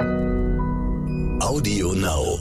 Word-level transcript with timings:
Audio 0.00 1.92
Now. 1.92 2.38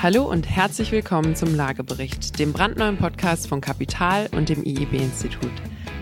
Hallo 0.00 0.22
und 0.30 0.48
herzlich 0.48 0.92
willkommen 0.92 1.34
zum 1.34 1.56
Lagebericht, 1.56 2.38
dem 2.38 2.52
brandneuen 2.52 2.96
Podcast 2.96 3.48
von 3.48 3.60
Kapital 3.60 4.28
und 4.30 4.48
dem 4.48 4.62
IEB-Institut. 4.62 5.50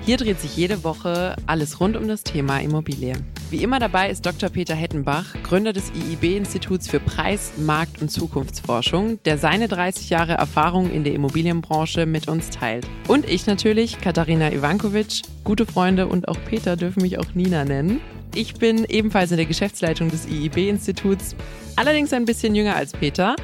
Hier 0.04 0.18
dreht 0.18 0.38
sich 0.38 0.54
jede 0.58 0.84
Woche 0.84 1.34
alles 1.46 1.80
rund 1.80 1.96
um 1.96 2.06
das 2.08 2.24
Thema 2.24 2.58
Immobilie. 2.60 3.14
Wie 3.48 3.62
immer 3.62 3.78
dabei 3.78 4.10
ist 4.10 4.26
Dr. 4.26 4.50
Peter 4.50 4.74
Hettenbach, 4.74 5.34
Gründer 5.44 5.72
des 5.72 5.90
IIB-Instituts 5.94 6.86
für 6.86 7.00
Preis-, 7.00 7.52
Markt- 7.56 8.02
und 8.02 8.10
Zukunftsforschung, 8.10 9.18
der 9.24 9.38
seine 9.38 9.66
30 9.66 10.10
Jahre 10.10 10.34
Erfahrung 10.34 10.90
in 10.90 11.04
der 11.04 11.14
Immobilienbranche 11.14 12.04
mit 12.04 12.28
uns 12.28 12.50
teilt. 12.50 12.86
Und 13.08 13.26
ich 13.30 13.46
natürlich, 13.46 13.98
Katharina 13.98 14.52
Ivankovic. 14.52 15.22
Gute 15.42 15.64
Freunde 15.64 16.06
und 16.06 16.28
auch 16.28 16.38
Peter 16.44 16.76
dürfen 16.76 17.00
mich 17.00 17.18
auch 17.18 17.34
Nina 17.34 17.64
nennen. 17.64 18.00
Ich 18.36 18.54
bin 18.54 18.84
ebenfalls 18.86 19.30
in 19.30 19.36
der 19.36 19.46
Geschäftsleitung 19.46 20.10
des 20.10 20.26
IIB-Instituts, 20.26 21.36
allerdings 21.76 22.12
ein 22.12 22.24
bisschen 22.24 22.56
jünger 22.56 22.74
als 22.74 22.92
Peter 22.92 23.36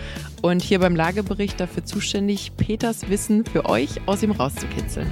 und 0.42 0.62
hier 0.62 0.80
beim 0.80 0.96
Lagebericht 0.96 1.60
dafür 1.60 1.84
zuständig, 1.84 2.56
Peters 2.56 3.09
Wissen 3.09 3.45
für 3.45 3.66
euch 3.66 3.88
aus 4.06 4.24
ihm 4.24 4.32
rauszukitzeln. 4.32 5.09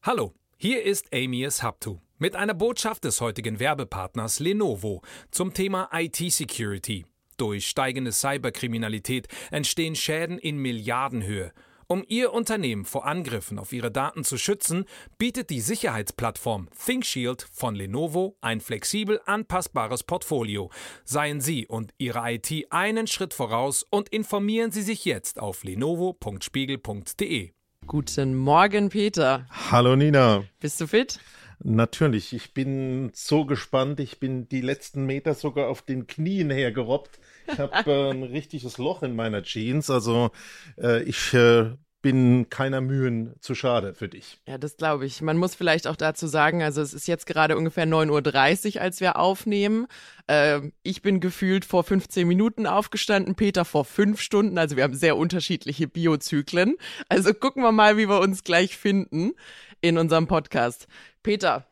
Hallo, 0.00 0.32
hier 0.56 0.84
ist 0.84 1.12
Amias 1.12 1.64
Haptu 1.64 1.98
mit 2.18 2.36
einer 2.36 2.54
Botschaft 2.54 3.02
des 3.02 3.20
heutigen 3.20 3.58
Werbepartners 3.58 4.38
Lenovo 4.38 5.02
zum 5.32 5.52
Thema 5.52 5.88
IT-Security. 5.92 7.04
Durch 7.36 7.66
steigende 7.66 8.12
Cyberkriminalität 8.12 9.26
entstehen 9.50 9.96
Schäden 9.96 10.38
in 10.38 10.58
Milliardenhöhe. 10.58 11.52
Um 11.88 12.04
Ihr 12.08 12.32
Unternehmen 12.32 12.84
vor 12.84 13.06
Angriffen 13.06 13.60
auf 13.60 13.72
Ihre 13.72 13.92
Daten 13.92 14.24
zu 14.24 14.38
schützen, 14.38 14.86
bietet 15.18 15.50
die 15.50 15.60
Sicherheitsplattform 15.60 16.68
ThinkShield 16.84 17.46
von 17.52 17.76
Lenovo 17.76 18.36
ein 18.40 18.60
flexibel 18.60 19.20
anpassbares 19.24 20.02
Portfolio. 20.02 20.70
Seien 21.04 21.40
Sie 21.40 21.64
und 21.64 21.94
Ihre 21.96 22.28
IT 22.32 22.66
einen 22.70 23.06
Schritt 23.06 23.34
voraus 23.34 23.84
und 23.88 24.08
informieren 24.08 24.72
Sie 24.72 24.82
sich 24.82 25.04
jetzt 25.04 25.38
auf 25.38 25.62
lenovo.spiegel.de. 25.62 27.52
Guten 27.86 28.34
Morgen, 28.34 28.88
Peter. 28.88 29.46
Hallo 29.70 29.94
Nina. 29.94 30.42
Bist 30.58 30.80
du 30.80 30.88
fit? 30.88 31.20
Natürlich, 31.58 32.32
ich 32.32 32.52
bin 32.52 33.10
so 33.14 33.46
gespannt. 33.46 34.00
Ich 34.00 34.20
bin 34.20 34.48
die 34.48 34.60
letzten 34.60 35.06
Meter 35.06 35.34
sogar 35.34 35.68
auf 35.68 35.82
den 35.82 36.06
Knien 36.06 36.50
hergerobbt. 36.50 37.18
Ich 37.46 37.58
habe 37.58 37.90
äh, 37.90 38.10
ein 38.10 38.22
richtiges 38.22 38.78
Loch 38.78 39.02
in 39.02 39.16
meiner 39.16 39.42
Jeans. 39.42 39.88
Also 39.90 40.30
äh, 40.78 41.02
ich 41.04 41.32
äh, 41.34 41.72
bin 42.06 42.48
keiner 42.50 42.80
Mühen 42.80 43.34
zu 43.40 43.56
schade 43.56 43.92
für 43.92 44.08
dich. 44.08 44.38
Ja, 44.46 44.58
das 44.58 44.76
glaube 44.76 45.06
ich. 45.06 45.22
Man 45.22 45.38
muss 45.38 45.56
vielleicht 45.56 45.88
auch 45.88 45.96
dazu 45.96 46.28
sagen, 46.28 46.62
also 46.62 46.80
es 46.80 46.94
ist 46.94 47.08
jetzt 47.08 47.26
gerade 47.26 47.56
ungefähr 47.56 47.84
9.30 47.84 48.76
Uhr, 48.76 48.82
als 48.82 49.00
wir 49.00 49.16
aufnehmen. 49.16 49.88
Äh, 50.28 50.60
ich 50.84 51.02
bin 51.02 51.18
gefühlt 51.18 51.64
vor 51.64 51.82
15 51.82 52.28
Minuten 52.28 52.68
aufgestanden, 52.68 53.34
Peter 53.34 53.64
vor 53.64 53.84
fünf 53.84 54.20
Stunden. 54.20 54.56
Also 54.56 54.76
wir 54.76 54.84
haben 54.84 54.94
sehr 54.94 55.16
unterschiedliche 55.16 55.88
Biozyklen. 55.88 56.76
Also 57.08 57.34
gucken 57.34 57.64
wir 57.64 57.72
mal, 57.72 57.96
wie 57.96 58.08
wir 58.08 58.20
uns 58.20 58.44
gleich 58.44 58.76
finden 58.76 59.32
in 59.80 59.98
unserem 59.98 60.28
Podcast. 60.28 60.86
Peter, 61.24 61.66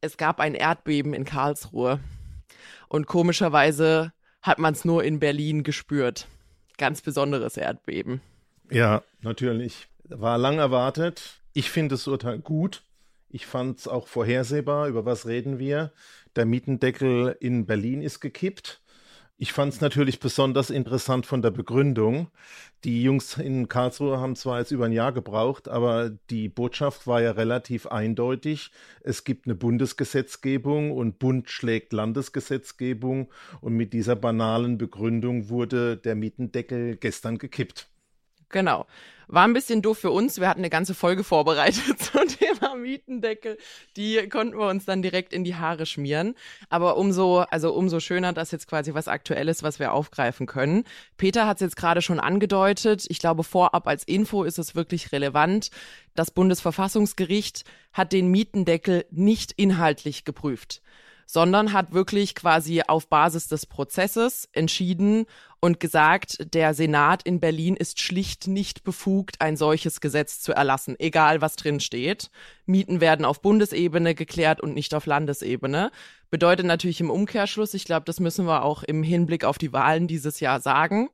es 0.00 0.16
gab 0.16 0.40
ein 0.40 0.56
Erdbeben 0.56 1.14
in 1.14 1.24
Karlsruhe. 1.24 2.00
Und 2.88 3.06
komischerweise 3.06 4.12
hat 4.42 4.58
man 4.58 4.74
es 4.74 4.84
nur 4.84 5.04
in 5.04 5.20
Berlin 5.20 5.62
gespürt. 5.62 6.26
Ganz 6.76 7.02
besonderes 7.02 7.56
Erdbeben. 7.56 8.20
Ja, 8.70 9.02
natürlich. 9.20 9.88
War 10.08 10.38
lang 10.38 10.58
erwartet. 10.58 11.40
Ich 11.52 11.70
finde 11.70 11.94
das 11.94 12.06
Urteil 12.06 12.38
gut. 12.38 12.82
Ich 13.28 13.46
fand 13.46 13.78
es 13.78 13.88
auch 13.88 14.08
vorhersehbar. 14.08 14.88
Über 14.88 15.04
was 15.04 15.26
reden 15.26 15.58
wir? 15.58 15.92
Der 16.36 16.46
Mietendeckel 16.46 17.36
in 17.40 17.66
Berlin 17.66 18.02
ist 18.02 18.20
gekippt. 18.20 18.80
Ich 19.38 19.52
fand 19.52 19.74
es 19.74 19.82
natürlich 19.82 20.18
besonders 20.18 20.70
interessant 20.70 21.26
von 21.26 21.42
der 21.42 21.50
Begründung. 21.50 22.28
Die 22.84 23.02
Jungs 23.02 23.36
in 23.36 23.68
Karlsruhe 23.68 24.18
haben 24.18 24.34
zwar 24.34 24.60
jetzt 24.60 24.70
über 24.70 24.86
ein 24.86 24.92
Jahr 24.92 25.12
gebraucht, 25.12 25.68
aber 25.68 26.08
die 26.30 26.48
Botschaft 26.48 27.06
war 27.06 27.20
ja 27.20 27.32
relativ 27.32 27.86
eindeutig. 27.86 28.70
Es 29.02 29.24
gibt 29.24 29.46
eine 29.46 29.54
Bundesgesetzgebung 29.54 30.90
und 30.90 31.18
Bund 31.18 31.50
schlägt 31.50 31.92
Landesgesetzgebung 31.92 33.28
und 33.60 33.74
mit 33.74 33.92
dieser 33.92 34.16
banalen 34.16 34.78
Begründung 34.78 35.50
wurde 35.50 35.98
der 35.98 36.14
Mietendeckel 36.14 36.96
gestern 36.96 37.36
gekippt. 37.36 37.90
Genau. 38.48 38.86
War 39.28 39.44
ein 39.44 39.54
bisschen 39.54 39.82
doof 39.82 39.98
für 39.98 40.12
uns. 40.12 40.38
Wir 40.38 40.48
hatten 40.48 40.60
eine 40.60 40.70
ganze 40.70 40.94
Folge 40.94 41.24
vorbereitet 41.24 41.98
zum 41.98 42.28
Thema 42.28 42.76
Mietendeckel. 42.76 43.58
Die 43.96 44.28
konnten 44.28 44.56
wir 44.56 44.68
uns 44.68 44.84
dann 44.84 45.02
direkt 45.02 45.32
in 45.32 45.42
die 45.42 45.56
Haare 45.56 45.84
schmieren. 45.84 46.36
Aber 46.68 46.96
umso, 46.96 47.38
also 47.40 47.72
umso 47.72 47.98
schöner, 47.98 48.32
dass 48.32 48.52
jetzt 48.52 48.68
quasi 48.68 48.94
was 48.94 49.08
Aktuelles, 49.08 49.64
was 49.64 49.80
wir 49.80 49.92
aufgreifen 49.92 50.46
können. 50.46 50.84
Peter 51.16 51.46
hat 51.48 51.56
es 51.56 51.62
jetzt 51.62 51.76
gerade 51.76 52.02
schon 52.02 52.20
angedeutet. 52.20 53.04
Ich 53.08 53.18
glaube, 53.18 53.42
vorab 53.42 53.88
als 53.88 54.04
Info 54.04 54.44
ist 54.44 54.60
es 54.60 54.76
wirklich 54.76 55.10
relevant. 55.10 55.70
Das 56.14 56.30
Bundesverfassungsgericht 56.30 57.64
hat 57.92 58.12
den 58.12 58.28
Mietendeckel 58.28 59.06
nicht 59.10 59.52
inhaltlich 59.56 60.24
geprüft 60.24 60.82
sondern 61.26 61.72
hat 61.72 61.92
wirklich 61.92 62.34
quasi 62.36 62.82
auf 62.86 63.08
Basis 63.08 63.48
des 63.48 63.66
Prozesses 63.66 64.48
entschieden 64.52 65.26
und 65.60 65.80
gesagt, 65.80 66.54
der 66.54 66.72
Senat 66.72 67.24
in 67.24 67.40
Berlin 67.40 67.76
ist 67.76 68.00
schlicht 68.00 68.46
nicht 68.46 68.84
befugt, 68.84 69.40
ein 69.40 69.56
solches 69.56 70.00
Gesetz 70.00 70.40
zu 70.40 70.52
erlassen, 70.52 70.94
egal 70.98 71.40
was 71.40 71.56
drin 71.56 71.80
steht. 71.80 72.30
Mieten 72.64 73.00
werden 73.00 73.24
auf 73.24 73.42
Bundesebene 73.42 74.14
geklärt 74.14 74.60
und 74.60 74.74
nicht 74.74 74.94
auf 74.94 75.06
Landesebene. 75.06 75.90
Bedeutet 76.30 76.66
natürlich 76.66 77.00
im 77.00 77.10
Umkehrschluss, 77.10 77.74
ich 77.74 77.84
glaube, 77.84 78.04
das 78.04 78.20
müssen 78.20 78.46
wir 78.46 78.62
auch 78.62 78.84
im 78.84 79.02
Hinblick 79.02 79.44
auf 79.44 79.58
die 79.58 79.72
Wahlen 79.72 80.06
dieses 80.06 80.40
Jahr 80.40 80.60
sagen. 80.60 81.08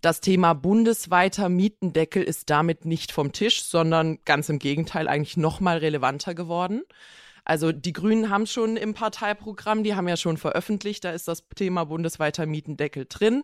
Das 0.00 0.20
Thema 0.20 0.54
bundesweiter 0.54 1.48
Mietendeckel 1.48 2.22
ist 2.24 2.50
damit 2.50 2.84
nicht 2.84 3.12
vom 3.12 3.32
Tisch, 3.32 3.62
sondern 3.62 4.18
ganz 4.24 4.48
im 4.48 4.58
Gegenteil 4.58 5.06
eigentlich 5.06 5.36
noch 5.36 5.60
mal 5.60 5.78
relevanter 5.78 6.34
geworden. 6.34 6.82
Also 7.44 7.72
die 7.72 7.92
Grünen 7.92 8.30
haben 8.30 8.46
schon 8.46 8.76
im 8.76 8.94
Parteiprogramm, 8.94 9.82
die 9.82 9.94
haben 9.94 10.08
ja 10.08 10.16
schon 10.16 10.36
veröffentlicht, 10.36 11.04
da 11.04 11.10
ist 11.10 11.26
das 11.26 11.48
Thema 11.54 11.84
bundesweiter 11.84 12.46
Mietendeckel 12.46 13.06
drin. 13.08 13.42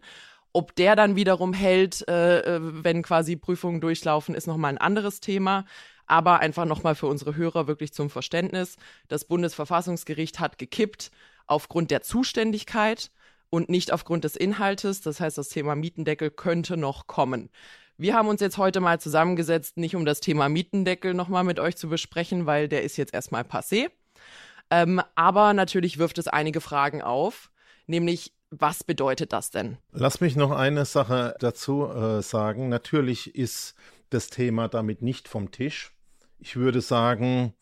Ob 0.53 0.75
der 0.76 0.97
dann 0.97 1.16
wiederum 1.16 1.53
hält, 1.53 2.06
äh, 2.08 2.41
äh 2.41 2.60
wenn 2.62 3.03
quasi 3.03 3.37
Prüfungen 3.37 3.81
durchlaufen, 3.81 4.34
ist 4.34 4.47
nochmal 4.47 4.72
ein 4.72 4.78
anderes 4.78 5.20
Thema. 5.20 5.64
Aber 6.06 6.41
einfach 6.41 6.64
nochmal 6.64 6.94
für 6.94 7.06
unsere 7.06 7.37
Hörer 7.37 7.66
wirklich 7.66 7.92
zum 7.92 8.08
Verständnis. 8.08 8.76
Das 9.08 9.26
Bundesverfassungsgericht 9.26 10.41
hat 10.41 10.56
gekippt 10.56 11.10
aufgrund 11.47 11.91
der 11.91 12.03
Zuständigkeit 12.03 13.10
und 13.50 13.69
nicht 13.69 13.92
aufgrund 13.92 14.25
des 14.25 14.37
Inhaltes. 14.37 15.03
Das 15.03 15.20
heißt, 15.20 15.37
das 15.37 15.50
Thema 15.50 15.75
Mietendeckel 15.75 16.31
könnte 16.31 16.76
noch 16.78 17.06
kommen. 17.06 17.50
Wir 18.00 18.14
haben 18.14 18.28
uns 18.28 18.41
jetzt 18.41 18.59
heute 18.59 18.78
mal 18.78 19.00
zusammengesetzt, 19.00 19.76
nicht 19.76 19.97
um 19.97 20.04
das 20.04 20.20
Thema 20.20 20.48
Mietendeckel 20.48 21.14
nochmal 21.14 21.42
mit 21.42 21.59
euch 21.59 21.76
zu 21.76 21.88
besprechen, 21.88 22.47
weil 22.47 22.69
der 22.69 22.84
ist 22.84 22.97
jetzt 22.97 23.12
erstmal 23.12 23.42
passé. 23.42 23.91
Ähm, 24.70 25.03
aber 25.16 25.53
natürlich 25.53 25.98
wirft 25.98 26.19
es 26.19 26.28
einige 26.28 26.60
Fragen 26.60 27.03
auf, 27.03 27.50
nämlich 27.88 28.32
was 28.50 28.84
bedeutet 28.84 29.32
das 29.32 29.50
denn? 29.50 29.78
Lass 29.91 30.20
mich 30.20 30.37
noch 30.37 30.53
eine 30.53 30.84
Sache 30.84 31.34
dazu 31.41 31.88
äh, 31.88 32.22
sagen. 32.22 32.69
Natürlich 32.69 33.34
ist 33.34 33.75
das 34.10 34.28
Thema 34.28 34.69
damit 34.69 35.03
nicht 35.03 35.26
vom 35.26 35.50
Tisch. 35.50 35.91
Ich 36.38 36.54
würde 36.54 36.81
sagen, 36.81 37.53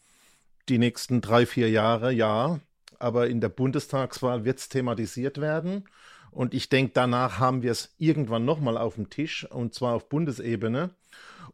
die 0.69 0.77
nächsten 0.77 1.23
drei, 1.23 1.47
vier 1.47 1.71
Jahre 1.71 2.13
ja, 2.13 2.61
aber 2.99 3.29
in 3.29 3.41
der 3.41 3.49
Bundestagswahl 3.49 4.45
wird 4.45 4.59
es 4.59 4.69
thematisiert 4.69 5.41
werden. 5.41 5.85
Und 6.37 6.53
ich 6.53 6.69
denke, 6.69 6.91
danach 6.93 7.39
haben 7.39 7.63
wir 7.63 7.73
es 7.73 7.95
irgendwann 7.97 8.45
nochmal 8.45 8.77
auf 8.77 8.97
dem 8.97 9.09
Tisch, 9.09 9.51
und 9.51 9.73
zwar 9.73 9.95
auf 9.95 10.11
Bundesebene. 10.11 10.91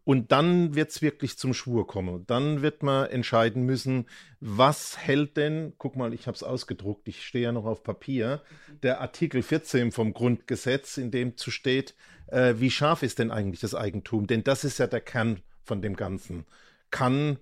Und 0.03 0.33
dann 0.33 0.75
wird 0.75 0.91
es 0.91 1.03
wirklich 1.03 1.39
zum 1.39 1.55
Schwur 1.55 1.87
kommen. 1.87 2.27
Dann 2.27 2.63
wird 2.63 2.83
man 2.83 3.09
entscheiden 3.09 3.63
müssen, 3.63 4.07
was 4.41 4.99
hält 4.99 5.37
denn, 5.37 5.75
guck 5.79 5.95
mal, 5.95 6.13
ich 6.13 6.27
habe 6.27 6.35
es 6.35 6.43
ausgedruckt, 6.43 7.07
ich 7.07 7.25
stehe 7.25 7.45
ja 7.45 7.53
noch 7.53 7.65
auf 7.65 7.85
Papier, 7.85 8.43
der 8.83 9.01
Artikel 9.01 9.43
14 9.43 9.93
vom 9.93 10.13
Grundgesetz, 10.15 10.97
in 10.97 11.13
dem 11.13 11.37
zu 11.37 11.53
steht, 11.53 11.95
äh, 12.27 12.55
wie 12.59 12.73
scharf 12.73 13.05
ist 13.05 13.21
denn 13.21 13.31
eigentlich 13.31 13.61
das 13.61 13.77
Eigentum? 13.77 14.27
Denn 14.27 14.43
das 14.43 14.65
ist 14.65 14.79
ja 14.79 14.89
der 14.89 15.01
Kern 15.01 15.43
von 15.63 15.81
dem 15.81 15.95
Ganzen. 15.95 16.45
Kann 16.91 17.39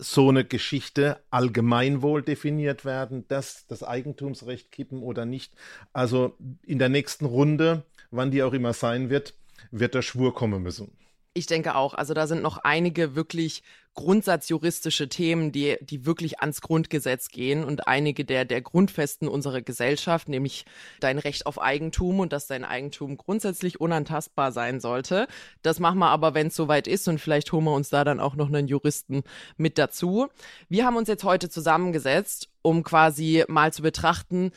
so 0.00 0.28
eine 0.28 0.44
Geschichte 0.44 1.20
allgemeinwohl 1.30 2.22
definiert 2.22 2.84
werden, 2.84 3.26
dass 3.28 3.66
das 3.66 3.82
Eigentumsrecht 3.82 4.72
kippen 4.72 5.02
oder 5.02 5.24
nicht. 5.24 5.52
Also 5.92 6.36
in 6.62 6.78
der 6.78 6.88
nächsten 6.88 7.26
Runde, 7.26 7.84
wann 8.10 8.30
die 8.30 8.42
auch 8.42 8.52
immer 8.52 8.72
sein 8.72 9.10
wird, 9.10 9.34
wird 9.70 9.94
der 9.94 10.02
Schwur 10.02 10.34
kommen 10.34 10.62
müssen. 10.62 10.99
Ich 11.32 11.46
denke 11.46 11.76
auch. 11.76 11.94
Also 11.94 12.12
da 12.12 12.26
sind 12.26 12.42
noch 12.42 12.58
einige 12.58 13.14
wirklich 13.14 13.62
grundsatzjuristische 13.94 15.08
Themen, 15.08 15.52
die, 15.52 15.76
die 15.80 16.06
wirklich 16.06 16.40
ans 16.40 16.60
Grundgesetz 16.60 17.28
gehen 17.28 17.64
und 17.64 17.86
einige 17.86 18.24
der, 18.24 18.44
der 18.44 18.60
Grundfesten 18.62 19.28
unserer 19.28 19.62
Gesellschaft, 19.62 20.28
nämlich 20.28 20.64
dein 21.00 21.18
Recht 21.18 21.46
auf 21.46 21.60
Eigentum 21.60 22.20
und 22.20 22.32
dass 22.32 22.46
dein 22.46 22.64
Eigentum 22.64 23.16
grundsätzlich 23.16 23.80
unantastbar 23.80 24.52
sein 24.52 24.80
sollte. 24.80 25.28
Das 25.62 25.80
machen 25.80 25.98
wir 25.98 26.08
aber, 26.08 26.34
wenn 26.34 26.48
es 26.48 26.56
soweit 26.56 26.88
ist 26.88 27.08
und 27.08 27.20
vielleicht 27.20 27.52
holen 27.52 27.64
wir 27.64 27.74
uns 27.74 27.90
da 27.90 28.04
dann 28.04 28.20
auch 28.20 28.34
noch 28.34 28.48
einen 28.48 28.68
Juristen 28.68 29.22
mit 29.56 29.78
dazu. 29.78 30.28
Wir 30.68 30.86
haben 30.86 30.96
uns 30.96 31.08
jetzt 31.08 31.24
heute 31.24 31.48
zusammengesetzt 31.48 32.50
um 32.62 32.82
quasi 32.82 33.44
mal 33.48 33.72
zu 33.72 33.82
betrachten, 33.82 34.52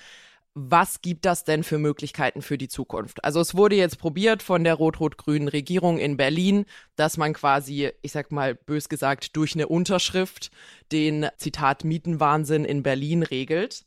was 0.56 1.02
gibt 1.02 1.26
das 1.26 1.44
denn 1.44 1.64
für 1.64 1.80
Möglichkeiten 1.80 2.42
für 2.42 2.58
die 2.58 2.68
Zukunft? 2.68 3.24
Also 3.24 3.40
es 3.40 3.56
wurde 3.56 3.76
jetzt 3.76 3.98
probiert 3.98 4.44
von 4.44 4.64
der 4.64 4.76
rot-rot-grünen 4.76 5.48
Regierung 5.48 5.98
in 5.98 6.16
Berlin, 6.16 6.66
dass 6.96 7.18
man 7.18 7.34
quasi, 7.34 7.92
ich 8.02 8.12
sag 8.12 8.32
mal 8.32 8.54
bös 8.54 8.88
gesagt, 8.88 9.36
durch 9.36 9.56
eine 9.56 9.68
Unterschrift 9.68 10.52
den 10.92 11.28
Zitat 11.38 11.84
Mietenwahnsinn 11.84 12.66
in 12.66 12.84
Berlin 12.84 13.24
regelt. 13.24 13.86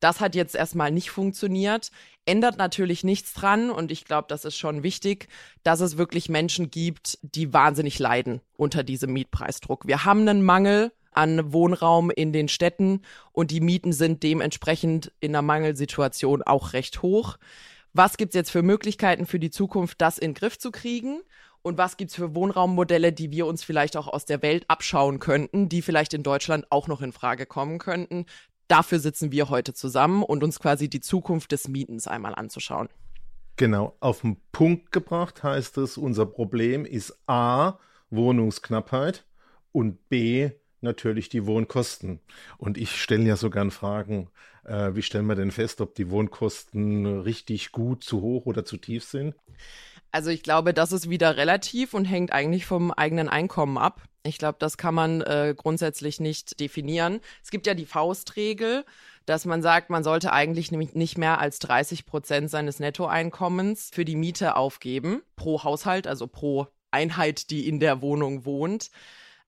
Das 0.00 0.20
hat 0.20 0.34
jetzt 0.34 0.56
erstmal 0.56 0.90
nicht 0.90 1.10
funktioniert, 1.10 1.90
ändert 2.24 2.56
natürlich 2.56 3.04
nichts 3.04 3.34
dran 3.34 3.70
und 3.70 3.92
ich 3.92 4.04
glaube, 4.04 4.26
das 4.28 4.44
ist 4.44 4.56
schon 4.56 4.82
wichtig, 4.82 5.28
dass 5.62 5.80
es 5.80 5.98
wirklich 5.98 6.28
Menschen 6.28 6.70
gibt, 6.70 7.18
die 7.22 7.52
wahnsinnig 7.52 7.98
leiden 7.98 8.40
unter 8.56 8.82
diesem 8.82 9.12
Mietpreisdruck. 9.12 9.86
Wir 9.86 10.04
haben 10.04 10.26
einen 10.26 10.42
Mangel 10.42 10.90
an 11.20 11.52
Wohnraum 11.52 12.10
in 12.10 12.32
den 12.32 12.48
Städten 12.48 13.02
und 13.32 13.50
die 13.50 13.60
Mieten 13.60 13.92
sind 13.92 14.22
dementsprechend 14.22 15.12
in 15.20 15.32
einer 15.32 15.42
Mangelsituation 15.42 16.42
auch 16.42 16.72
recht 16.72 17.02
hoch. 17.02 17.36
Was 17.92 18.16
gibt's 18.16 18.34
jetzt 18.34 18.50
für 18.50 18.62
Möglichkeiten 18.62 19.26
für 19.26 19.38
die 19.38 19.50
Zukunft, 19.50 20.00
das 20.00 20.16
in 20.16 20.30
den 20.30 20.34
Griff 20.34 20.58
zu 20.58 20.70
kriegen? 20.70 21.20
Und 21.60 21.76
was 21.76 21.98
gibt's 21.98 22.14
für 22.14 22.34
Wohnraummodelle, 22.34 23.12
die 23.12 23.30
wir 23.30 23.44
uns 23.44 23.62
vielleicht 23.62 23.98
auch 23.98 24.08
aus 24.08 24.24
der 24.24 24.40
Welt 24.40 24.64
abschauen 24.68 25.18
könnten, 25.18 25.68
die 25.68 25.82
vielleicht 25.82 26.14
in 26.14 26.22
Deutschland 26.22 26.66
auch 26.70 26.88
noch 26.88 27.02
in 27.02 27.12
Frage 27.12 27.44
kommen 27.44 27.78
könnten? 27.78 28.24
Dafür 28.66 28.98
sitzen 28.98 29.30
wir 29.30 29.50
heute 29.50 29.74
zusammen 29.74 30.22
und 30.22 30.42
uns 30.42 30.58
quasi 30.58 30.88
die 30.88 31.00
Zukunft 31.00 31.52
des 31.52 31.68
Mietens 31.68 32.06
einmal 32.06 32.34
anzuschauen. 32.34 32.88
Genau, 33.56 33.94
auf 34.00 34.22
den 34.22 34.40
Punkt 34.52 34.90
gebracht 34.90 35.42
heißt 35.42 35.76
es, 35.76 35.98
unser 35.98 36.24
Problem 36.24 36.86
ist 36.86 37.14
A, 37.26 37.78
Wohnungsknappheit 38.08 39.26
und 39.72 40.08
B, 40.08 40.50
natürlich 40.82 41.28
die 41.28 41.46
Wohnkosten. 41.46 42.20
Und 42.58 42.78
ich 42.78 43.00
stelle 43.00 43.24
ja 43.24 43.36
so 43.36 43.50
gern 43.50 43.70
Fragen, 43.70 44.30
äh, 44.64 44.94
wie 44.94 45.02
stellen 45.02 45.26
wir 45.26 45.34
denn 45.34 45.50
fest, 45.50 45.80
ob 45.80 45.94
die 45.94 46.10
Wohnkosten 46.10 47.20
richtig 47.20 47.72
gut, 47.72 48.04
zu 48.04 48.20
hoch 48.20 48.46
oder 48.46 48.64
zu 48.64 48.76
tief 48.76 49.04
sind? 49.04 49.34
Also 50.12 50.30
ich 50.30 50.42
glaube, 50.42 50.74
das 50.74 50.92
ist 50.92 51.08
wieder 51.08 51.36
relativ 51.36 51.94
und 51.94 52.04
hängt 52.04 52.32
eigentlich 52.32 52.66
vom 52.66 52.90
eigenen 52.90 53.28
Einkommen 53.28 53.78
ab. 53.78 54.02
Ich 54.22 54.38
glaube, 54.38 54.56
das 54.58 54.76
kann 54.76 54.94
man 54.94 55.22
äh, 55.22 55.54
grundsätzlich 55.56 56.20
nicht 56.20 56.60
definieren. 56.60 57.20
Es 57.42 57.50
gibt 57.50 57.66
ja 57.66 57.74
die 57.74 57.86
Faustregel, 57.86 58.84
dass 59.24 59.44
man 59.44 59.62
sagt, 59.62 59.88
man 59.88 60.04
sollte 60.04 60.32
eigentlich 60.32 60.70
nämlich 60.72 60.94
nicht 60.94 61.16
mehr 61.16 61.38
als 61.38 61.58
30 61.60 62.04
Prozent 62.04 62.50
seines 62.50 62.80
Nettoeinkommens 62.80 63.90
für 63.92 64.04
die 64.04 64.16
Miete 64.16 64.56
aufgeben, 64.56 65.22
pro 65.36 65.62
Haushalt, 65.62 66.06
also 66.06 66.26
pro 66.26 66.66
Einheit, 66.90 67.50
die 67.50 67.68
in 67.68 67.80
der 67.80 68.02
Wohnung 68.02 68.44
wohnt. 68.44 68.90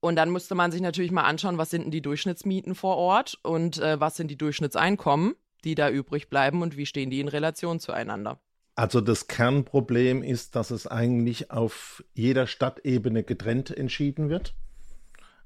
Und 0.03 0.17
dann 0.17 0.31
müsste 0.31 0.53
man 0.53 0.69
sich 0.69 0.81
natürlich 0.81 1.13
mal 1.13 1.23
anschauen, 1.23 1.57
was 1.57 1.69
sind 1.69 1.83
denn 1.83 1.91
die 1.91 2.01
Durchschnittsmieten 2.01 2.75
vor 2.75 2.97
Ort 2.97 3.39
und 3.41 3.79
äh, 3.79 4.01
was 4.01 4.17
sind 4.17 4.29
die 4.29 4.37
Durchschnittseinkommen, 4.37 5.35
die 5.63 5.75
da 5.75 5.89
übrig 5.89 6.29
bleiben 6.29 6.61
und 6.61 6.75
wie 6.75 6.85
stehen 6.85 7.09
die 7.09 7.21
in 7.21 7.29
Relation 7.29 7.79
zueinander. 7.79 8.37
Also 8.75 8.99
das 8.99 9.29
Kernproblem 9.29 10.21
ist, 10.21 10.57
dass 10.57 10.71
es 10.71 10.87
eigentlich 10.87 11.51
auf 11.51 12.03
jeder 12.13 12.47
Stadtebene 12.47 13.23
getrennt 13.23 13.71
entschieden 13.71 14.27
wird. 14.27 14.55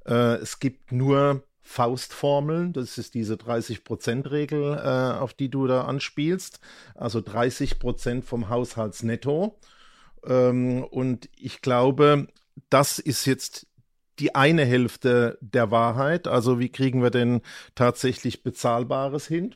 Äh, 0.07 0.37
es 0.37 0.59
gibt 0.59 0.91
nur 0.91 1.43
Faustformeln, 1.61 2.73
das 2.73 2.97
ist 2.97 3.13
diese 3.13 3.35
30-Prozent-Regel, 3.35 4.73
äh, 4.73 5.19
auf 5.19 5.35
die 5.35 5.49
du 5.49 5.67
da 5.67 5.83
anspielst. 5.83 6.61
Also 6.95 7.21
30 7.21 7.77
Prozent 7.77 8.25
vom 8.25 8.49
Haushaltsnetto. 8.49 9.59
Ähm, 10.25 10.83
und 10.83 11.29
ich 11.37 11.61
glaube, 11.61 12.25
das 12.71 12.97
ist 12.97 13.25
jetzt 13.25 13.66
die 14.19 14.35
eine 14.35 14.65
Hälfte 14.65 15.37
der 15.41 15.71
Wahrheit. 15.71 16.27
Also 16.27 16.59
wie 16.59 16.69
kriegen 16.69 17.01
wir 17.01 17.11
denn 17.11 17.41
tatsächlich 17.75 18.43
Bezahlbares 18.43 19.27
hin? 19.27 19.55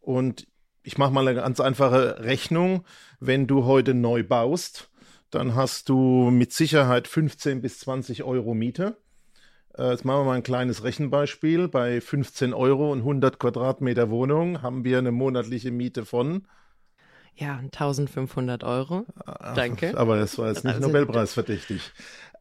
Und 0.00 0.46
ich 0.82 0.98
mache 0.98 1.12
mal 1.12 1.26
eine 1.26 1.40
ganz 1.40 1.60
einfache 1.60 2.20
Rechnung. 2.20 2.84
Wenn 3.20 3.46
du 3.46 3.64
heute 3.64 3.94
neu 3.94 4.22
baust, 4.24 4.90
dann 5.30 5.54
hast 5.54 5.88
du 5.88 6.30
mit 6.30 6.52
Sicherheit 6.52 7.06
15 7.06 7.60
bis 7.60 7.78
20 7.80 8.24
Euro 8.24 8.54
Miete. 8.54 8.96
Äh, 9.76 9.90
jetzt 9.90 10.04
machen 10.04 10.20
wir 10.20 10.24
mal 10.24 10.36
ein 10.36 10.42
kleines 10.42 10.82
Rechenbeispiel. 10.82 11.68
Bei 11.68 12.00
15 12.00 12.54
Euro 12.54 12.90
und 12.90 13.00
100 13.00 13.38
Quadratmeter 13.38 14.10
Wohnung 14.10 14.62
haben 14.62 14.84
wir 14.84 14.98
eine 14.98 15.12
monatliche 15.12 15.70
Miete 15.70 16.04
von 16.04 16.46
ja, 17.36 17.56
1500 17.56 18.64
Euro. 18.64 19.06
Danke. 19.54 19.96
Aber 19.96 20.18
das 20.18 20.36
war 20.36 20.48
jetzt 20.48 20.64
nicht 20.64 20.74
also, 20.74 20.88
Nobelpreisverdächtig. 20.88 21.92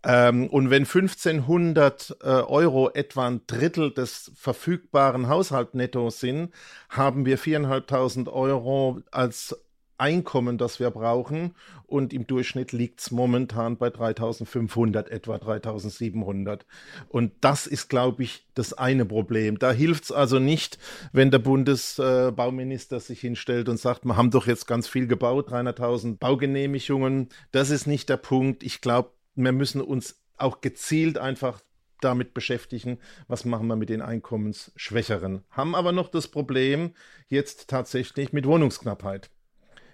Ähm, 0.04 0.48
und 0.48 0.70
wenn 0.70 0.84
1500 0.84 2.18
äh, 2.22 2.28
Euro 2.28 2.90
etwa 2.92 3.28
ein 3.28 3.42
Drittel 3.48 3.92
des 3.92 4.32
verfügbaren 4.36 5.28
Haushaltnettos 5.28 6.20
sind, 6.20 6.54
haben 6.90 7.26
wir 7.26 7.38
4.500 7.38 8.32
Euro 8.32 9.02
als 9.12 9.56
Einkommen, 10.00 10.58
das 10.58 10.80
wir 10.80 10.92
brauchen. 10.92 11.54
Und 11.86 12.14
im 12.14 12.26
Durchschnitt 12.26 12.72
liegt 12.72 13.02
es 13.02 13.12
momentan 13.12 13.76
bei 13.76 13.90
3500, 13.90 15.10
etwa 15.10 15.38
3700. 15.38 16.66
Und 17.10 17.34
das 17.42 17.68
ist, 17.68 17.90
glaube 17.90 18.24
ich, 18.24 18.48
das 18.54 18.72
eine 18.72 19.04
Problem. 19.04 19.60
Da 19.60 19.74
hilft 19.74 20.06
es 20.06 20.12
also 20.14 20.40
nicht, 20.40 20.78
wenn 21.12 21.32
der 21.32 21.40
Bundesbauminister 21.40 22.96
äh, 22.96 23.02
sich 23.02 23.20
hinstellt 23.20 23.68
und 23.68 23.78
sagt, 23.78 24.06
wir 24.06 24.16
haben 24.16 24.32
doch 24.32 24.48
jetzt 24.48 24.68
ganz 24.68 24.88
viel 24.88 25.08
gebaut, 25.08 25.50
300.000 25.50 26.18
Baugenehmigungen. 26.18 27.28
Das 27.52 27.70
ist 27.70 27.86
nicht 27.86 28.08
der 28.08 28.18
Punkt. 28.18 28.64
Ich 28.64 28.80
glaube, 28.80 29.12
wir 29.36 29.52
müssen 29.52 29.82
uns 29.82 30.22
auch 30.38 30.62
gezielt 30.62 31.18
einfach 31.18 31.62
damit 32.02 32.34
beschäftigen, 32.34 33.00
was 33.28 33.46
machen 33.46 33.68
wir 33.68 33.76
mit 33.76 33.90
den 33.90 34.02
Einkommensschwächeren. 34.02 35.44
Haben 35.50 35.76
aber 35.76 35.92
noch 35.92 36.10
das 36.10 36.30
Problem 36.30 36.94
jetzt 37.28 37.70
tatsächlich 37.70 38.32
mit 38.34 38.46
Wohnungsknappheit. 38.46 39.30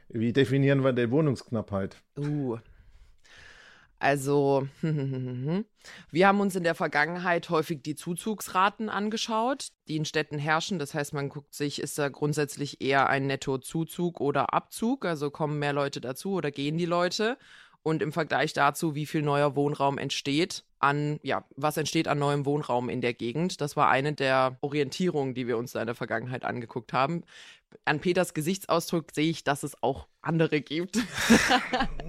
Wie 0.10 0.34
definieren 0.34 0.84
wir 0.84 0.94
denn 0.94 1.12
Wohnungsknappheit? 1.12 1.98
Uh. 2.18 2.58
Also, 3.98 4.68
wir 4.82 6.28
haben 6.28 6.40
uns 6.40 6.56
in 6.56 6.64
der 6.64 6.76
Vergangenheit 6.76 7.50
häufig 7.50 7.82
die 7.82 7.96
Zuzugsraten 7.96 8.90
angeschaut, 8.90 9.70
die 9.88 9.96
in 9.96 10.06
Städten 10.06 10.38
herrschen. 10.38 10.80
Das 10.80 10.94
heißt, 10.94 11.14
man 11.14 11.30
guckt 11.30 11.56
sich, 11.56 11.82
ist 11.82 11.98
da 11.98 12.10
grundsätzlich 12.10 12.82
eher 12.82 13.10
ein 13.10 13.26
Nettozuzug 13.26 14.20
oder 14.20 14.54
Abzug? 14.54 15.06
Also 15.06 15.32
kommen 15.32 15.60
mehr 15.60 15.74
Leute 15.74 16.02
dazu 16.02 16.34
oder 16.34 16.52
gehen 16.52 16.78
die 16.78 16.86
Leute? 16.86 17.38
Und 17.86 18.02
im 18.02 18.12
Vergleich 18.12 18.54
dazu, 18.54 18.96
wie 18.96 19.06
viel 19.06 19.22
neuer 19.22 19.56
Wohnraum 19.56 20.00
entsteht 20.00 20.64
an, 20.80 21.20
ja, 21.22 21.46
was 21.56 21.78
entsteht 21.78 22.08
an 22.08 22.18
neuem 22.18 22.44
Wohnraum 22.46 22.90
in 22.90 23.00
der 23.00 23.14
Gegend. 23.14 23.62
Das 23.62 23.78
war 23.78 23.90
eine 23.90 24.14
der 24.14 24.58
Orientierungen, 24.62 25.36
die 25.36 25.46
wir 25.48 25.56
uns 25.56 25.74
da 25.74 25.82
in 25.82 25.86
der 25.86 25.94
Vergangenheit 25.94 26.46
angeguckt 26.46 26.94
haben. 26.94 27.24
An 27.86 28.00
Peters 28.00 28.34
Gesichtsausdruck 28.34 29.12
sehe 29.14 29.30
ich, 29.30 29.44
dass 29.44 29.62
es 29.62 29.82
auch 29.84 30.08
andere 30.24 30.62
gibt. 30.62 30.98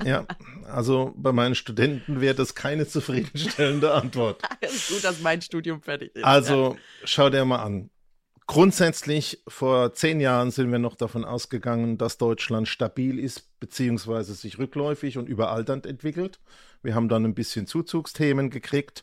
ja, 0.04 0.26
also 0.64 1.12
bei 1.14 1.33
meinen 1.33 1.54
Studenten 1.54 2.23
wäre 2.23 2.35
das 2.35 2.54
keine 2.54 2.87
zufriedenstellende 2.87 3.92
Antwort. 3.92 4.40
Es 4.61 4.75
ist 4.76 4.88
gut, 4.88 5.04
dass 5.04 5.21
mein 5.21 5.42
Studium 5.42 5.83
fertig 5.83 6.16
ist. 6.16 6.25
Also 6.25 6.73
ja. 6.73 6.80
schau 7.04 7.28
dir 7.28 7.45
mal 7.45 7.62
an. 7.62 7.90
Grundsätzlich, 8.49 9.43
vor 9.49 9.93
zehn 9.93 10.21
Jahren 10.21 10.53
sind 10.53 10.71
wir 10.71 10.79
noch 10.79 10.95
davon 10.95 11.25
ausgegangen, 11.25 11.99
dass 11.99 12.17
Deutschland 12.17 12.69
stabil 12.69 13.19
ist, 13.19 13.59
beziehungsweise 13.59 14.35
sich 14.35 14.59
rückläufig 14.59 15.19
und 15.19 15.29
überalternd 15.29 15.85
entwickelt. 15.85 16.38
Wir 16.83 16.95
haben 16.95 17.09
dann 17.09 17.25
ein 17.25 17.35
bisschen 17.35 17.67
Zuzugsthemen 17.67 18.50
gekriegt. 18.50 19.03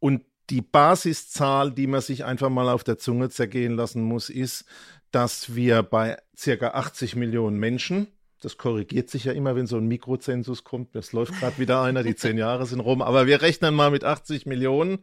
Und 0.00 0.24
die 0.50 0.62
Basiszahl, 0.62 1.70
die 1.70 1.86
man 1.86 2.00
sich 2.00 2.24
einfach 2.24 2.50
mal 2.50 2.68
auf 2.68 2.82
der 2.82 2.98
Zunge 2.98 3.30
zergehen 3.30 3.76
lassen 3.76 4.02
muss, 4.02 4.28
ist, 4.28 4.64
dass 5.12 5.54
wir 5.54 5.84
bei 5.84 6.16
circa 6.36 6.70
80 6.70 7.14
Millionen 7.14 7.58
Menschen 7.58 8.08
das 8.40 8.56
korrigiert 8.56 9.10
sich 9.10 9.24
ja 9.24 9.32
immer, 9.32 9.54
wenn 9.54 9.66
so 9.66 9.76
ein 9.76 9.86
Mikrozensus 9.86 10.64
kommt. 10.64 10.96
Es 10.96 11.12
läuft 11.12 11.38
gerade 11.38 11.58
wieder 11.58 11.82
einer, 11.82 12.02
die 12.02 12.16
zehn 12.16 12.38
Jahre 12.38 12.64
sind 12.64 12.80
rum. 12.80 13.02
Aber 13.02 13.26
wir 13.26 13.42
rechnen 13.42 13.74
mal 13.74 13.90
mit 13.90 14.02
80 14.02 14.46
Millionen. 14.46 14.98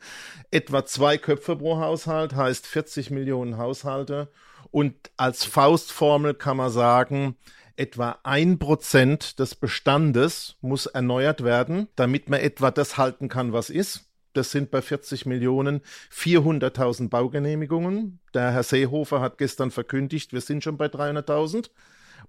Etwa 0.49 0.85
zwei 0.85 1.17
Köpfe 1.17 1.55
pro 1.55 1.77
Haushalt 1.77 2.35
heißt 2.35 2.65
40 2.65 3.11
Millionen 3.11 3.57
Haushalte. 3.57 4.29
Und 4.71 4.95
als 5.17 5.45
Faustformel 5.45 6.33
kann 6.33 6.57
man 6.57 6.71
sagen, 6.71 7.35
etwa 7.75 8.17
ein 8.23 8.57
Prozent 8.57 9.37
des 9.39 9.53
Bestandes 9.53 10.57
muss 10.61 10.87
erneuert 10.87 11.43
werden, 11.43 11.87
damit 11.95 12.29
man 12.29 12.39
etwa 12.39 12.71
das 12.71 12.97
halten 12.97 13.29
kann, 13.29 13.53
was 13.53 13.69
ist. 13.69 14.05
Das 14.33 14.51
sind 14.51 14.71
bei 14.71 14.81
40 14.81 15.25
Millionen 15.25 15.81
400.000 16.11 17.09
Baugenehmigungen. 17.09 18.19
Der 18.33 18.51
Herr 18.51 18.63
Seehofer 18.63 19.21
hat 19.21 19.37
gestern 19.37 19.71
verkündigt, 19.71 20.33
wir 20.33 20.41
sind 20.41 20.63
schon 20.63 20.77
bei 20.77 20.87
300.000. 20.87 21.69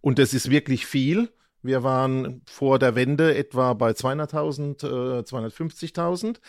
Und 0.01 0.19
das 0.19 0.35
ist 0.35 0.51
wirklich 0.51 0.87
viel. 0.87 1.31
Wir 1.63 1.83
waren 1.83 2.43
vor 2.47 2.79
der 2.79 2.95
Wende 2.95 3.37
etwa 3.37 3.75
bei 3.75 3.91
200.000, 3.91 4.85
äh, 4.85 5.23
250.000. 5.25 6.41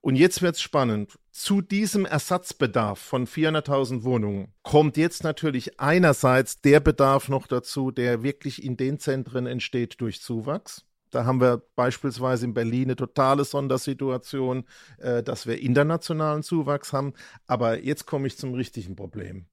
Und 0.00 0.16
jetzt 0.16 0.42
wird 0.42 0.56
es 0.56 0.60
spannend. 0.60 1.16
Zu 1.30 1.60
diesem 1.60 2.04
Ersatzbedarf 2.04 2.98
von 2.98 3.26
400.000 3.26 4.02
Wohnungen 4.02 4.52
kommt 4.64 4.96
jetzt 4.96 5.22
natürlich 5.22 5.78
einerseits 5.78 6.60
der 6.60 6.80
Bedarf 6.80 7.28
noch 7.28 7.46
dazu, 7.46 7.92
der 7.92 8.24
wirklich 8.24 8.64
in 8.64 8.76
den 8.76 8.98
Zentren 8.98 9.46
entsteht 9.46 10.00
durch 10.00 10.20
Zuwachs. 10.20 10.84
Da 11.10 11.24
haben 11.24 11.40
wir 11.40 11.62
beispielsweise 11.76 12.44
in 12.44 12.52
Berlin 12.52 12.88
eine 12.88 12.96
totale 12.96 13.44
Sondersituation, 13.44 14.64
äh, 14.98 15.22
dass 15.22 15.46
wir 15.46 15.60
internationalen 15.60 16.42
Zuwachs 16.42 16.92
haben. 16.92 17.14
Aber 17.46 17.82
jetzt 17.82 18.06
komme 18.06 18.26
ich 18.26 18.36
zum 18.36 18.54
richtigen 18.54 18.96
Problem. 18.96 19.46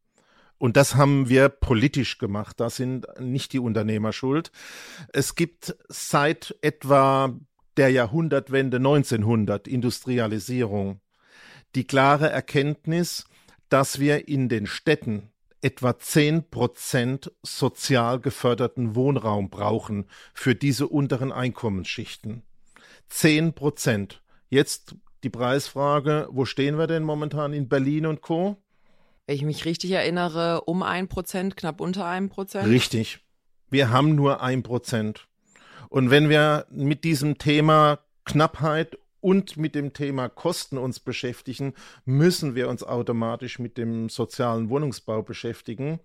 Und 0.58 0.78
das 0.78 0.96
haben 0.96 1.30
wir 1.30 1.50
politisch 1.50 2.18
gemacht. 2.18 2.60
Da 2.60 2.70
sind 2.70 3.08
nicht 3.20 3.54
die 3.54 3.60
Unternehmer 3.60 4.14
schuld. 4.14 4.52
Es 5.12 5.36
gibt 5.36 5.76
seit 5.90 6.56
etwa 6.62 7.38
der 7.78 7.90
Jahrhundertwende 7.90 8.78
1900 8.78 9.68
Industrialisierung 9.68 11.02
die 11.76 11.86
klare 11.86 12.30
Erkenntnis, 12.30 13.26
dass 13.70 14.00
wir 14.00 14.28
in 14.30 14.48
den 14.48 14.66
Städten 14.66 15.30
etwa 15.62 15.98
zehn 15.98 16.50
Prozent 16.50 17.32
sozial 17.44 18.20
geförderten 18.20 18.96
Wohnraum 18.96 19.50
brauchen 19.50 20.06
für 20.34 20.56
diese 20.56 20.88
unteren 20.88 21.32
Einkommensschichten. 21.32 22.44
Zehn 23.10 23.54
Prozent. 23.54 24.22
Jetzt 24.50 24.96
die 25.24 25.30
Preisfrage, 25.30 26.28
wo 26.32 26.46
stehen 26.46 26.78
wir 26.78 26.88
denn 26.88 27.04
momentan 27.04 27.52
in 27.52 27.68
Berlin 27.68 28.06
und 28.06 28.22
Co.? 28.22 28.62
Wenn 29.28 29.36
ich 29.36 29.44
mich 29.44 29.66
richtig 29.66 29.92
erinnere, 29.92 30.62
um 30.62 30.84
ein 30.84 31.08
Prozent, 31.08 31.58
knapp 31.58 31.82
unter 31.82 32.06
einem 32.06 32.30
Prozent. 32.30 32.68
Richtig. 32.68 33.20
Wir 33.70 33.90
haben 33.90 34.16
nur 34.16 34.42
ein 34.42 34.62
Prozent. 34.62 35.28
Und 35.90 36.12
wenn 36.12 36.30
wir 36.30 36.68
mit 36.70 37.04
diesem 37.04 37.38
Thema 37.38 38.00
Knappheit 38.26 38.98
und 39.22 39.58
mit 39.58 39.74
dem 39.74 39.94
Thema 39.94 40.30
Kosten 40.30 40.78
uns 40.78 41.00
beschäftigen, 41.00 41.74
müssen 42.06 42.54
wir 42.54 42.70
uns 42.70 42.84
automatisch 42.84 43.58
mit 43.58 43.78
dem 43.78 44.10
sozialen 44.10 44.70
Wohnungsbau 44.70 45.24
beschäftigen. 45.24 46.00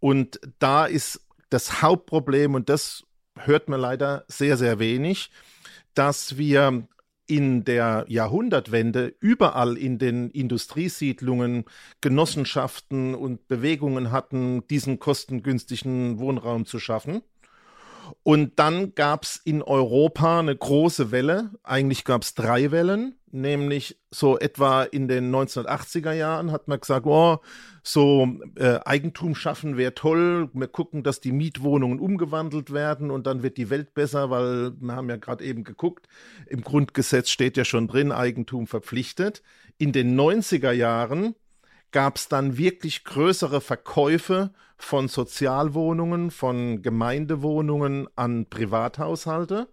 Und 0.00 0.38
da 0.58 0.84
ist 0.84 1.26
das 1.48 1.80
Hauptproblem, 1.80 2.54
und 2.54 2.68
das 2.68 3.04
hört 3.36 3.70
man 3.70 3.80
leider 3.80 4.24
sehr, 4.28 4.58
sehr 4.58 4.78
wenig, 4.78 5.30
dass 5.94 6.36
wir 6.36 6.86
in 7.28 7.62
der 7.64 8.06
Jahrhundertwende 8.08 9.14
überall 9.20 9.76
in 9.76 9.98
den 9.98 10.30
Industriesiedlungen 10.30 11.66
Genossenschaften 12.00 13.14
und 13.14 13.46
Bewegungen 13.46 14.10
hatten, 14.10 14.66
diesen 14.66 14.98
kostengünstigen 14.98 16.18
Wohnraum 16.18 16.64
zu 16.64 16.80
schaffen. 16.80 17.22
Und 18.22 18.58
dann 18.58 18.94
gab 18.94 19.24
es 19.24 19.36
in 19.36 19.62
Europa 19.62 20.40
eine 20.40 20.56
große 20.56 21.10
Welle. 21.10 21.50
Eigentlich 21.62 22.04
gab 22.04 22.22
es 22.22 22.34
drei 22.34 22.70
Wellen, 22.70 23.16
nämlich 23.30 23.98
so 24.10 24.38
etwa 24.38 24.84
in 24.84 25.08
den 25.08 25.34
1980er 25.34 26.12
Jahren 26.12 26.52
hat 26.52 26.68
man 26.68 26.80
gesagt, 26.80 27.06
oh, 27.06 27.38
so 27.82 28.28
äh, 28.56 28.80
Eigentum 28.84 29.34
schaffen 29.34 29.76
wäre 29.76 29.94
toll. 29.94 30.50
Wir 30.52 30.68
gucken, 30.68 31.02
dass 31.02 31.20
die 31.20 31.32
Mietwohnungen 31.32 32.00
umgewandelt 32.00 32.72
werden 32.72 33.10
und 33.10 33.26
dann 33.26 33.42
wird 33.42 33.56
die 33.56 33.70
Welt 33.70 33.94
besser, 33.94 34.30
weil 34.30 34.72
wir 34.80 34.96
haben 34.96 35.08
ja 35.08 35.16
gerade 35.16 35.44
eben 35.44 35.64
geguckt, 35.64 36.06
im 36.46 36.62
Grundgesetz 36.62 37.30
steht 37.30 37.56
ja 37.56 37.64
schon 37.64 37.88
drin, 37.88 38.12
Eigentum 38.12 38.66
verpflichtet. 38.66 39.42
In 39.78 39.92
den 39.92 40.18
90er 40.18 40.72
Jahren 40.72 41.34
gab 41.90 42.16
es 42.16 42.28
dann 42.28 42.56
wirklich 42.58 43.04
größere 43.04 43.60
Verkäufe 43.60 44.52
von 44.76 45.08
Sozialwohnungen, 45.08 46.30
von 46.30 46.82
Gemeindewohnungen 46.82 48.08
an 48.16 48.46
Privathaushalte. 48.46 49.68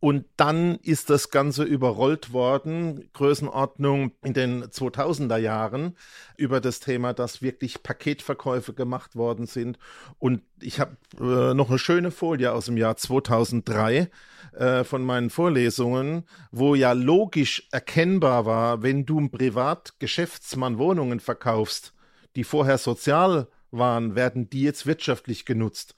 Und 0.00 0.24
dann 0.36 0.76
ist 0.76 1.10
das 1.10 1.30
Ganze 1.30 1.64
überrollt 1.64 2.32
worden, 2.32 3.08
Größenordnung 3.12 4.12
in 4.22 4.34
den 4.34 4.64
2000er 4.64 5.36
Jahren, 5.36 5.96
über 6.36 6.60
das 6.60 6.80
Thema, 6.80 7.12
dass 7.12 7.42
wirklich 7.42 7.82
Paketverkäufe 7.82 8.74
gemacht 8.74 9.16
worden 9.16 9.46
sind. 9.46 9.78
Und 10.18 10.42
ich 10.60 10.80
habe 10.80 10.96
äh, 11.18 11.54
noch 11.54 11.70
eine 11.70 11.78
schöne 11.78 12.10
Folie 12.10 12.52
aus 12.52 12.66
dem 12.66 12.76
Jahr 12.76 12.96
2003 12.96 14.10
äh, 14.52 14.84
von 14.84 15.02
meinen 15.02 15.30
Vorlesungen, 15.30 16.24
wo 16.50 16.74
ja 16.74 16.92
logisch 16.92 17.66
erkennbar 17.72 18.46
war, 18.46 18.82
wenn 18.82 19.06
du 19.06 19.18
einem 19.18 19.30
Privatgeschäftsmann 19.30 20.78
Wohnungen 20.78 21.20
verkaufst, 21.20 21.94
die 22.36 22.44
vorher 22.44 22.78
sozial 22.78 23.48
waren, 23.70 24.14
werden 24.14 24.48
die 24.50 24.62
jetzt 24.62 24.86
wirtschaftlich 24.86 25.44
genutzt. 25.44 25.96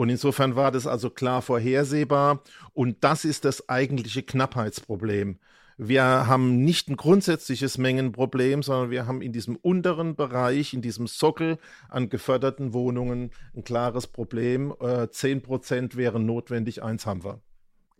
Und 0.00 0.08
insofern 0.08 0.56
war 0.56 0.72
das 0.72 0.86
also 0.86 1.10
klar 1.10 1.42
vorhersehbar. 1.42 2.42
Und 2.72 3.04
das 3.04 3.26
ist 3.26 3.44
das 3.44 3.68
eigentliche 3.68 4.22
Knappheitsproblem. 4.22 5.38
Wir 5.76 6.02
haben 6.02 6.64
nicht 6.64 6.88
ein 6.88 6.96
grundsätzliches 6.96 7.76
Mengenproblem, 7.76 8.62
sondern 8.62 8.88
wir 8.88 9.06
haben 9.06 9.20
in 9.20 9.34
diesem 9.34 9.56
unteren 9.56 10.16
Bereich, 10.16 10.72
in 10.72 10.80
diesem 10.80 11.06
Sockel 11.06 11.58
an 11.90 12.08
geförderten 12.08 12.72
Wohnungen 12.72 13.30
ein 13.54 13.62
klares 13.62 14.06
Problem. 14.06 14.74
Zehn 15.10 15.42
Prozent 15.42 15.98
wären 15.98 16.24
notwendig, 16.24 16.82
eins 16.82 17.04
haben 17.04 17.22
wir. 17.22 17.42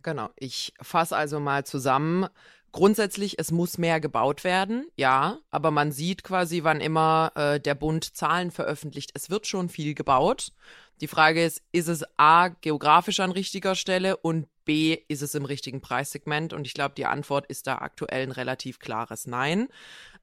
Genau, 0.01 0.29
ich 0.37 0.73
fasse 0.81 1.15
also 1.15 1.39
mal 1.39 1.67
zusammen. 1.67 2.25
Grundsätzlich, 2.71 3.37
es 3.37 3.51
muss 3.51 3.77
mehr 3.77 3.99
gebaut 3.99 4.45
werden, 4.45 4.87
ja, 4.95 5.39
aber 5.49 5.71
man 5.71 5.91
sieht 5.91 6.23
quasi, 6.23 6.63
wann 6.63 6.79
immer 6.79 7.31
äh, 7.35 7.59
der 7.59 7.75
Bund 7.75 8.15
Zahlen 8.15 8.49
veröffentlicht, 8.49 9.11
es 9.13 9.29
wird 9.29 9.45
schon 9.45 9.67
viel 9.67 9.93
gebaut. 9.93 10.53
Die 11.01 11.07
Frage 11.07 11.43
ist, 11.43 11.63
ist 11.71 11.87
es 11.87 12.05
A, 12.17 12.49
geografisch 12.49 13.19
an 13.19 13.31
richtiger 13.31 13.75
Stelle 13.75 14.15
und 14.15 14.47
B, 14.63 14.99
ist 15.07 15.21
es 15.21 15.35
im 15.35 15.43
richtigen 15.43 15.81
Preissegment? 15.81 16.53
Und 16.53 16.65
ich 16.65 16.73
glaube, 16.73 16.93
die 16.95 17.07
Antwort 17.07 17.47
ist 17.47 17.67
da 17.67 17.79
aktuell 17.79 18.23
ein 18.23 18.31
relativ 18.31 18.79
klares 18.79 19.27
Nein. 19.27 19.67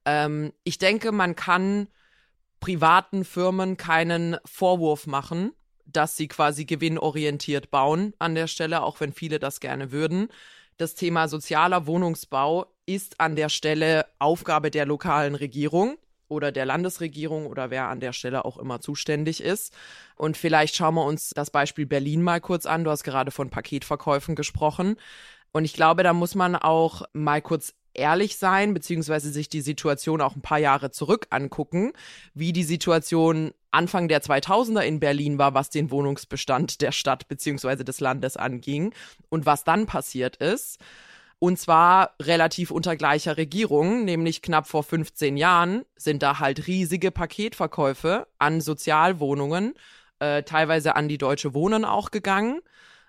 Ähm, 0.05 0.53
ich 0.65 0.79
denke, 0.79 1.13
man 1.13 1.37
kann 1.37 1.89
privaten 2.61 3.25
Firmen 3.25 3.77
keinen 3.77 4.37
Vorwurf 4.45 5.07
machen, 5.07 5.53
dass 5.85 6.17
sie 6.17 6.29
quasi 6.29 6.65
gewinnorientiert 6.65 7.71
bauen 7.71 8.15
an 8.19 8.35
der 8.35 8.47
Stelle, 8.47 8.83
auch 8.83 9.01
wenn 9.01 9.13
viele 9.13 9.39
das 9.39 9.61
gerne 9.61 9.91
würden. 9.93 10.29
Das 10.79 10.95
Thema 10.95 11.27
sozialer 11.27 11.89
Wohnungsbau 11.89 12.67
ist 12.87 13.19
an 13.19 13.35
der 13.35 13.49
Stelle 13.49 14.07
Aufgabe 14.21 14.71
der 14.71 14.87
lokalen 14.87 15.35
Regierung 15.35 15.99
oder 16.29 16.53
der 16.53 16.67
Landesregierung 16.67 17.47
oder 17.47 17.71
wer 17.71 17.89
an 17.89 17.99
der 17.99 18.13
Stelle 18.13 18.45
auch 18.45 18.59
immer 18.59 18.81
zuständig 18.81 19.43
ist. 19.43 19.75
Und 20.15 20.37
vielleicht 20.37 20.77
schauen 20.77 20.95
wir 20.95 21.05
uns 21.05 21.31
das 21.31 21.51
Beispiel 21.51 21.85
Berlin 21.85 22.23
mal 22.23 22.41
kurz 22.41 22.65
an. 22.65 22.85
Du 22.85 22.93
hast 22.93 23.03
gerade 23.03 23.33
von 23.33 23.51
Paketverkäufen 23.51 24.37
gesprochen. 24.37 24.97
Und 25.53 25.65
ich 25.65 25.73
glaube, 25.73 26.03
da 26.03 26.13
muss 26.13 26.35
man 26.35 26.57
auch 26.57 27.03
mal 27.13 27.41
kurz 27.43 27.75
ehrlich 27.95 28.37
sein, 28.37 28.75
beziehungsweise 28.75 29.31
sich 29.31 29.49
die 29.49 29.61
Situation 29.61 30.21
auch 30.21 30.37
ein 30.37 30.43
paar 30.43 30.59
Jahre 30.59 30.91
zurück 30.91 31.27
angucken, 31.31 31.93
wie 32.35 32.53
die 32.53 32.65
Situation 32.65 33.53
Anfang 33.71 34.09
der 34.09 34.23
2000er 34.23 34.81
in 34.81 35.01
Berlin 35.01 35.39
war, 35.39 35.55
was 35.55 35.69
den 35.69 35.91
Wohnungsbestand 35.91 36.81
der 36.81 36.93
Stadt 36.93 37.29
beziehungsweise 37.29 37.85
des 37.85 38.01
Landes 38.01 38.37
anging 38.37 38.95
und 39.29 39.47
was 39.47 39.65
dann 39.65 39.87
passiert 39.87 40.37
ist. 40.37 40.79
Und 41.41 41.59
zwar 41.59 42.15
relativ 42.21 42.71
unter 42.71 42.97
gleicher 42.97 43.37
Regierung, 43.37 44.05
nämlich 44.05 44.43
knapp 44.43 44.67
vor 44.67 44.83
15 44.83 45.37
Jahren 45.37 45.85
sind 45.97 46.23
da 46.23 46.41
halt 46.41 46.67
riesige 46.67 47.13
Paketverkäufe 47.13 48.27
an 48.39 48.61
Sozialwohnungen, 48.61 49.75
äh, 50.19 50.43
teilweise 50.43 50.97
an 50.97 51.09
die 51.09 51.19
Deutsche 51.19 51.55
Wohnen 51.55 51.85
auch 51.85 52.11
gegangen 52.11 52.61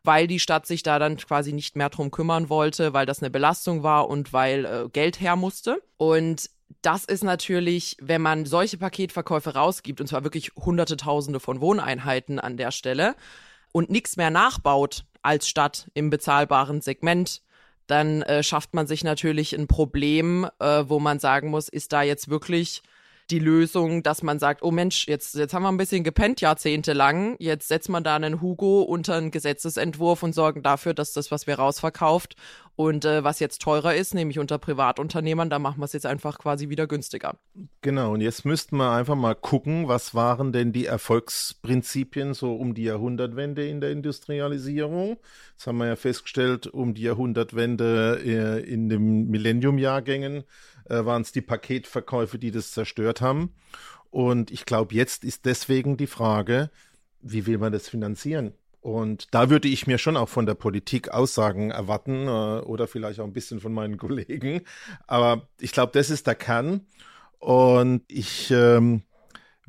weil 0.03 0.27
die 0.27 0.39
Stadt 0.39 0.65
sich 0.65 0.83
da 0.83 0.99
dann 0.99 1.17
quasi 1.17 1.53
nicht 1.53 1.75
mehr 1.75 1.89
drum 1.89 2.11
kümmern 2.11 2.49
wollte, 2.49 2.93
weil 2.93 3.05
das 3.05 3.21
eine 3.21 3.29
Belastung 3.29 3.83
war 3.83 4.09
und 4.09 4.33
weil 4.33 4.65
äh, 4.65 4.89
Geld 4.91 5.19
her 5.19 5.35
musste. 5.35 5.81
Und 5.97 6.49
das 6.81 7.05
ist 7.05 7.23
natürlich, 7.23 7.97
wenn 8.01 8.21
man 8.21 8.45
solche 8.45 8.77
Paketverkäufe 8.77 9.55
rausgibt, 9.55 9.99
und 10.01 10.07
zwar 10.07 10.23
wirklich 10.23 10.51
hunderte 10.55 10.97
Tausende 10.97 11.39
von 11.39 11.61
Wohneinheiten 11.61 12.39
an 12.39 12.57
der 12.57 12.71
Stelle, 12.71 13.15
und 13.71 13.89
nichts 13.89 14.17
mehr 14.17 14.31
nachbaut 14.31 15.05
als 15.21 15.47
Stadt 15.47 15.89
im 15.93 16.09
bezahlbaren 16.09 16.81
Segment, 16.81 17.41
dann 17.87 18.21
äh, 18.23 18.43
schafft 18.43 18.73
man 18.73 18.87
sich 18.87 19.03
natürlich 19.03 19.53
ein 19.53 19.67
Problem, 19.67 20.47
äh, 20.59 20.83
wo 20.87 20.99
man 20.99 21.19
sagen 21.19 21.49
muss, 21.49 21.69
ist 21.69 21.91
da 21.91 22.03
jetzt 22.03 22.29
wirklich 22.29 22.83
die 23.31 23.39
Lösung, 23.39 24.03
dass 24.03 24.24
man 24.24 24.39
sagt, 24.39 24.63
oh 24.63 24.71
Mensch, 24.71 25.07
jetzt, 25.07 25.36
jetzt 25.36 25.53
haben 25.53 25.63
wir 25.63 25.71
ein 25.71 25.77
bisschen 25.77 26.03
gepennt 26.03 26.41
jahrzehntelang, 26.41 27.36
jetzt 27.39 27.67
setzt 27.67 27.89
man 27.89 28.03
da 28.03 28.15
einen 28.15 28.41
Hugo 28.41 28.81
unter 28.81 29.15
einen 29.15 29.31
Gesetzesentwurf 29.31 30.24
und 30.24 30.33
sorgen 30.33 30.63
dafür, 30.63 30.93
dass 30.93 31.13
das, 31.13 31.29
was 31.31 31.45
wir 31.45 31.55
rausverkauft 31.55 32.36
und 32.75 33.03
äh, 33.03 33.24
was 33.24 33.39
jetzt 33.39 33.62
teurer 33.62 33.93
ist, 33.93 34.15
nämlich 34.15 34.39
unter 34.39 34.57
Privatunternehmern, 34.57 35.50
da 35.50 35.59
machen 35.59 35.79
wir 35.81 35.86
es 35.86 35.93
jetzt 35.93 36.05
einfach 36.05 36.39
quasi 36.39 36.69
wieder 36.69 36.88
günstiger. 36.88 37.38
Genau, 37.81 38.13
und 38.13 38.21
jetzt 38.21 38.45
müssten 38.45 38.77
wir 38.77 38.91
einfach 38.91 39.15
mal 39.15 39.36
gucken, 39.36 39.88
was 39.88 40.15
waren 40.15 40.53
denn 40.53 40.71
die 40.71 40.86
Erfolgsprinzipien 40.86 42.33
so 42.33 42.55
um 42.55 42.74
die 42.74 42.83
Jahrhundertwende 42.83 43.67
in 43.67 43.81
der 43.81 43.91
Industrialisierung. 43.91 45.17
Das 45.57 45.67
haben 45.67 45.77
wir 45.77 45.88
ja 45.88 45.98
festgestellt, 45.98 46.67
um 46.67 46.93
die 46.93 47.01
Jahrhundertwende 47.01 48.21
äh, 48.24 48.63
in 48.63 48.88
den 48.88 49.27
Millennium-Jahrgängen 49.27 50.45
äh, 50.89 51.05
waren 51.05 51.22
es 51.22 51.31
die 51.31 51.41
Paketverkäufe, 51.41 52.39
die 52.39 52.51
das 52.51 52.72
zerstört 52.72 53.22
haben. 53.22 53.53
Und 54.12 54.51
ich 54.51 54.65
glaube, 54.65 54.96
jetzt 54.96 55.24
ist 55.24 55.46
deswegen 55.46 55.98
die 55.98 56.08
Frage, 56.08 56.72
wie 57.22 57.46
will 57.46 57.58
man 57.58 57.72
das 57.72 57.88
finanzieren? 57.88 58.53
Und 58.81 59.27
da 59.31 59.50
würde 59.50 59.67
ich 59.67 59.88
mir 59.88 59.98
schon 59.98 60.17
auch 60.17 60.29
von 60.29 60.46
der 60.46 60.53
Politik 60.53 61.10
Aussagen 61.10 61.72
erwarten 61.72 62.27
äh, 62.27 62.62
oder 62.62 62.88
vielleicht 62.88 63.19
auch 63.19 63.25
ein 63.25 63.34
bisschen 63.34 63.60
von 63.60 63.74
meinen 63.74 63.98
Kollegen. 64.00 64.62
Aber 65.05 65.48
ich 65.60 65.72
glaube, 65.72 65.91
das 65.93 66.10
ist 66.10 66.27
der 66.27 66.36
Kern. 66.36 66.86
Und 67.39 68.03
ich 68.08 68.51
ähm, 68.51 69.03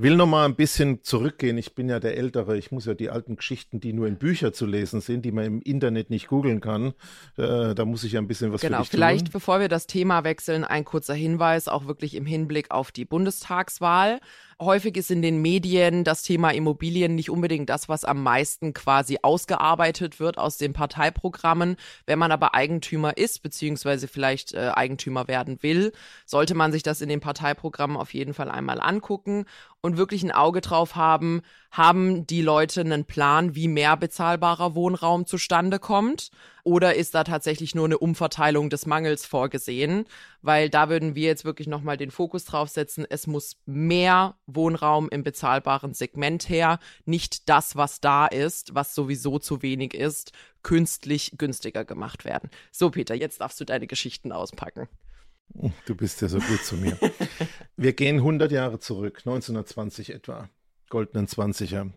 will 0.03 0.17
noch 0.17 0.27
mal 0.27 0.45
ein 0.45 0.55
bisschen 0.55 1.03
zurückgehen. 1.03 1.59
Ich 1.59 1.75
bin 1.75 1.89
ja 1.89 2.01
der 2.01 2.17
Ältere. 2.17 2.57
Ich 2.57 2.71
muss 2.73 2.87
ja 2.87 2.95
die 2.95 3.11
alten 3.11 3.37
Geschichten, 3.37 3.81
die 3.81 3.93
nur 3.93 4.07
in 4.07 4.17
Büchern 4.17 4.53
zu 4.53 4.67
lesen 4.67 5.01
sind, 5.01 5.25
die 5.25 5.33
man 5.33 5.45
im 5.45 5.63
Internet 5.63 6.11
nicht 6.11 6.29
googeln 6.29 6.61
kann, 6.61 6.95
äh, 7.37 7.75
da 7.75 7.85
muss 7.85 8.05
ich 8.05 8.13
ja 8.13 8.21
ein 8.21 8.29
bisschen 8.29 8.53
was 8.53 8.61
genau, 8.61 8.79
für 8.79 8.83
dich 8.83 8.91
vielleicht 8.91 9.27
tun. 9.27 9.33
bevor 9.33 9.61
wir 9.61 9.69
das 9.69 9.87
Thema 9.87 10.25
wechseln, 10.25 10.65
ein 10.65 10.85
kurzer 10.85 11.15
Hinweis, 11.15 11.69
auch 11.69 11.87
wirklich 11.87 12.15
im 12.15 12.27
Hinblick 12.27 12.71
auf 12.71 12.93
die 12.93 13.05
Bundestagswahl. 13.05 14.21
Häufig 14.61 14.97
ist 14.97 15.11
in 15.11 15.23
den 15.23 15.41
Medien 15.41 16.05
das 16.05 16.23
Thema 16.23 16.51
Immobilien 16.51 17.15
nicht 17.15 17.31
unbedingt 17.31 17.71
das, 17.71 17.89
was 17.89 18.05
am 18.05 18.23
meisten 18.23 18.75
quasi 18.75 19.19
ausgearbeitet 19.23 20.21
wird 20.21 20.39
aus 20.39 20.59
den 20.59 20.75
Parteiprogrammen. 20.75 21.77
Wenn 22.07 22.19
man 22.19 22.31
aber 22.31 22.55
Eigentümer 22.55 23.17
ist, 23.17 23.43
beziehungsweise 23.43 24.07
vielleicht 24.07 24.53
äh, 24.53 24.71
Eigentümer 24.75 25.29
werden 25.29 25.63
will, 25.63 25.93
sollte 26.27 26.55
man 26.55 26.73
sich 26.73 26.83
das 26.83 27.01
in 27.01 27.09
den 27.09 27.21
Parteiprogrammen 27.21 27.97
auf 27.97 28.13
jeden 28.13 28.35
Fall 28.35 28.51
einmal 28.51 28.81
angucken 28.81 29.47
und 29.81 29.97
wirklich 29.97 30.23
ein 30.23 30.33
Auge 30.33 30.61
drauf 30.61 30.95
haben, 30.95 31.41
haben 31.71 32.27
die 32.27 32.43
Leute 32.43 32.81
einen 32.81 33.05
Plan, 33.05 33.55
wie 33.55 33.69
mehr 33.69 33.97
bezahlbarer 33.97 34.75
Wohnraum 34.75 35.27
zustande 35.27 35.79
kommt? 35.79 36.31
Oder 36.65 36.97
ist 36.97 37.15
da 37.15 37.25
tatsächlich 37.25 37.75
nur 37.75 37.85
eine 37.85 37.99
Umverteilung 37.99 38.71
des 38.71 38.87
Mangels 38.87 39.25
vorgesehen? 39.25 40.05
Weil 40.43 40.69
da 40.69 40.89
würden 40.89 41.15
wir 41.15 41.27
jetzt 41.29 41.45
wirklich 41.45 41.69
nochmal 41.69 41.97
den 41.97 42.11
Fokus 42.11 42.45
drauf 42.45 42.69
setzen. 42.69 43.07
Es 43.09 43.27
muss 43.27 43.57
mehr 43.67 44.37
Wohnraum 44.47 45.09
im 45.11 45.23
bezahlbaren 45.23 45.95
Segment 45.95 46.49
her, 46.49 46.81
nicht 47.05 47.49
das, 47.49 47.77
was 47.77 48.01
da 48.01 48.27
ist, 48.27 48.75
was 48.75 48.95
sowieso 48.95 49.39
zu 49.39 49.63
wenig 49.63 49.95
ist, 49.95 50.33
künstlich 50.63 51.35
günstiger 51.39 51.85
gemacht 51.85 52.25
werden. 52.25 52.51
So, 52.73 52.91
Peter, 52.91 53.15
jetzt 53.15 53.41
darfst 53.41 53.61
du 53.61 53.65
deine 53.65 53.87
Geschichten 53.87 54.33
auspacken. 54.33 54.89
Du 55.87 55.95
bist 55.95 56.21
ja 56.21 56.29
so 56.29 56.39
gut 56.39 56.65
zu 56.65 56.77
mir. 56.77 56.99
Wir 57.77 57.93
gehen 57.93 58.17
100 58.17 58.53
Jahre 58.53 58.79
zurück, 58.79 59.19
1920 59.19 60.11
etwa, 60.15 60.49
goldenen 60.91 61.27
20er. 61.27 61.91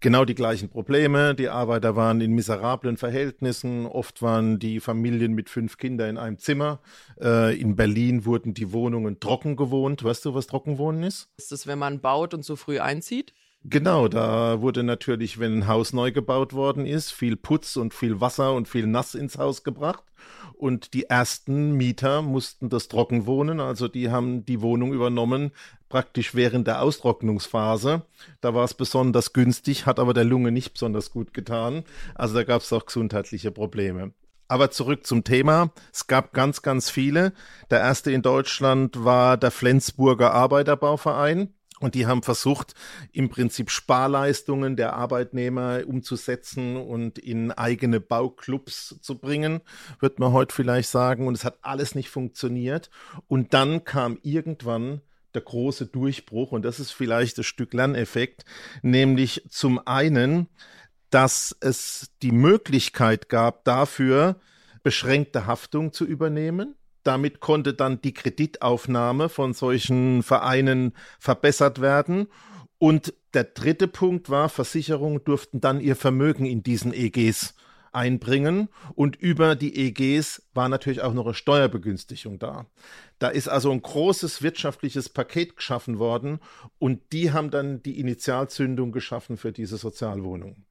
Genau 0.00 0.26
die 0.26 0.34
gleichen 0.34 0.68
Probleme. 0.68 1.34
Die 1.34 1.48
Arbeiter 1.48 1.96
waren 1.96 2.20
in 2.20 2.32
miserablen 2.32 2.98
Verhältnissen. 2.98 3.86
Oft 3.86 4.20
waren 4.20 4.58
die 4.58 4.80
Familien 4.80 5.32
mit 5.32 5.48
fünf 5.48 5.78
Kindern 5.78 6.10
in 6.10 6.18
einem 6.18 6.36
Zimmer. 6.36 6.80
Äh, 7.18 7.58
in 7.58 7.74
Berlin 7.74 8.26
wurden 8.26 8.52
die 8.52 8.72
Wohnungen 8.72 9.18
trocken 9.18 9.56
gewohnt. 9.56 10.04
Weißt 10.04 10.24
du, 10.26 10.34
was 10.34 10.46
Trockenwohnen 10.46 11.04
ist? 11.04 11.30
Ist 11.38 11.52
das, 11.52 11.66
wenn 11.66 11.78
man 11.78 12.00
baut 12.00 12.34
und 12.34 12.44
so 12.44 12.54
früh 12.54 12.80
einzieht? 12.80 13.32
Genau, 13.66 14.08
da 14.08 14.60
wurde 14.60 14.82
natürlich, 14.82 15.38
wenn 15.38 15.60
ein 15.60 15.66
Haus 15.66 15.94
neu 15.94 16.12
gebaut 16.12 16.52
worden 16.52 16.84
ist, 16.84 17.12
viel 17.12 17.34
Putz 17.34 17.76
und 17.76 17.94
viel 17.94 18.20
Wasser 18.20 18.52
und 18.52 18.68
viel 18.68 18.86
Nass 18.86 19.14
ins 19.14 19.38
Haus 19.38 19.64
gebracht. 19.64 20.04
Und 20.52 20.92
die 20.92 21.04
ersten 21.04 21.72
Mieter 21.72 22.20
mussten 22.20 22.68
das 22.68 22.88
trocken 22.88 23.24
wohnen, 23.24 23.60
also 23.60 23.88
die 23.88 24.10
haben 24.10 24.44
die 24.44 24.60
Wohnung 24.60 24.92
übernommen, 24.92 25.50
praktisch 25.88 26.34
während 26.34 26.66
der 26.66 26.82
Austrocknungsphase. 26.82 28.02
Da 28.42 28.54
war 28.54 28.64
es 28.64 28.74
besonders 28.74 29.32
günstig, 29.32 29.86
hat 29.86 29.98
aber 29.98 30.12
der 30.12 30.24
Lunge 30.24 30.52
nicht 30.52 30.74
besonders 30.74 31.10
gut 31.10 31.32
getan. 31.32 31.84
Also 32.14 32.34
da 32.34 32.44
gab 32.44 32.60
es 32.60 32.72
auch 32.72 32.84
gesundheitliche 32.84 33.50
Probleme. 33.50 34.12
Aber 34.46 34.70
zurück 34.70 35.06
zum 35.06 35.24
Thema. 35.24 35.72
Es 35.90 36.06
gab 36.06 36.34
ganz, 36.34 36.60
ganz 36.60 36.90
viele. 36.90 37.32
Der 37.70 37.80
erste 37.80 38.12
in 38.12 38.20
Deutschland 38.20 39.04
war 39.04 39.38
der 39.38 39.50
Flensburger 39.50 40.34
Arbeiterbauverein. 40.34 41.54
Und 41.84 41.94
die 41.94 42.06
haben 42.06 42.22
versucht, 42.22 42.74
im 43.12 43.28
Prinzip 43.28 43.70
Sparleistungen 43.70 44.74
der 44.74 44.94
Arbeitnehmer 44.94 45.82
umzusetzen 45.86 46.78
und 46.78 47.18
in 47.18 47.52
eigene 47.52 48.00
Bauclubs 48.00 48.96
zu 49.02 49.18
bringen, 49.18 49.60
wird 50.00 50.18
man 50.18 50.32
heute 50.32 50.54
vielleicht 50.54 50.88
sagen. 50.88 51.26
Und 51.26 51.34
es 51.34 51.44
hat 51.44 51.58
alles 51.60 51.94
nicht 51.94 52.08
funktioniert. 52.08 52.88
Und 53.28 53.52
dann 53.52 53.84
kam 53.84 54.18
irgendwann 54.22 55.02
der 55.34 55.42
große 55.42 55.84
Durchbruch, 55.84 56.52
und 56.52 56.62
das 56.64 56.80
ist 56.80 56.90
vielleicht 56.90 57.36
das 57.36 57.44
Stück 57.44 57.74
Lerneffekt, 57.74 58.46
nämlich 58.80 59.44
zum 59.50 59.86
einen, 59.86 60.48
dass 61.10 61.54
es 61.60 62.12
die 62.22 62.32
Möglichkeit 62.32 63.28
gab, 63.28 63.64
dafür 63.64 64.40
beschränkte 64.82 65.44
Haftung 65.44 65.92
zu 65.92 66.06
übernehmen. 66.06 66.76
Damit 67.04 67.40
konnte 67.40 67.74
dann 67.74 68.00
die 68.02 68.14
Kreditaufnahme 68.14 69.28
von 69.28 69.54
solchen 69.54 70.22
Vereinen 70.22 70.92
verbessert 71.18 71.80
werden. 71.80 72.28
Und 72.78 73.14
der 73.34 73.44
dritte 73.44 73.88
Punkt 73.88 74.30
war, 74.30 74.48
Versicherungen 74.48 75.22
durften 75.24 75.60
dann 75.60 75.80
ihr 75.80 75.96
Vermögen 75.96 76.46
in 76.46 76.62
diesen 76.62 76.92
EGs 76.92 77.54
einbringen 77.94 78.68
und 78.94 79.16
über 79.16 79.54
die 79.54 79.76
EGs 79.76 80.42
war 80.52 80.68
natürlich 80.68 81.02
auch 81.02 81.14
noch 81.14 81.26
eine 81.26 81.34
Steuerbegünstigung 81.34 82.38
da. 82.38 82.66
Da 83.18 83.28
ist 83.28 83.48
also 83.48 83.70
ein 83.70 83.80
großes 83.80 84.42
wirtschaftliches 84.42 85.08
Paket 85.08 85.56
geschaffen 85.56 85.98
worden 85.98 86.40
und 86.78 87.12
die 87.12 87.32
haben 87.32 87.50
dann 87.50 87.82
die 87.82 88.00
Initialzündung 88.00 88.92
geschaffen 88.92 89.36
für 89.36 89.52
diese 89.52 89.76
Sozialwohnungen. 89.76 90.66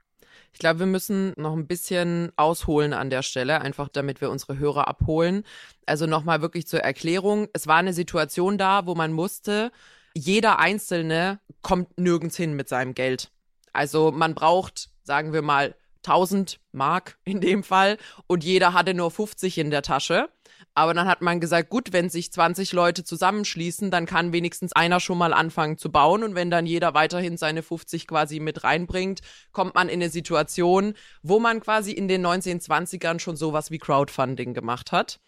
Ich 0.53 0.59
glaube, 0.59 0.79
wir 0.79 0.85
müssen 0.85 1.33
noch 1.35 1.53
ein 1.53 1.67
bisschen 1.67 2.31
ausholen 2.35 2.93
an 2.93 3.09
der 3.09 3.23
Stelle, 3.23 3.59
einfach 3.61 3.89
damit 3.89 4.21
wir 4.21 4.29
unsere 4.29 4.57
Hörer 4.57 4.87
abholen. 4.87 5.43
Also 5.85 6.05
nochmal 6.05 6.41
wirklich 6.41 6.67
zur 6.67 6.81
Erklärung. 6.81 7.47
Es 7.53 7.67
war 7.67 7.77
eine 7.77 7.93
Situation 7.93 8.57
da, 8.57 8.85
wo 8.85 8.95
man 8.95 9.11
musste, 9.11 9.71
jeder 10.15 10.59
Einzelne 10.59 11.39
kommt 11.63 11.97
nirgends 11.99 12.37
hin 12.37 12.53
mit 12.53 12.69
seinem 12.69 12.93
Geld. 12.93 13.31
Also 13.73 14.11
man 14.11 14.35
braucht, 14.35 14.89
sagen 15.03 15.33
wir 15.33 15.41
mal, 15.41 15.75
1000 16.05 16.59
Mark 16.71 17.17
in 17.23 17.41
dem 17.41 17.63
Fall 17.63 17.97
und 18.27 18.43
jeder 18.43 18.73
hatte 18.73 18.93
nur 18.93 19.09
50 19.09 19.57
in 19.57 19.71
der 19.71 19.81
Tasche. 19.81 20.29
Aber 20.75 20.93
dann 20.93 21.07
hat 21.07 21.21
man 21.21 21.39
gesagt, 21.39 21.69
gut, 21.69 21.93
wenn 21.93 22.09
sich 22.09 22.31
20 22.31 22.73
Leute 22.73 23.03
zusammenschließen, 23.03 23.91
dann 23.91 24.05
kann 24.05 24.33
wenigstens 24.33 24.73
einer 24.73 24.99
schon 24.99 25.19
mal 25.19 25.33
anfangen 25.33 25.77
zu 25.77 25.91
bauen. 25.91 26.23
Und 26.23 26.33
wenn 26.33 26.49
dann 26.49 26.65
jeder 26.65 26.93
weiterhin 26.95 27.37
seine 27.37 27.61
50 27.61 28.07
quasi 28.07 28.39
mit 28.39 28.63
reinbringt, 28.63 29.21
kommt 29.51 29.75
man 29.75 29.87
in 29.87 30.01
eine 30.01 30.09
Situation, 30.09 30.95
wo 31.21 31.39
man 31.39 31.59
quasi 31.59 31.91
in 31.91 32.07
den 32.07 32.25
1920ern 32.25 33.19
schon 33.19 33.35
sowas 33.35 33.69
wie 33.69 33.77
Crowdfunding 33.77 34.53
gemacht 34.53 34.91
hat 34.91 35.19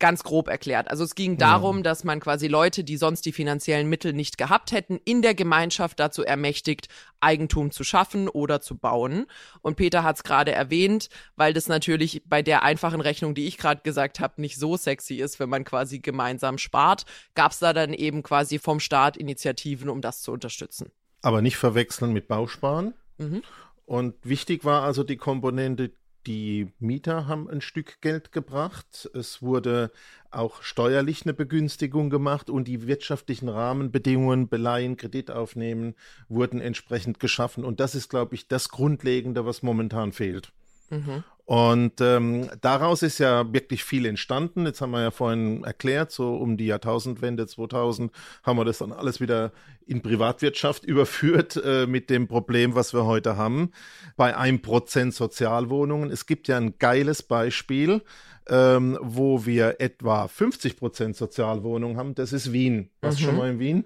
ganz 0.00 0.24
grob 0.24 0.48
erklärt. 0.48 0.90
Also 0.90 1.04
es 1.04 1.14
ging 1.14 1.36
darum, 1.38 1.78
ja. 1.78 1.82
dass 1.84 2.02
man 2.02 2.18
quasi 2.18 2.48
Leute, 2.48 2.82
die 2.82 2.96
sonst 2.96 3.24
die 3.24 3.32
finanziellen 3.32 3.88
Mittel 3.88 4.12
nicht 4.12 4.38
gehabt 4.38 4.72
hätten, 4.72 4.98
in 5.04 5.22
der 5.22 5.34
Gemeinschaft 5.34 6.00
dazu 6.00 6.24
ermächtigt, 6.24 6.88
Eigentum 7.20 7.70
zu 7.70 7.84
schaffen 7.84 8.28
oder 8.28 8.60
zu 8.60 8.76
bauen. 8.76 9.26
Und 9.60 9.76
Peter 9.76 10.02
hat 10.02 10.16
es 10.16 10.24
gerade 10.24 10.52
erwähnt, 10.52 11.08
weil 11.36 11.52
das 11.52 11.68
natürlich 11.68 12.22
bei 12.26 12.42
der 12.42 12.64
einfachen 12.64 13.00
Rechnung, 13.00 13.34
die 13.34 13.46
ich 13.46 13.58
gerade 13.58 13.82
gesagt 13.82 14.18
habe, 14.18 14.40
nicht 14.40 14.58
so 14.58 14.76
sexy 14.76 15.16
ist, 15.16 15.38
wenn 15.38 15.50
man 15.50 15.64
quasi 15.64 16.00
gemeinsam 16.00 16.58
spart, 16.58 17.04
gab 17.34 17.52
es 17.52 17.60
da 17.60 17.72
dann 17.72 17.92
eben 17.92 18.22
quasi 18.22 18.58
vom 18.58 18.80
Staat 18.80 19.16
Initiativen, 19.16 19.88
um 19.88 20.00
das 20.00 20.22
zu 20.22 20.32
unterstützen. 20.32 20.90
Aber 21.22 21.42
nicht 21.42 21.58
verwechseln 21.58 22.12
mit 22.12 22.26
Bausparen. 22.26 22.94
Mhm. 23.18 23.42
Und 23.84 24.14
wichtig 24.22 24.64
war 24.64 24.82
also 24.82 25.04
die 25.04 25.16
Komponente 25.16 25.90
die 26.26 26.72
Mieter 26.78 27.26
haben 27.26 27.48
ein 27.48 27.60
Stück 27.60 28.00
Geld 28.00 28.32
gebracht. 28.32 29.10
Es 29.14 29.42
wurde 29.42 29.90
auch 30.30 30.62
steuerlich 30.62 31.22
eine 31.24 31.34
Begünstigung 31.34 32.10
gemacht 32.10 32.50
und 32.50 32.68
die 32.68 32.86
wirtschaftlichen 32.86 33.48
Rahmenbedingungen, 33.48 34.48
Beleihen, 34.48 34.96
Kredit 34.96 35.30
aufnehmen, 35.30 35.94
wurden 36.28 36.60
entsprechend 36.60 37.20
geschaffen. 37.20 37.64
Und 37.64 37.80
das 37.80 37.94
ist, 37.94 38.08
glaube 38.08 38.34
ich, 38.34 38.48
das 38.48 38.68
Grundlegende, 38.68 39.46
was 39.46 39.62
momentan 39.62 40.12
fehlt. 40.12 40.52
Mhm. 40.90 41.24
Und 41.50 42.00
ähm, 42.00 42.48
daraus 42.60 43.02
ist 43.02 43.18
ja 43.18 43.52
wirklich 43.52 43.82
viel 43.82 44.06
entstanden. 44.06 44.66
Jetzt 44.66 44.80
haben 44.80 44.92
wir 44.92 45.02
ja 45.02 45.10
vorhin 45.10 45.64
erklärt, 45.64 46.12
so 46.12 46.36
um 46.36 46.56
die 46.56 46.66
Jahrtausendwende 46.66 47.48
2000 47.48 48.12
haben 48.44 48.56
wir 48.56 48.64
das 48.64 48.78
dann 48.78 48.92
alles 48.92 49.20
wieder 49.20 49.50
in 49.84 50.00
Privatwirtschaft 50.00 50.84
überführt 50.86 51.60
äh, 51.64 51.88
mit 51.88 52.08
dem 52.08 52.28
Problem, 52.28 52.76
was 52.76 52.94
wir 52.94 53.04
heute 53.04 53.36
haben. 53.36 53.72
Bei 54.16 54.36
einem 54.36 54.62
Prozent 54.62 55.12
Sozialwohnungen. 55.12 56.12
Es 56.12 56.26
gibt 56.26 56.46
ja 56.46 56.56
ein 56.56 56.78
geiles 56.78 57.24
Beispiel, 57.24 58.00
ähm, 58.48 58.96
wo 59.02 59.44
wir 59.44 59.80
etwa 59.80 60.28
50 60.28 60.76
Prozent 60.76 61.16
Sozialwohnungen 61.16 61.96
haben. 61.96 62.14
Das 62.14 62.32
ist 62.32 62.52
Wien. 62.52 62.90
Warst 63.00 63.18
du 63.18 63.24
mhm. 63.24 63.26
schon 63.26 63.36
mal 63.36 63.50
in 63.50 63.58
Wien? 63.58 63.84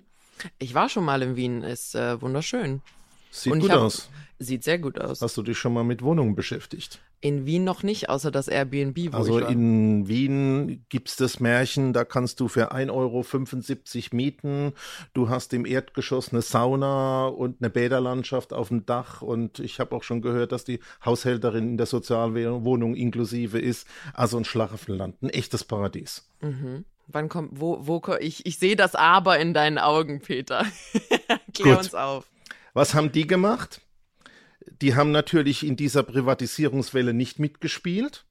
Ich 0.59 0.75
war 0.75 0.91
schon 0.91 1.07
mal 1.07 1.23
in 1.23 1.35
Wien. 1.35 1.63
Ist 1.63 1.95
äh, 1.95 2.21
wunderschön. 2.21 2.83
Sieht 3.31 3.59
gut 3.59 3.71
hab, 3.71 3.79
aus. 3.79 4.11
Sieht 4.45 4.63
sehr 4.63 4.79
gut 4.79 5.01
aus. 5.01 5.23
Hast 5.23 5.37
du 5.37 5.43
dich 5.43 5.59
schon 5.59 5.73
mal 5.73 5.85
mit 5.85 6.03
Wohnungen 6.03 6.35
beschäftigt? 6.35 7.01
In 7.21 7.47
Wien 7.47 7.65
noch 7.65 7.83
nicht, 7.83 8.11
außer 8.11 8.31
das 8.31 8.49
Airbnb. 8.49 9.13
Wo 9.13 9.17
also 9.17 9.39
in 9.39 10.07
Wien 10.07 10.85
gibt 10.91 11.09
es 11.09 11.17
das 11.17 11.41
Märchen, 11.41 11.95
da 11.95 12.05
kannst 12.05 12.39
du 12.41 12.49
für 12.49 12.73
1,75 12.73 12.91
Euro 12.93 14.17
mieten. 14.17 14.73
Du 15.15 15.31
hast 15.31 15.55
im 15.55 15.65
Erdgeschoss 15.65 16.33
eine 16.33 16.43
Sauna 16.43 17.27
und 17.29 17.63
eine 17.63 17.71
Bäderlandschaft 17.71 18.53
auf 18.53 18.69
dem 18.69 18.85
Dach. 18.85 19.23
Und 19.23 19.59
ich 19.59 19.81
habe 19.81 19.97
auch 19.97 20.03
schon 20.03 20.21
gehört, 20.21 20.53
dass 20.53 20.65
die 20.65 20.81
Haushälterin 21.05 21.71
in 21.71 21.77
der 21.79 21.87
Sozialwohnung 21.87 22.95
inklusive 22.95 23.59
ist. 23.59 23.89
Also 24.13 24.37
ein 24.37 24.45
Schlaraffenland, 24.45 25.23
ein 25.23 25.31
echtes 25.31 25.65
Paradies. 25.65 26.29
Mhm. 26.43 26.85
Wann 27.07 27.29
kommt, 27.29 27.61
wo, 27.61 27.87
wo, 27.87 28.03
ich, 28.21 28.45
ich 28.47 28.59
sehe 28.59 28.77
das 28.77 28.95
Aber 28.95 29.39
in 29.39 29.55
deinen 29.55 29.79
Augen, 29.79 30.21
Peter. 30.21 30.67
Klär 31.55 31.77
Gut. 31.77 31.79
uns 31.79 31.95
auf. 31.95 32.27
Was 32.75 32.93
haben 32.93 33.13
die 33.13 33.27
gemacht? 33.27 33.81
Die 34.81 34.95
haben 34.95 35.11
natürlich 35.11 35.67
in 35.67 35.77
dieser 35.77 36.03
Privatisierungswelle 36.03 37.15
nicht 37.15 37.39
mitgespielt. 37.39 38.25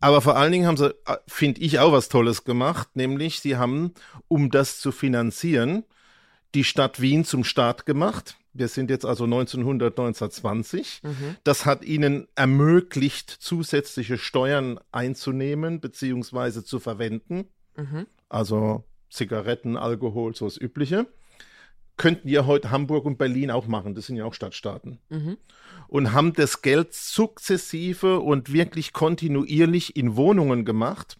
Aber 0.00 0.20
vor 0.20 0.36
allen 0.36 0.52
Dingen 0.52 0.66
haben 0.66 0.76
sie, 0.76 0.90
äh, 1.06 1.16
finde 1.26 1.60
ich, 1.60 1.78
auch 1.78 1.92
was 1.92 2.08
Tolles 2.08 2.44
gemacht, 2.44 2.88
nämlich 2.94 3.40
sie 3.40 3.56
haben, 3.56 3.94
um 4.28 4.50
das 4.50 4.78
zu 4.78 4.92
finanzieren, 4.92 5.84
die 6.54 6.64
Stadt 6.64 7.00
Wien 7.00 7.24
zum 7.24 7.44
Staat 7.44 7.86
gemacht. 7.86 8.36
Wir 8.52 8.68
sind 8.68 8.90
jetzt 8.90 9.04
also 9.04 9.24
1900, 9.24 9.98
1920. 9.98 11.00
Mhm. 11.02 11.36
Das 11.42 11.66
hat 11.66 11.84
ihnen 11.84 12.28
ermöglicht, 12.36 13.30
zusätzliche 13.30 14.18
Steuern 14.18 14.78
einzunehmen 14.92 15.80
bzw. 15.80 16.62
zu 16.62 16.78
verwenden. 16.78 17.46
Mhm. 17.76 18.06
Also 18.28 18.84
Zigaretten, 19.10 19.76
Alkohol, 19.76 20.34
so 20.34 20.44
das 20.44 20.60
Übliche. 20.60 21.06
Könnten 21.96 22.28
ja 22.28 22.46
heute 22.46 22.70
Hamburg 22.70 23.04
und 23.04 23.18
Berlin 23.18 23.50
auch 23.50 23.66
machen. 23.66 23.94
Das 23.94 24.06
sind 24.06 24.16
ja 24.16 24.24
auch 24.24 24.34
Stadtstaaten. 24.34 24.98
Mhm. 25.08 25.38
Und 25.88 26.12
haben 26.12 26.32
das 26.32 26.62
Geld 26.62 26.94
sukzessive 26.94 28.20
und 28.20 28.52
wirklich 28.52 28.92
kontinuierlich 28.92 29.96
in 29.96 30.16
Wohnungen 30.16 30.64
gemacht. 30.64 31.18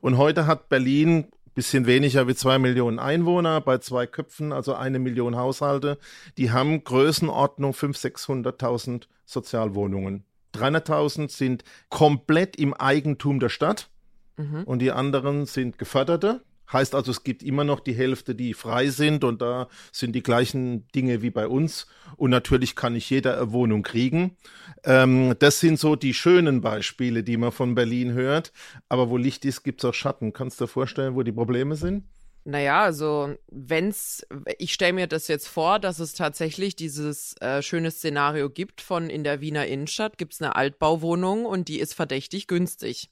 Und 0.00 0.16
heute 0.16 0.46
hat 0.46 0.68
Berlin 0.68 1.28
bisschen 1.54 1.86
weniger 1.86 2.26
wie 2.26 2.34
zwei 2.34 2.58
Millionen 2.58 2.98
Einwohner 2.98 3.60
bei 3.60 3.78
zwei 3.78 4.06
Köpfen, 4.06 4.52
also 4.52 4.74
eine 4.74 4.98
Million 4.98 5.36
Haushalte. 5.36 5.98
Die 6.36 6.50
haben 6.50 6.84
Größenordnung 6.84 7.72
500.000, 7.72 8.58
600.000 8.58 9.02
Sozialwohnungen. 9.24 10.24
300.000 10.54 11.30
sind 11.30 11.64
komplett 11.88 12.56
im 12.56 12.74
Eigentum 12.74 13.40
der 13.40 13.48
Stadt 13.48 13.88
mhm. 14.36 14.64
und 14.64 14.80
die 14.80 14.92
anderen 14.92 15.46
sind 15.46 15.78
geförderte. 15.78 16.42
Heißt 16.72 16.94
also, 16.94 17.10
es 17.10 17.24
gibt 17.24 17.42
immer 17.42 17.64
noch 17.64 17.80
die 17.80 17.92
Hälfte, 17.92 18.34
die 18.34 18.54
frei 18.54 18.88
sind 18.88 19.24
und 19.24 19.42
da 19.42 19.68
sind 19.92 20.12
die 20.12 20.22
gleichen 20.22 20.88
Dinge 20.88 21.22
wie 21.22 21.30
bei 21.30 21.46
uns. 21.46 21.86
Und 22.16 22.30
natürlich 22.30 22.74
kann 22.74 22.94
nicht 22.94 23.10
jeder 23.10 23.36
eine 23.38 23.52
Wohnung 23.52 23.82
kriegen. 23.82 24.36
Ähm, 24.84 25.34
das 25.38 25.60
sind 25.60 25.78
so 25.78 25.96
die 25.96 26.14
schönen 26.14 26.60
Beispiele, 26.60 27.22
die 27.22 27.36
man 27.36 27.52
von 27.52 27.74
Berlin 27.74 28.12
hört. 28.12 28.52
Aber 28.88 29.10
wo 29.10 29.16
Licht 29.16 29.44
ist, 29.44 29.62
gibt 29.62 29.82
es 29.82 29.88
auch 29.88 29.94
Schatten. 29.94 30.32
Kannst 30.32 30.60
du 30.60 30.64
dir 30.64 30.68
vorstellen, 30.68 31.14
wo 31.14 31.22
die 31.22 31.32
Probleme 31.32 31.76
sind? 31.76 32.04
Naja, 32.46 32.82
also 32.82 33.34
wenn's, 33.50 34.26
ich 34.58 34.74
stelle 34.74 34.92
mir 34.92 35.06
das 35.06 35.28
jetzt 35.28 35.48
vor, 35.48 35.78
dass 35.78 35.98
es 35.98 36.12
tatsächlich 36.12 36.76
dieses 36.76 37.36
äh, 37.40 37.62
schöne 37.62 37.90
Szenario 37.90 38.50
gibt 38.50 38.82
von 38.82 39.08
in 39.08 39.24
der 39.24 39.40
Wiener 39.40 39.66
Innenstadt 39.66 40.18
gibt 40.18 40.34
es 40.34 40.42
eine 40.42 40.54
Altbauwohnung 40.54 41.46
und 41.46 41.68
die 41.68 41.80
ist 41.80 41.94
verdächtig 41.94 42.46
günstig. 42.46 43.08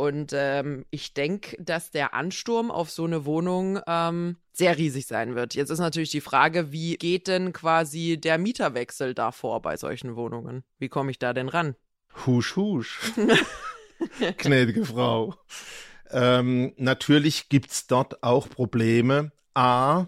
Und 0.00 0.32
ähm, 0.34 0.86
ich 0.88 1.12
denke, 1.12 1.62
dass 1.62 1.90
der 1.90 2.14
Ansturm 2.14 2.70
auf 2.70 2.90
so 2.90 3.04
eine 3.04 3.26
Wohnung 3.26 3.80
ähm, 3.86 4.36
sehr 4.50 4.78
riesig 4.78 5.06
sein 5.06 5.34
wird. 5.34 5.54
Jetzt 5.54 5.68
ist 5.68 5.78
natürlich 5.78 6.08
die 6.08 6.22
Frage, 6.22 6.72
wie 6.72 6.96
geht 6.96 7.28
denn 7.28 7.52
quasi 7.52 8.18
der 8.18 8.38
Mieterwechsel 8.38 9.12
da 9.12 9.30
vor 9.30 9.60
bei 9.60 9.76
solchen 9.76 10.16
Wohnungen? 10.16 10.64
Wie 10.78 10.88
komme 10.88 11.10
ich 11.10 11.18
da 11.18 11.34
denn 11.34 11.50
ran? 11.50 11.76
Husch, 12.24 12.56
husch. 12.56 13.12
Gnädige 14.38 14.86
Frau. 14.86 15.34
Ähm, 16.10 16.72
natürlich 16.78 17.50
gibt 17.50 17.70
es 17.70 17.86
dort 17.86 18.22
auch 18.22 18.48
Probleme. 18.48 19.32
A, 19.52 20.06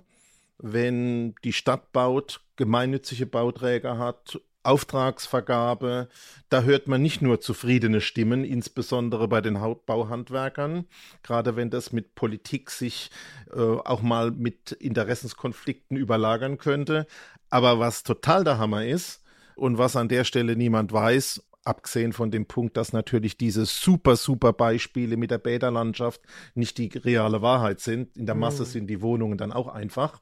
wenn 0.57 1.35
die 1.45 1.53
Stadt 1.53 1.93
baut, 1.93 2.41
gemeinnützige 2.57 3.27
Bauträger 3.27 3.99
hat 3.99 4.41
Auftragsvergabe, 4.63 6.09
da 6.49 6.63
hört 6.63 6.89
man 6.89 7.03
nicht 7.03 7.23
nur 7.23 7.41
zufriedene 7.41 8.01
Stimmen, 8.01 8.45
insbesondere 8.45 9.29
bei 9.29 9.41
den 9.41 9.59
Bauhandwerkern, 9.87 10.87
gerade 11.23 11.57
wenn 11.57 11.71
das 11.71 11.93
mit 11.93 12.15
Politik 12.15 12.71
sich 12.71 13.11
äh, 13.53 13.61
auch 13.61 14.03
mal 14.03 14.31
mit 14.31 14.73
Interessenskonflikten 14.73 15.97
überlagern 15.97 16.59
könnte. 16.59 17.07
Aber 17.51 17.79
was 17.79 18.03
total 18.03 18.45
der 18.45 18.59
Hammer 18.59 18.85
ist 18.85 19.23
und 19.57 19.79
was 19.79 19.97
an 19.97 20.09
der 20.09 20.25
Stelle 20.25 20.57
niemand 20.57 20.93
weiß, 20.93 21.43
abgesehen 21.65 22.13
von 22.13 22.31
dem 22.31 22.47
Punkt, 22.47 22.77
dass 22.77 22.93
natürlich 22.93 23.37
diese 23.37 23.67
super, 23.67 24.17
super 24.17 24.53
Beispiele 24.53 25.17
mit 25.17 25.31
der 25.31 25.39
Bäderlandschaft 25.39 26.21
nicht 26.55 26.79
die 26.79 26.89
reale 26.89 27.43
Wahrheit 27.43 27.81
sind. 27.81 28.17
In 28.17 28.27
der 28.27 28.35
Masse 28.35 28.63
mhm. 28.63 28.67
sind 28.67 28.87
die 28.89 29.01
Wohnungen 29.01 29.39
dann 29.39 29.53
auch 29.53 29.69
einfach. 29.69 30.21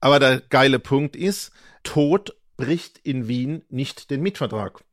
Aber 0.00 0.18
der 0.18 0.40
geile 0.40 0.78
Punkt 0.78 1.16
ist, 1.16 1.52
Tod 1.82 2.34
bricht 2.56 2.98
in 3.02 3.28
Wien 3.28 3.62
nicht 3.68 4.10
den 4.10 4.22
Mietvertrag. 4.22 4.84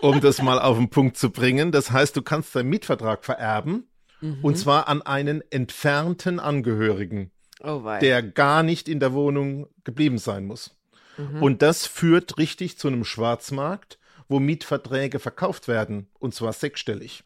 um 0.00 0.20
das 0.20 0.42
mal 0.42 0.58
auf 0.58 0.76
den 0.76 0.90
Punkt 0.90 1.16
zu 1.16 1.30
bringen. 1.30 1.72
Das 1.72 1.90
heißt, 1.90 2.16
du 2.16 2.22
kannst 2.22 2.54
deinen 2.54 2.68
Mietvertrag 2.68 3.24
vererben 3.24 3.88
mhm. 4.20 4.38
und 4.42 4.58
zwar 4.58 4.88
an 4.88 5.02
einen 5.02 5.42
entfernten 5.50 6.40
Angehörigen, 6.40 7.30
oh 7.62 7.82
der 8.00 8.22
gar 8.22 8.62
nicht 8.62 8.88
in 8.88 9.00
der 9.00 9.12
Wohnung 9.12 9.68
geblieben 9.84 10.18
sein 10.18 10.46
muss. 10.46 10.76
Mhm. 11.16 11.42
Und 11.42 11.62
das 11.62 11.86
führt 11.86 12.38
richtig 12.38 12.78
zu 12.78 12.88
einem 12.88 13.04
Schwarzmarkt, 13.04 13.98
wo 14.28 14.40
Mietverträge 14.40 15.18
verkauft 15.18 15.68
werden 15.68 16.08
und 16.18 16.34
zwar 16.34 16.52
sechsstellig. 16.52 17.24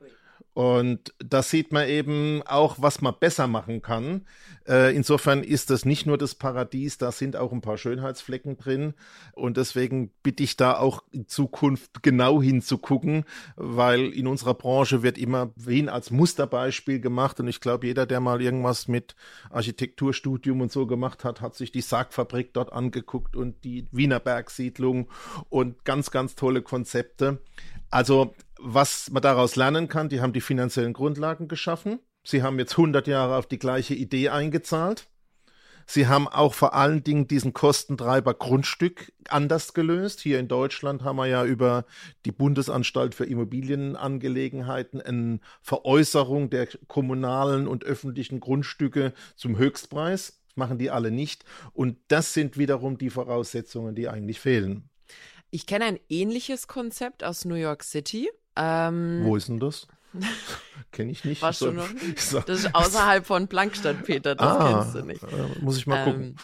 Und 0.58 1.14
da 1.20 1.40
sieht 1.44 1.70
man 1.70 1.88
eben 1.88 2.42
auch, 2.44 2.78
was 2.80 3.00
man 3.00 3.14
besser 3.20 3.46
machen 3.46 3.80
kann. 3.80 4.26
Äh, 4.66 4.92
insofern 4.92 5.44
ist 5.44 5.70
das 5.70 5.84
nicht 5.84 6.04
nur 6.04 6.18
das 6.18 6.34
Paradies, 6.34 6.98
da 6.98 7.12
sind 7.12 7.36
auch 7.36 7.52
ein 7.52 7.60
paar 7.60 7.78
Schönheitsflecken 7.78 8.56
drin. 8.56 8.94
Und 9.34 9.56
deswegen 9.56 10.10
bitte 10.24 10.42
ich 10.42 10.56
da 10.56 10.76
auch 10.76 11.04
in 11.12 11.28
Zukunft 11.28 12.02
genau 12.02 12.42
hinzugucken, 12.42 13.24
weil 13.54 14.06
in 14.06 14.26
unserer 14.26 14.54
Branche 14.54 15.04
wird 15.04 15.16
immer 15.16 15.52
Wien 15.54 15.88
als 15.88 16.10
Musterbeispiel 16.10 16.98
gemacht. 16.98 17.38
Und 17.38 17.46
ich 17.46 17.60
glaube, 17.60 17.86
jeder, 17.86 18.04
der 18.04 18.18
mal 18.18 18.42
irgendwas 18.42 18.88
mit 18.88 19.14
Architekturstudium 19.50 20.60
und 20.60 20.72
so 20.72 20.88
gemacht 20.88 21.22
hat, 21.22 21.40
hat 21.40 21.54
sich 21.54 21.70
die 21.70 21.82
Sargfabrik 21.82 22.52
dort 22.52 22.72
angeguckt 22.72 23.36
und 23.36 23.62
die 23.62 23.86
Wiener 23.92 24.18
Bergsiedlung 24.18 25.08
und 25.50 25.84
ganz, 25.84 26.10
ganz 26.10 26.34
tolle 26.34 26.62
Konzepte. 26.62 27.38
Also 27.90 28.34
was 28.58 29.10
man 29.10 29.22
daraus 29.22 29.56
lernen 29.56 29.88
kann, 29.88 30.08
die 30.08 30.20
haben 30.20 30.32
die 30.32 30.40
finanziellen 30.40 30.92
Grundlagen 30.92 31.48
geschaffen. 31.48 32.00
Sie 32.24 32.42
haben 32.42 32.58
jetzt 32.58 32.72
100 32.72 33.06
Jahre 33.06 33.36
auf 33.36 33.46
die 33.46 33.58
gleiche 33.58 33.94
Idee 33.94 34.28
eingezahlt. 34.28 35.08
Sie 35.90 36.06
haben 36.06 36.28
auch 36.28 36.52
vor 36.52 36.74
allen 36.74 37.02
Dingen 37.02 37.28
diesen 37.28 37.54
Kostentreiber 37.54 38.34
Grundstück 38.34 39.10
anders 39.30 39.72
gelöst. 39.72 40.20
Hier 40.20 40.38
in 40.38 40.46
Deutschland 40.46 41.02
haben 41.02 41.16
wir 41.16 41.26
ja 41.26 41.46
über 41.46 41.86
die 42.26 42.30
Bundesanstalt 42.30 43.14
für 43.14 43.24
Immobilienangelegenheiten 43.24 45.00
eine 45.00 45.40
Veräußerung 45.62 46.50
der 46.50 46.68
kommunalen 46.88 47.66
und 47.66 47.84
öffentlichen 47.84 48.38
Grundstücke 48.38 49.14
zum 49.34 49.56
Höchstpreis. 49.56 50.42
Das 50.48 50.56
machen 50.56 50.76
die 50.76 50.90
alle 50.90 51.10
nicht. 51.10 51.46
Und 51.72 51.96
das 52.08 52.34
sind 52.34 52.58
wiederum 52.58 52.98
die 52.98 53.08
Voraussetzungen, 53.08 53.94
die 53.94 54.08
eigentlich 54.08 54.40
fehlen. 54.40 54.90
Ich 55.50 55.66
kenne 55.66 55.86
ein 55.86 56.00
ähnliches 56.10 56.66
Konzept 56.66 57.24
aus 57.24 57.46
New 57.46 57.54
York 57.54 57.82
City. 57.82 58.28
Ähm, 58.58 59.20
Wo 59.22 59.36
ist 59.36 59.48
denn 59.48 59.60
das? 59.60 59.86
Kenne 60.92 61.12
ich 61.12 61.24
nicht. 61.24 61.42
Warst 61.42 61.60
du 61.60 61.70
noch 61.70 61.92
nicht? 61.92 62.32
Das 62.46 62.60
ist 62.60 62.74
außerhalb 62.74 63.24
von 63.24 63.48
Plankstadt, 63.48 64.04
Peter, 64.04 64.34
das 64.34 64.46
ah, 64.46 64.82
kennst 64.82 64.94
du 64.96 65.02
nicht. 65.06 65.22
Äh, 65.22 65.60
muss 65.60 65.78
ich 65.78 65.86
mal 65.86 66.04
gucken. 66.04 66.22
Ähm, 66.22 66.36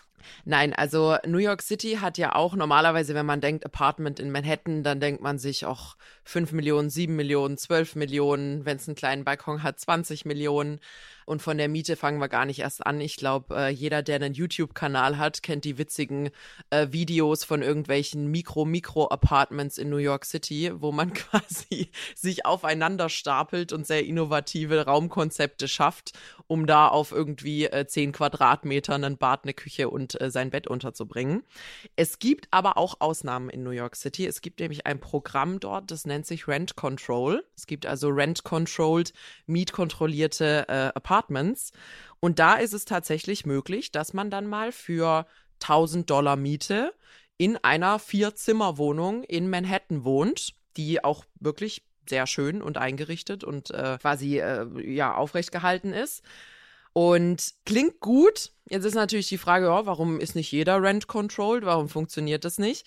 nein, 0.44 0.72
also 0.72 1.16
New 1.27 1.38
York 1.38 1.62
City 1.62 1.98
hat 2.00 2.18
ja 2.18 2.35
auch 2.35 2.55
normalerweise, 2.55 3.14
wenn 3.14 3.27
man 3.27 3.40
denkt 3.40 3.64
Apartment 3.64 4.20
in 4.20 4.31
Manhattan, 4.31 4.83
dann 4.83 5.00
denkt 5.00 5.22
man 5.22 5.38
sich 5.38 5.66
auch 5.66 5.96
5 6.24 6.53
Millionen, 6.53 6.90
7 6.90 7.14
Millionen, 7.16 7.57
12 7.57 7.96
Millionen, 7.96 8.64
wenn 8.64 8.77
es 8.77 8.87
einen 8.87 8.96
kleinen 8.96 9.24
Balkon 9.24 9.62
hat, 9.62 9.81
20 9.81 10.24
Millionen. 10.24 10.79
Und 11.26 11.42
von 11.42 11.58
der 11.58 11.68
Miete 11.68 11.96
fangen 11.96 12.18
wir 12.18 12.28
gar 12.28 12.44
nicht 12.44 12.60
erst 12.60 12.84
an. 12.87 13.00
Ich 13.00 13.16
glaube, 13.16 13.54
äh, 13.56 13.68
jeder, 13.68 14.02
der 14.02 14.16
einen 14.16 14.34
YouTube-Kanal 14.34 15.18
hat, 15.18 15.42
kennt 15.42 15.64
die 15.64 15.78
witzigen 15.78 16.30
äh, 16.70 16.88
Videos 16.90 17.44
von 17.44 17.62
irgendwelchen 17.62 18.30
Mikro-Mikro-Apartments 18.30 19.78
in 19.78 19.90
New 19.90 19.96
York 19.96 20.24
City, 20.24 20.72
wo 20.74 20.92
man 20.92 21.12
quasi 21.14 21.90
sich 22.14 22.44
aufeinander 22.46 23.08
stapelt 23.08 23.72
und 23.72 23.87
sehr 23.87 24.04
innovative 24.04 24.84
Raumkonzepte 24.84 25.68
schafft, 25.68 26.12
um 26.46 26.66
da 26.66 26.88
auf 26.88 27.12
irgendwie 27.12 27.66
äh, 27.66 27.87
10 27.87 28.12
Quadratmetern 28.12 29.04
ein 29.04 29.18
Bad, 29.18 29.44
eine 29.44 29.54
Küche 29.54 29.88
und 29.88 30.20
äh, 30.20 30.30
sein 30.30 30.50
Bett 30.50 30.66
unterzubringen. 30.66 31.42
Es 31.96 32.18
gibt 32.18 32.48
aber 32.50 32.76
auch 32.76 32.96
Ausnahmen 33.00 33.48
in 33.48 33.62
New 33.62 33.70
York 33.70 33.96
City. 33.96 34.26
Es 34.26 34.40
gibt 34.40 34.60
nämlich 34.60 34.87
ein 34.87 35.00
Programm 35.00 35.60
dort, 35.60 35.90
das 35.90 36.04
nennt 36.04 36.26
sich 36.26 36.46
Rent 36.48 36.76
Control. 36.76 37.44
Es 37.56 37.66
gibt 37.66 37.87
also 37.87 38.08
Rent-Controlled, 38.08 39.12
mietkontrollierte 39.46 40.68
äh, 40.68 40.92
Apartments 40.94 41.13
Apartments. 41.14 41.72
Und 42.20 42.38
da 42.38 42.55
ist 42.55 42.72
es 42.72 42.85
tatsächlich 42.85 43.46
möglich, 43.46 43.92
dass 43.92 44.12
man 44.14 44.31
dann 44.31 44.46
mal 44.46 44.72
für 44.72 45.27
1000 45.62 46.09
Dollar 46.11 46.37
Miete 46.37 46.92
in 47.37 47.57
einer 47.59 47.98
Vier-Zimmer-Wohnung 47.98 49.24
in 49.24 49.50
Manhattan 49.50 50.05
wohnt, 50.05 50.55
die 50.77 51.03
auch 51.03 51.24
wirklich 51.40 51.83
sehr 52.09 52.27
schön 52.27 52.62
und 52.62 52.79
eingerichtet 52.79 53.44
und 53.44 53.70
äh, 53.70 53.98
quasi 54.00 54.38
äh, 54.38 54.66
ja 54.90 55.14
aufrecht 55.14 55.53
gehalten 55.53 55.92
ist. 55.92 56.22
Und 56.92 57.55
klingt 57.64 58.00
gut. 58.00 58.53
Jetzt 58.68 58.85
ist 58.85 58.94
natürlich 58.94 59.29
die 59.29 59.38
Frage, 59.38 59.66
ja, 59.66 59.87
warum 59.87 60.20
ist 60.20 60.37
nicht 60.37 60.53
jeder 60.53 60.81
rent 60.83 61.07
controlled? 61.07 61.64
Warum 61.64 61.88
funktioniert 61.88 62.44
das 62.44 62.59
nicht? 62.59 62.87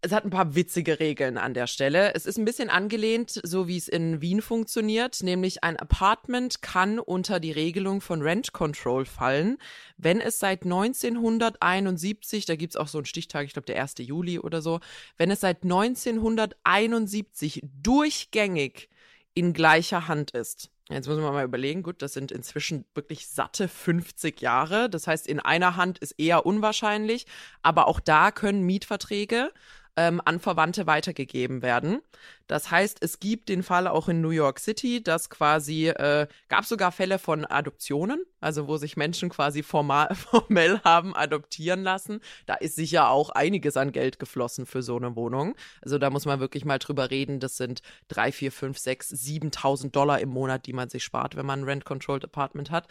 Es 0.00 0.12
hat 0.12 0.24
ein 0.24 0.30
paar 0.30 0.54
witzige 0.54 1.00
Regeln 1.00 1.38
an 1.38 1.54
der 1.54 1.66
Stelle. 1.66 2.14
Es 2.14 2.24
ist 2.24 2.38
ein 2.38 2.44
bisschen 2.44 2.70
angelehnt, 2.70 3.40
so 3.42 3.66
wie 3.66 3.76
es 3.76 3.88
in 3.88 4.20
Wien 4.20 4.40
funktioniert, 4.42 5.24
nämlich 5.24 5.64
ein 5.64 5.76
Apartment 5.76 6.62
kann 6.62 7.00
unter 7.00 7.40
die 7.40 7.50
Regelung 7.50 8.00
von 8.00 8.22
Rent 8.22 8.52
Control 8.52 9.04
fallen, 9.04 9.58
wenn 9.96 10.20
es 10.20 10.38
seit 10.38 10.62
1971, 10.62 12.46
da 12.46 12.54
gibt's 12.54 12.76
auch 12.76 12.86
so 12.86 12.98
einen 12.98 13.06
Stichtag, 13.06 13.46
ich 13.46 13.54
glaube 13.54 13.66
der 13.66 13.82
1. 13.82 13.94
Juli 13.98 14.38
oder 14.38 14.62
so, 14.62 14.78
wenn 15.16 15.32
es 15.32 15.40
seit 15.40 15.64
1971 15.64 17.62
durchgängig 17.82 18.88
in 19.34 19.52
gleicher 19.52 20.06
Hand 20.06 20.30
ist. 20.30 20.70
Jetzt 20.90 21.06
muss 21.06 21.18
man 21.18 21.34
mal 21.34 21.44
überlegen, 21.44 21.82
gut, 21.82 22.00
das 22.00 22.14
sind 22.14 22.32
inzwischen 22.32 22.86
wirklich 22.94 23.26
satte 23.26 23.68
50 23.68 24.40
Jahre. 24.40 24.88
Das 24.88 25.06
heißt, 25.06 25.26
in 25.26 25.38
einer 25.38 25.76
Hand 25.76 25.98
ist 25.98 26.12
eher 26.12 26.46
unwahrscheinlich, 26.46 27.26
aber 27.62 27.88
auch 27.88 28.00
da 28.00 28.30
können 28.30 28.62
Mietverträge 28.62 29.52
ähm, 29.98 30.22
an 30.24 30.38
Verwandte 30.38 30.86
weitergegeben 30.86 31.60
werden. 31.60 32.00
Das 32.46 32.70
heißt, 32.70 32.98
es 33.02 33.18
gibt 33.18 33.48
den 33.48 33.64
Fall 33.64 33.88
auch 33.88 34.08
in 34.08 34.20
New 34.20 34.30
York 34.30 34.60
City, 34.60 35.02
dass 35.02 35.28
quasi, 35.28 35.88
äh, 35.88 36.28
gab 36.48 36.64
sogar 36.64 36.92
Fälle 36.92 37.18
von 37.18 37.44
Adoptionen, 37.44 38.22
also 38.40 38.68
wo 38.68 38.76
sich 38.76 38.96
Menschen 38.96 39.28
quasi 39.28 39.64
formal, 39.64 40.14
formell 40.14 40.80
haben 40.84 41.16
adoptieren 41.16 41.82
lassen. 41.82 42.20
Da 42.46 42.54
ist 42.54 42.76
sicher 42.76 43.10
auch 43.10 43.30
einiges 43.30 43.76
an 43.76 43.90
Geld 43.90 44.20
geflossen 44.20 44.66
für 44.66 44.82
so 44.82 44.96
eine 44.96 45.16
Wohnung. 45.16 45.56
Also 45.82 45.98
da 45.98 46.10
muss 46.10 46.26
man 46.26 46.38
wirklich 46.38 46.64
mal 46.64 46.78
drüber 46.78 47.10
reden. 47.10 47.40
Das 47.40 47.56
sind 47.56 47.82
drei, 48.06 48.30
vier, 48.30 48.52
fünf, 48.52 48.78
sechs, 48.78 49.08
siebentausend 49.08 49.96
Dollar 49.96 50.20
im 50.20 50.28
Monat, 50.28 50.66
die 50.66 50.72
man 50.72 50.88
sich 50.88 51.02
spart, 51.02 51.34
wenn 51.34 51.44
man 51.44 51.62
ein 51.62 51.64
Rent-Controlled 51.64 52.24
Apartment 52.24 52.70
hat. 52.70 52.86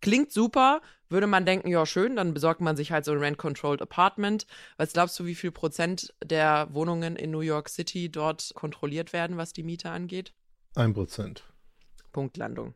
Klingt 0.00 0.32
super, 0.32 0.80
würde 1.08 1.26
man 1.26 1.46
denken, 1.46 1.68
ja 1.68 1.86
schön, 1.86 2.16
dann 2.16 2.34
besorgt 2.34 2.60
man 2.60 2.76
sich 2.76 2.92
halt 2.92 3.04
so 3.04 3.12
ein 3.12 3.18
Rent-Controlled 3.18 3.82
Apartment. 3.82 4.46
Was 4.76 4.92
glaubst 4.92 5.18
du, 5.18 5.24
wie 5.24 5.34
viel 5.34 5.50
Prozent 5.50 6.14
der 6.22 6.68
Wohnungen 6.72 7.16
in 7.16 7.30
New 7.30 7.40
York 7.40 7.68
City 7.68 8.10
dort 8.10 8.52
kontrolliert 8.54 9.12
werden, 9.12 9.36
was 9.36 9.52
die 9.52 9.62
Miete 9.62 9.90
angeht? 9.90 10.32
Ein 10.74 10.94
Prozent. 10.94 11.44
Punktlandung. 12.12 12.74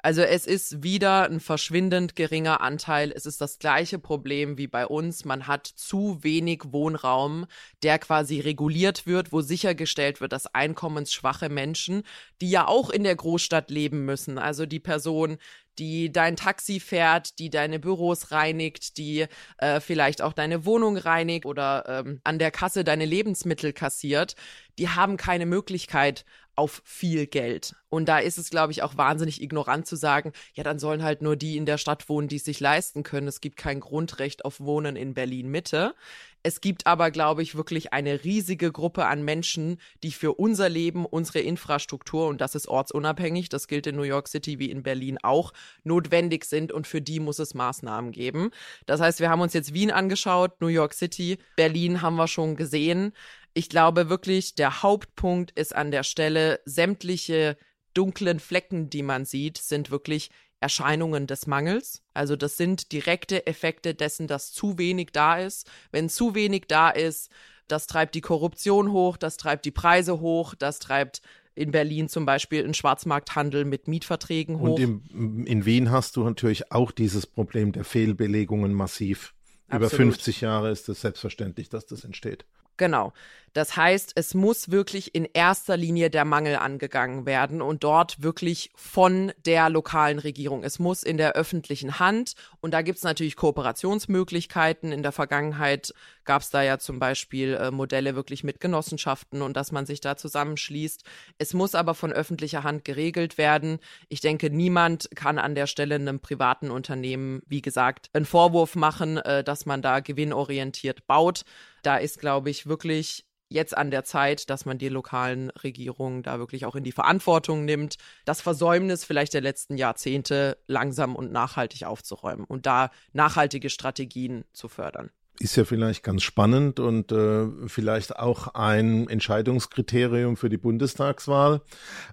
Also 0.00 0.22
es 0.22 0.46
ist 0.46 0.82
wieder 0.82 1.24
ein 1.24 1.40
verschwindend 1.40 2.14
geringer 2.14 2.60
Anteil. 2.60 3.12
Es 3.14 3.26
ist 3.26 3.40
das 3.40 3.58
gleiche 3.58 3.98
Problem 3.98 4.56
wie 4.56 4.68
bei 4.68 4.86
uns. 4.86 5.24
Man 5.24 5.46
hat 5.46 5.66
zu 5.66 6.22
wenig 6.22 6.62
Wohnraum, 6.68 7.46
der 7.82 7.98
quasi 7.98 8.40
reguliert 8.40 9.06
wird, 9.06 9.32
wo 9.32 9.40
sichergestellt 9.40 10.20
wird, 10.20 10.32
dass 10.32 10.46
einkommensschwache 10.54 11.48
Menschen, 11.48 12.02
die 12.40 12.50
ja 12.50 12.66
auch 12.66 12.90
in 12.90 13.02
der 13.02 13.16
Großstadt 13.16 13.70
leben 13.70 14.04
müssen, 14.04 14.38
also 14.38 14.66
die 14.66 14.80
Person, 14.80 15.38
die 15.78 16.12
dein 16.12 16.36
Taxi 16.36 16.80
fährt, 16.80 17.38
die 17.38 17.50
deine 17.50 17.78
Büros 17.78 18.30
reinigt, 18.32 18.98
die 18.98 19.26
äh, 19.58 19.80
vielleicht 19.80 20.22
auch 20.22 20.32
deine 20.32 20.64
Wohnung 20.64 20.96
reinigt 20.96 21.46
oder 21.46 21.84
ähm, 21.86 22.20
an 22.24 22.38
der 22.38 22.50
Kasse 22.50 22.84
deine 22.84 23.04
Lebensmittel 23.04 23.72
kassiert, 23.72 24.34
die 24.78 24.88
haben 24.88 25.16
keine 25.16 25.46
Möglichkeit 25.46 26.24
auf 26.58 26.82
viel 26.84 27.26
Geld. 27.26 27.76
Und 27.88 28.08
da 28.08 28.18
ist 28.18 28.36
es, 28.36 28.50
glaube 28.50 28.72
ich, 28.72 28.82
auch 28.82 28.96
wahnsinnig 28.96 29.40
ignorant 29.40 29.86
zu 29.86 29.94
sagen, 29.94 30.32
ja, 30.54 30.64
dann 30.64 30.80
sollen 30.80 31.04
halt 31.04 31.22
nur 31.22 31.36
die 31.36 31.56
in 31.56 31.66
der 31.66 31.78
Stadt 31.78 32.08
wohnen, 32.08 32.26
die 32.26 32.36
es 32.36 32.44
sich 32.44 32.58
leisten 32.58 33.04
können. 33.04 33.28
Es 33.28 33.40
gibt 33.40 33.56
kein 33.56 33.78
Grundrecht 33.78 34.44
auf 34.44 34.58
Wohnen 34.58 34.96
in 34.96 35.14
Berlin 35.14 35.48
Mitte. 35.48 35.94
Es 36.42 36.60
gibt 36.60 36.86
aber, 36.86 37.10
glaube 37.10 37.42
ich, 37.42 37.56
wirklich 37.56 37.92
eine 37.92 38.24
riesige 38.24 38.70
Gruppe 38.70 39.06
an 39.06 39.24
Menschen, 39.24 39.78
die 40.02 40.12
für 40.12 40.34
unser 40.34 40.68
Leben, 40.68 41.04
unsere 41.04 41.40
Infrastruktur, 41.40 42.28
und 42.28 42.40
das 42.40 42.54
ist 42.54 42.68
ortsunabhängig, 42.68 43.48
das 43.48 43.66
gilt 43.66 43.86
in 43.86 43.96
New 43.96 44.02
York 44.02 44.28
City 44.28 44.58
wie 44.58 44.70
in 44.70 44.82
Berlin 44.82 45.18
auch, 45.22 45.52
notwendig 45.82 46.44
sind 46.44 46.72
und 46.72 46.86
für 46.86 47.02
die 47.02 47.20
muss 47.20 47.38
es 47.38 47.54
Maßnahmen 47.54 48.12
geben. 48.12 48.50
Das 48.86 49.00
heißt, 49.00 49.20
wir 49.20 49.30
haben 49.30 49.40
uns 49.40 49.52
jetzt 49.52 49.74
Wien 49.74 49.90
angeschaut, 49.90 50.60
New 50.60 50.68
York 50.68 50.94
City, 50.94 51.38
Berlin 51.56 52.02
haben 52.02 52.16
wir 52.16 52.28
schon 52.28 52.56
gesehen. 52.56 53.12
Ich 53.54 53.68
glaube 53.68 54.08
wirklich, 54.08 54.54
der 54.54 54.82
Hauptpunkt 54.82 55.50
ist 55.58 55.74
an 55.74 55.90
der 55.90 56.04
Stelle, 56.04 56.60
sämtliche 56.64 57.56
dunklen 57.94 58.38
Flecken, 58.38 58.90
die 58.90 59.02
man 59.02 59.24
sieht, 59.24 59.58
sind 59.58 59.90
wirklich 59.90 60.30
Erscheinungen 60.60 61.26
des 61.26 61.46
Mangels. 61.46 62.02
Also 62.14 62.36
das 62.36 62.56
sind 62.56 62.92
direkte 62.92 63.46
Effekte 63.46 63.94
dessen, 63.94 64.26
dass 64.26 64.52
zu 64.52 64.78
wenig 64.78 65.10
da 65.12 65.38
ist. 65.38 65.70
Wenn 65.92 66.08
zu 66.08 66.34
wenig 66.34 66.64
da 66.68 66.90
ist, 66.90 67.30
das 67.68 67.86
treibt 67.86 68.14
die 68.14 68.20
Korruption 68.20 68.92
hoch, 68.92 69.16
das 69.16 69.36
treibt 69.36 69.64
die 69.64 69.70
Preise 69.70 70.20
hoch, 70.20 70.54
das 70.54 70.78
treibt 70.78 71.22
in 71.54 71.70
Berlin 71.70 72.08
zum 72.08 72.24
Beispiel 72.24 72.62
einen 72.62 72.74
Schwarzmarkthandel 72.74 73.64
mit 73.64 73.88
Mietverträgen 73.88 74.60
hoch. 74.60 74.76
Und 74.76 74.80
im, 74.80 75.44
in 75.44 75.64
Wien 75.64 75.90
hast 75.90 76.16
du 76.16 76.24
natürlich 76.24 76.72
auch 76.72 76.92
dieses 76.92 77.26
Problem 77.26 77.72
der 77.72 77.84
Fehlbelegungen 77.84 78.72
massiv. 78.72 79.34
Absolut. 79.68 79.92
Über 79.92 80.02
50 80.12 80.40
Jahre 80.40 80.70
ist 80.70 80.88
es 80.88 81.00
selbstverständlich, 81.00 81.68
dass 81.68 81.86
das 81.86 82.04
entsteht. 82.04 82.44
Genau. 82.78 83.12
Das 83.54 83.76
heißt, 83.76 84.12
es 84.14 84.34
muss 84.34 84.70
wirklich 84.70 85.14
in 85.14 85.24
erster 85.24 85.76
Linie 85.76 86.10
der 86.10 86.24
Mangel 86.24 86.56
angegangen 86.56 87.26
werden 87.26 87.62
und 87.62 87.82
dort 87.82 88.22
wirklich 88.22 88.70
von 88.76 89.32
der 89.44 89.68
lokalen 89.70 90.18
Regierung. 90.18 90.62
Es 90.62 90.78
muss 90.78 91.02
in 91.02 91.16
der 91.16 91.32
öffentlichen 91.32 91.98
Hand 91.98 92.34
und 92.60 92.72
da 92.72 92.82
gibt 92.82 92.98
es 92.98 93.04
natürlich 93.04 93.36
Kooperationsmöglichkeiten. 93.36 94.92
In 94.92 95.02
der 95.02 95.12
Vergangenheit 95.12 95.92
gab 96.24 96.42
es 96.42 96.50
da 96.50 96.62
ja 96.62 96.78
zum 96.78 96.98
Beispiel 96.98 97.54
äh, 97.54 97.70
Modelle 97.70 98.14
wirklich 98.14 98.44
mit 98.44 98.60
Genossenschaften 98.60 99.42
und 99.42 99.56
dass 99.56 99.72
man 99.72 99.86
sich 99.86 100.00
da 100.00 100.16
zusammenschließt. 100.16 101.02
Es 101.38 101.54
muss 101.54 101.74
aber 101.74 101.94
von 101.94 102.12
öffentlicher 102.12 102.64
Hand 102.64 102.84
geregelt 102.84 103.38
werden. 103.38 103.78
Ich 104.08 104.20
denke, 104.20 104.50
niemand 104.50 105.08
kann 105.16 105.38
an 105.38 105.54
der 105.54 105.66
Stelle 105.66 105.94
einem 105.94 106.20
privaten 106.20 106.70
Unternehmen, 106.70 107.40
wie 107.46 107.62
gesagt, 107.62 108.10
einen 108.12 108.26
Vorwurf 108.26 108.76
machen, 108.76 109.16
äh, 109.16 109.42
dass 109.42 109.57
man 109.66 109.82
da 109.82 110.00
gewinnorientiert 110.00 111.06
baut. 111.06 111.44
Da 111.82 111.96
ist, 111.96 112.18
glaube 112.18 112.50
ich, 112.50 112.66
wirklich 112.66 113.24
jetzt 113.48 113.76
an 113.76 113.90
der 113.90 114.04
Zeit, 114.04 114.50
dass 114.50 114.64
man 114.64 114.78
die 114.78 114.88
lokalen 114.88 115.50
Regierungen 115.50 116.22
da 116.22 116.38
wirklich 116.38 116.66
auch 116.66 116.76
in 116.76 116.84
die 116.84 116.92
Verantwortung 116.92 117.64
nimmt, 117.64 117.96
das 118.24 118.40
Versäumnis 118.40 119.04
vielleicht 119.04 119.34
der 119.34 119.40
letzten 119.40 119.76
Jahrzehnte 119.76 120.58
langsam 120.66 121.16
und 121.16 121.32
nachhaltig 121.32 121.84
aufzuräumen 121.84 122.44
und 122.44 122.66
da 122.66 122.90
nachhaltige 123.12 123.70
Strategien 123.70 124.44
zu 124.52 124.68
fördern. 124.68 125.10
Ist 125.40 125.56
ja 125.56 125.64
vielleicht 125.64 126.02
ganz 126.02 126.24
spannend 126.24 126.80
und 126.80 127.12
äh, 127.12 127.46
vielleicht 127.68 128.16
auch 128.16 128.48
ein 128.54 129.08
Entscheidungskriterium 129.08 130.36
für 130.36 130.48
die 130.48 130.56
Bundestagswahl. 130.56 131.62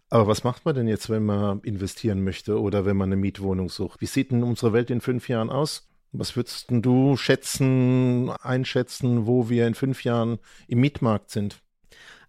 Aber 0.10 0.28
was 0.28 0.44
macht 0.44 0.64
man 0.66 0.76
denn 0.76 0.88
jetzt, 0.88 1.10
wenn 1.10 1.26
man 1.26 1.60
investieren 1.62 2.24
möchte 2.24 2.62
oder 2.62 2.86
wenn 2.86 2.96
man 2.96 3.10
eine 3.10 3.16
Mietwohnung 3.16 3.70
sucht? 3.70 4.00
Wie 4.00 4.06
sieht 4.06 4.30
denn 4.32 4.44
unsere 4.44 4.74
Welt 4.74 4.92
in 4.92 5.02
fünf 5.02 5.28
Jahren 5.28 5.50
aus? 5.50 5.88
Was 6.18 6.36
würdest 6.36 6.68
du 6.70 7.18
schätzen, 7.18 8.30
einschätzen, 8.42 9.26
wo 9.26 9.50
wir 9.50 9.68
in 9.68 9.76
fünf 9.76 10.04
Jahren 10.04 10.40
im 10.68 10.80
Mietmarkt 10.80 11.30
sind? 11.30 11.62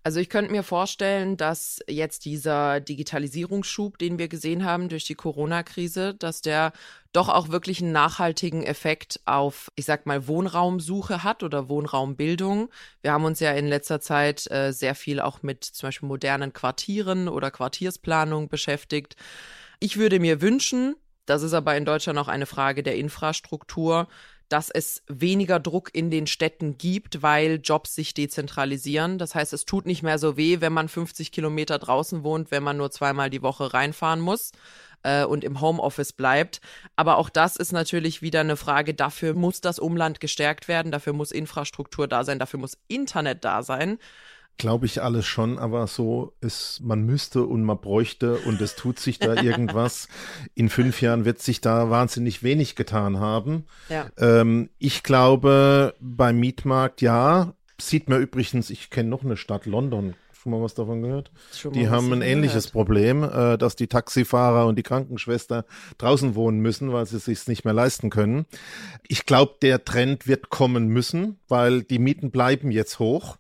Also 0.07 0.21
ich 0.21 0.31
könnte 0.31 0.53
mir 0.53 0.63
vorstellen, 0.63 1.37
dass 1.37 1.81
jetzt 1.89 2.27
dieser 2.27 2.79
Digitalisierungsschub, 2.79 3.99
den 3.99 4.21
wir 4.21 4.29
gesehen 4.29 4.65
haben 4.65 4.89
durch 4.89 5.03
die 5.03 5.17
Corona-Krise, 5.17 6.15
dass 6.15 6.43
der 6.43 6.73
doch 7.13 7.29
auch 7.29 7.49
wirklich 7.49 7.83
einen 7.83 7.91
nachhaltigen 7.91 8.63
Effekt 8.63 9.19
auf, 9.25 9.69
ich 9.75 9.85
sag 9.85 10.07
mal, 10.07 10.29
Wohnraumsuche 10.29 11.25
hat 11.25 11.43
oder 11.43 11.69
Wohnraumbildung. 11.69 12.69
Wir 13.03 13.13
haben 13.13 13.25
uns 13.25 13.41
ja 13.41 13.51
in 13.51 13.67
letzter 13.67 14.01
Zeit 14.01 14.49
äh, 14.49 14.71
sehr 14.73 14.95
viel 14.95 15.19
auch 15.21 15.43
mit 15.43 15.65
zum 15.65 15.89
Beispiel 15.89 16.09
modernen 16.09 16.53
Quartieren 16.53 17.29
oder 17.29 17.51
Quartiersplanung 17.51 18.49
beschäftigt. 18.49 19.17
Ich 19.81 19.97
würde 19.97 20.21
mir 20.21 20.41
wünschen, 20.41 20.95
das 21.27 21.43
ist 21.43 21.53
aber 21.53 21.77
in 21.77 21.85
Deutschland 21.85 22.19
auch 22.19 22.29
eine 22.29 22.47
Frage 22.47 22.83
der 22.83 22.97
Infrastruktur, 22.97 24.09
dass 24.49 24.71
es 24.71 25.03
weniger 25.09 25.59
Druck 25.59 25.91
in 25.93 26.11
den 26.11 26.27
Städten 26.27 26.79
gibt, 26.79 27.23
weil 27.23 27.61
Jobs 27.63 27.95
sich 27.95 28.15
dezentralisieren. 28.15 29.19
Das 29.19 29.35
heißt, 29.35 29.53
es 29.53 29.65
tut 29.65 29.87
nicht 29.87 30.03
mehr 30.03 30.19
so 30.19 30.37
weh, 30.37 30.61
wenn 30.61 30.73
man 30.73 30.89
50 30.89 31.33
Kilometer 31.33 31.79
draußen 31.79 32.23
wohnt, 32.23 32.51
wenn 32.51 32.63
man 32.63 32.77
nur 32.77 32.91
zweimal 32.91 33.29
die 33.29 33.43
Woche 33.43 33.75
reinfahren 33.75 34.21
muss 34.21 34.53
äh, 35.03 35.25
und 35.25 35.43
im 35.43 35.61
Homeoffice 35.61 36.13
bleibt. 36.13 36.61
Aber 36.95 37.19
auch 37.19 37.29
das 37.29 37.57
ist 37.57 37.73
natürlich 37.73 38.23
wieder 38.23 38.41
eine 38.41 38.57
Frage. 38.57 38.95
Dafür 38.95 39.35
muss 39.35 39.61
das 39.61 39.81
Umland 39.81 40.21
gestärkt 40.21 40.69
werden, 40.69 40.93
dafür 40.93 41.13
muss 41.13 41.33
Infrastruktur 41.33 42.07
da 42.07 42.23
sein, 42.23 42.39
dafür 42.39 42.61
muss 42.61 42.79
Internet 42.87 43.45
da 43.45 43.65
sein. 43.65 43.99
Glaube 44.59 44.87
ich 44.87 45.03
alles 45.03 45.27
schon, 45.27 45.59
aber 45.59 45.87
so 45.87 46.33
ist, 46.41 46.81
man 46.83 47.05
müsste 47.05 47.45
und 47.45 47.63
man 47.63 47.81
bräuchte 47.81 48.39
und 48.39 48.61
es 48.61 48.75
tut 48.75 48.99
sich 48.99 49.19
da 49.19 49.35
irgendwas. 49.43 50.09
In 50.55 50.69
fünf 50.69 51.03
Jahren 51.03 51.25
wird 51.25 51.41
sich 51.41 51.61
da 51.61 51.91
wahnsinnig 51.91 52.43
wenig 52.43 52.75
getan 52.75 53.21
haben. 53.21 53.67
Ja. 53.89 54.09
Ähm, 54.19 54.71
ich 54.79 55.03
glaube, 55.03 55.95
beim 56.01 56.39
Mietmarkt 56.39 57.03
ja. 57.03 57.55
Sieht 57.79 58.09
man 58.09 58.23
übrigens, 58.23 58.71
ich 58.71 58.89
kenne 58.89 59.11
noch 59.11 59.23
eine 59.23 59.37
Stadt, 59.37 59.67
London, 59.67 60.15
schon 60.47 60.53
mal 60.53 60.63
was 60.63 60.75
davon 60.75 61.03
gehört? 61.03 61.33
die 61.73 61.89
haben 61.89 62.13
ein 62.13 62.23
ähnliches 62.23 62.67
gehört. 62.67 62.73
Problem, 62.73 63.25
äh, 63.25 63.59
dass 63.59 63.75
die 63.75 63.89
Taxifahrer 63.89 64.67
und 64.67 64.77
die 64.77 64.85
Krankenschwester 64.85 65.65
draußen 65.99 66.37
wohnen 66.37 66.61
müssen, 66.61 66.93
weil 66.93 67.05
sie 67.05 67.17
es 67.17 67.25
sich 67.25 67.49
nicht 67.49 67.65
mehr 67.65 67.75
leisten 67.75 68.11
können. 68.11 68.47
Ich 69.09 69.27
glaube, 69.27 69.57
der 69.61 69.85
Trend 69.85 70.29
wird 70.29 70.49
kommen 70.49 70.87
müssen, 70.87 71.41
weil 71.49 71.83
die 71.83 71.99
Mieten 71.99 72.31
bleiben 72.31 72.71
jetzt 72.71 73.01
hoch. 73.01 73.39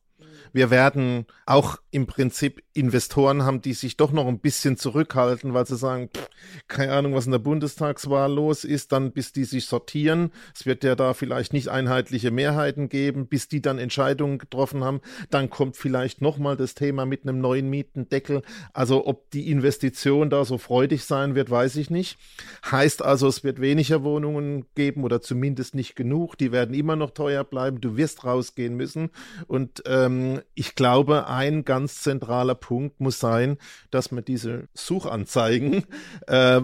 Wir 0.56 0.70
werden 0.70 1.26
auch 1.44 1.76
im 1.90 2.06
Prinzip 2.06 2.62
Investoren 2.72 3.42
haben, 3.42 3.60
die 3.60 3.74
sich 3.74 3.98
doch 3.98 4.10
noch 4.10 4.26
ein 4.26 4.38
bisschen 4.38 4.78
zurückhalten, 4.78 5.52
weil 5.52 5.66
sie 5.66 5.76
sagen, 5.76 6.08
pff, 6.08 6.30
keine 6.66 6.94
Ahnung, 6.94 7.14
was 7.14 7.26
in 7.26 7.32
der 7.32 7.40
Bundestagswahl 7.40 8.32
los 8.32 8.64
ist, 8.64 8.90
dann 8.90 9.12
bis 9.12 9.32
die 9.32 9.44
sich 9.44 9.66
sortieren. 9.66 10.30
Es 10.54 10.64
wird 10.64 10.82
ja 10.82 10.94
da 10.94 11.12
vielleicht 11.12 11.52
nicht 11.52 11.68
einheitliche 11.68 12.30
Mehrheiten 12.30 12.88
geben, 12.88 13.26
bis 13.26 13.48
die 13.48 13.60
dann 13.60 13.78
Entscheidungen 13.78 14.38
getroffen 14.38 14.82
haben. 14.82 15.02
Dann 15.28 15.50
kommt 15.50 15.76
vielleicht 15.76 16.22
nochmal 16.22 16.56
das 16.56 16.74
Thema 16.74 17.04
mit 17.04 17.24
einem 17.24 17.38
neuen 17.38 17.68
Mietendeckel. 17.68 18.40
Also 18.72 19.06
ob 19.06 19.30
die 19.32 19.50
Investition 19.50 20.30
da 20.30 20.46
so 20.46 20.56
freudig 20.56 21.04
sein 21.04 21.34
wird, 21.34 21.50
weiß 21.50 21.76
ich 21.76 21.90
nicht. 21.90 22.18
Heißt 22.70 23.04
also, 23.04 23.28
es 23.28 23.44
wird 23.44 23.60
weniger 23.60 24.02
Wohnungen 24.04 24.64
geben 24.74 25.04
oder 25.04 25.20
zumindest 25.20 25.74
nicht 25.74 25.96
genug. 25.96 26.38
Die 26.38 26.50
werden 26.50 26.74
immer 26.74 26.96
noch 26.96 27.10
teuer 27.10 27.44
bleiben. 27.44 27.82
Du 27.82 27.98
wirst 27.98 28.24
rausgehen 28.24 28.74
müssen. 28.74 29.10
Und 29.48 29.82
ähm, 29.84 30.40
ich 30.54 30.74
glaube, 30.74 31.28
ein 31.28 31.64
ganz 31.64 32.00
zentraler 32.00 32.54
Punkt 32.54 33.00
muss 33.00 33.18
sein, 33.18 33.58
dass 33.90 34.10
man 34.10 34.24
diese 34.24 34.68
Suchanzeigen 34.74 35.84
äh, 36.26 36.62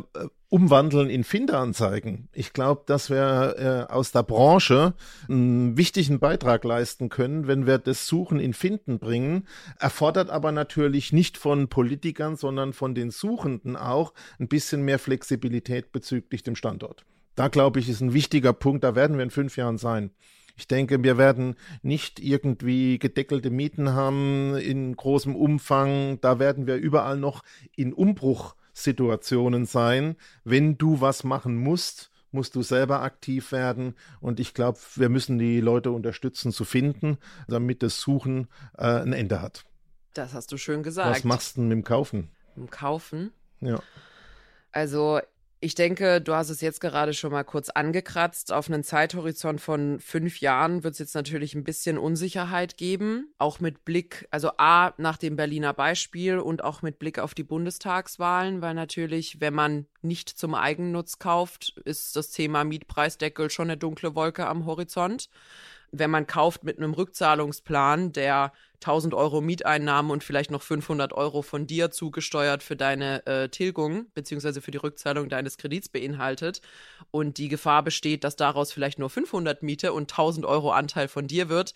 umwandeln 0.53 1.09
in 1.09 1.25
Finderanzeigen. 1.25 2.29
Ich 2.35 2.53
glaube, 2.53 2.83
dass 2.85 3.09
wir 3.09 3.87
äh, 3.89 3.93
aus 3.93 4.13
der 4.13 4.23
Branche 4.23 4.93
einen 5.27 5.79
wichtigen 5.79 6.21
Beitrag 6.21 6.65
leisten 6.65 7.09
können, 7.09 7.47
wenn 7.47 7.67
wir 7.67 7.79
das 7.79 8.07
Suchen 8.07 8.39
in 8.39 8.53
Finden 8.53 8.99
bringen. 8.99 9.47
Erfordert 9.79 10.29
aber 10.29 10.53
natürlich 10.53 11.11
nicht 11.11 11.39
von 11.39 11.69
Politikern, 11.69 12.37
sondern 12.37 12.75
von 12.75 12.95
den 12.95 13.11
Suchenden 13.11 13.77
auch 13.77 14.13
ein 14.39 14.49
bisschen 14.49 14.83
mehr 14.83 14.99
Flexibilität 14.99 15.91
bezüglich 15.91 16.43
dem 16.43 16.55
Standort. 16.55 17.07
Da 17.35 17.49
glaube 17.49 17.81
ich, 17.81 17.89
ist 17.89 18.03
ein 18.03 18.13
wichtiger 18.13 18.53
Punkt. 18.53 18.85
Da 18.85 18.95
werden 18.95 19.17
wir 19.17 19.25
in 19.25 19.31
fünf 19.31 19.57
Jahren 19.57 19.79
sein. 19.79 20.11
Ich 20.57 20.69
denke, 20.69 21.03
wir 21.03 21.19
werden 21.19 21.57
nicht 21.83 22.21
irgendwie 22.21 22.99
gedeckelte 22.99 23.51
Mieten 23.51 23.93
haben 23.93 24.57
in 24.57 24.97
großem 24.97 25.35
Umfang. 25.35 26.21
Da 26.21 26.39
werden 26.39 26.67
wir 26.67 26.77
überall 26.77 27.17
noch 27.17 27.43
in 27.77 27.93
Umbruchsituationen 27.93 29.67
sein. 29.67 30.17
Wenn 30.45 30.79
du 30.79 31.01
was 31.01 31.25
machen 31.25 31.57
musst, 31.57 32.11
musst 32.33 32.55
du 32.55 32.63
selber 32.63 33.03
aktiv 33.03 33.53
werden. 33.53 33.95
Und 34.21 34.41
ich 34.41 34.55
glaube, 34.55 34.79
wir 34.97 35.09
müssen 35.09 35.39
die 35.39 35.61
Leute 35.61 35.91
unterstützen 35.91 36.53
zu 36.53 36.65
finden, 36.65 37.19
damit 37.47 37.83
das 37.83 38.01
Suchen 38.01 38.49
äh, 38.77 38.87
ein 38.87 39.13
Ende 39.13 39.41
hat. 39.41 39.65
Das 40.15 40.35
hast 40.35 40.53
du 40.53 40.57
schön 40.57 40.83
gesagt. 40.83 41.11
Was 41.11 41.25
machst 41.25 41.57
du 41.57 41.63
mit 41.63 41.73
dem 41.73 41.85
Kaufen? 41.85 42.31
Mit 42.55 42.69
dem 42.69 42.71
Kaufen? 42.71 43.33
Ja. 43.61 43.81
Also 44.73 45.21
ich 45.65 45.77
denke, 45.77 46.21
du 46.21 46.35
hast 46.35 46.51
es 46.51 46.61
jetzt 46.61 46.81
gerade 46.81 47.15
schon 47.15 47.31
mal 47.31 47.45
kurz 47.45 47.69
angekratzt. 47.69 48.51
Auf 48.51 48.69
einen 48.69 48.83
Zeithorizont 48.83 49.61
von 49.61 50.01
fünf 50.01 50.41
Jahren 50.41 50.83
wird 50.83 50.95
es 50.95 50.99
jetzt 50.99 51.15
natürlich 51.15 51.55
ein 51.55 51.63
bisschen 51.63 51.99
Unsicherheit 51.99 52.77
geben. 52.77 53.33
Auch 53.39 53.61
mit 53.61 53.85
Blick, 53.85 54.27
also 54.33 54.51
A, 54.59 54.93
nach 54.97 55.17
dem 55.17 55.37
Berliner 55.37 55.73
Beispiel 55.73 56.41
und 56.41 56.65
auch 56.65 56.83
mit 56.83 56.99
Blick 56.99 57.21
auf 57.21 57.33
die 57.33 57.45
Bundestagswahlen, 57.45 58.61
weil 58.61 58.75
natürlich, 58.75 59.41
wenn 59.41 59.55
man 59.55 59.87
nicht 60.01 60.29
zum 60.29 60.57
Eigennutz 60.57 61.21
kauft, 61.21 61.79
ist 61.85 62.17
das 62.17 62.31
Thema 62.31 62.65
Mietpreisdeckel 62.65 63.49
schon 63.49 63.71
eine 63.71 63.77
dunkle 63.77 64.17
Wolke 64.17 64.49
am 64.49 64.67
Horizont 64.67 65.29
wenn 65.93 66.11
man 66.11 66.27
kauft 66.27 66.65
mit 66.65 66.79
einem 66.79 66.95
Rückzahlungsplan, 66.95 68.13
der 68.13 68.53
1000 68.77 69.15
Euro 69.15 69.41
Mieteinnahmen 69.41 70.11
und 70.11 70.25
vielleicht 70.25 70.51
noch 70.51 70.63
500 70.63 71.13
Euro 71.13 71.43
von 71.43 71.67
dir 71.67 71.91
zugesteuert 71.91 72.63
für 72.63 72.75
deine 72.75 73.25
äh, 73.27 73.49
Tilgung 73.49 74.07
beziehungsweise 74.15 74.61
für 74.61 74.71
die 74.73 74.79
Rückzahlung 74.79 75.29
deines 75.29 75.59
Kredits 75.59 75.89
beinhaltet 75.89 76.63
und 77.11 77.39
die 77.39 77.49
Gefahr 77.49 77.83
besteht, 77.85 78.25
dass 78.25 78.37
daraus 78.37 78.73
vielleicht 78.73 78.99
nur 78.99 79.11
500 79.11 79.63
Miete 79.63 79.93
und 79.93 80.11
1000 80.11 80.47
Euro 80.47 80.73
Anteil 80.73 81.09
von 81.09 81.29
dir 81.29 81.49
wird, 81.49 81.75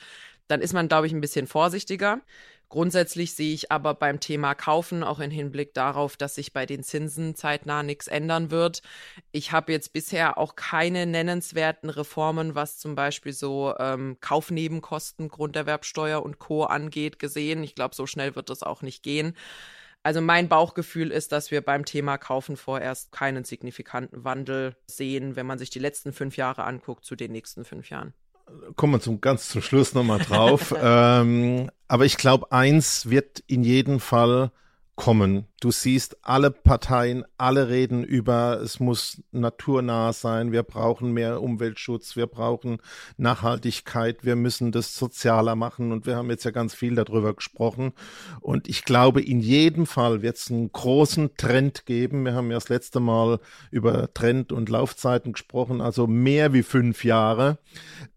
dann 0.49 0.61
ist 0.61 0.73
man, 0.73 0.89
glaube 0.89 1.07
ich, 1.07 1.13
ein 1.13 1.21
bisschen 1.21 1.47
vorsichtiger. 1.47 2.21
Grundsätzlich 2.69 3.35
sehe 3.35 3.55
ich 3.55 3.71
aber 3.71 3.95
beim 3.95 4.19
Thema 4.19 4.55
Kaufen 4.55 5.05
auch 5.05 5.21
in 5.21 5.31
Hinblick 5.31 5.73
darauf, 5.73 6.17
dass 6.17 6.35
sich 6.35 6.53
bei 6.53 6.67
den 6.67 6.83
Zinsen 6.83 7.37
zeitnah 7.37 7.85
nichts 7.85 8.09
ändern 8.09 8.51
wird. 8.51 8.83
Ich 9.31 9.53
habe 9.53 9.71
jetzt 9.71 9.93
bisher 9.93 10.37
auch 10.37 10.57
keine 10.57 11.07
nennenswerten 11.07 11.91
Reformen, 11.91 12.57
was 12.57 12.79
zum 12.79 12.97
Beispiel 12.97 13.33
so 13.33 13.73
ähm, 13.79 14.17
Kaufnebenkosten, 14.21 15.29
Grunderwerbsteuer 15.29 16.23
und 16.25 16.41
Co. 16.41 16.65
angeht, 16.65 17.21
gesehen. 17.21 17.63
Ich 17.63 17.77
glaube, 17.77 17.95
so 17.95 18.07
schnell 18.07 18.35
wird 18.35 18.51
das 18.51 18.65
auch 18.65 18.83
nicht 18.83 19.05
gehen. 19.05 19.37
Also 20.03 20.21
mein 20.21 20.49
Bauchgefühl 20.49 21.13
ist, 21.13 21.31
dass 21.31 21.53
wir 21.53 21.61
beim 21.61 21.85
Thema 21.85 22.19
Kaufen 22.19 22.57
vorerst 22.57 23.13
keinen 23.13 23.45
signifikanten 23.45 24.25
Wandel 24.25 24.77
sehen, 24.89 25.37
wenn 25.37 25.47
man 25.47 25.59
sich 25.59 25.71
die 25.71 25.79
letzten 25.79 26.13
fünf 26.13 26.37
Jahre 26.37 26.65
anguckt 26.65 27.05
zu 27.05 27.15
den 27.15 27.31
nächsten 27.31 27.65
fünf 27.65 27.91
Jahren 27.91 28.13
kommen 28.77 28.95
wir 28.95 29.01
zum, 29.01 29.21
ganz 29.21 29.49
zum 29.49 29.63
Schluss 29.63 29.95
nochmal 29.95 30.19
drauf. 30.19 30.75
ähm, 30.81 31.71
aber 31.89 32.05
ich 32.05 32.17
glaube, 32.17 32.53
eins 32.53 33.09
wird 33.09 33.43
in 33.47 33.63
jedem 33.63 34.01
Fall 34.01 34.51
kommen. 34.95 35.47
Du 35.59 35.71
siehst 35.71 36.19
alle 36.21 36.51
Parteien, 36.51 37.25
alle 37.39 37.71
reden 37.71 38.05
über, 38.05 38.61
es 38.63 38.79
muss 38.79 39.23
naturnah 39.33 40.13
sein, 40.13 40.53
wir 40.53 40.63
brauchen 40.63 41.13
mehr 41.13 41.41
Umweltschutz, 41.41 42.15
wir 42.15 42.27
brauchen 42.27 42.77
Nachhaltigkeit, 43.17 44.23
wir 44.23 44.37
müssen 44.37 44.71
das 44.71 44.95
sozialer 44.95 45.57
machen 45.57 45.93
und 45.93 46.05
wir 46.05 46.17
haben 46.17 46.29
jetzt 46.29 46.45
ja 46.45 46.51
ganz 46.51 46.75
viel 46.75 46.95
darüber 46.95 47.33
gesprochen. 47.33 47.95
Und 48.43 48.69
ich 48.69 48.85
glaube, 48.85 49.23
in 49.23 49.41
jedem 49.41 49.87
Fall 49.87 50.21
wird 50.21 50.37
es 50.37 50.51
einen 50.51 50.71
großen 50.71 51.39
Trend 51.39 51.87
geben. 51.87 52.27
Wir 52.27 52.35
haben 52.35 52.51
ja 52.51 52.57
das 52.59 52.69
letzte 52.69 53.01
Mal 53.01 53.41
über 53.71 54.13
Trend 54.13 54.53
und 54.53 54.69
Laufzeiten 54.69 55.33
gesprochen, 55.33 55.81
also 55.81 56.07
mehr 56.07 56.53
wie 56.53 56.65
fünf 56.65 57.03
Jahre, 57.03 57.57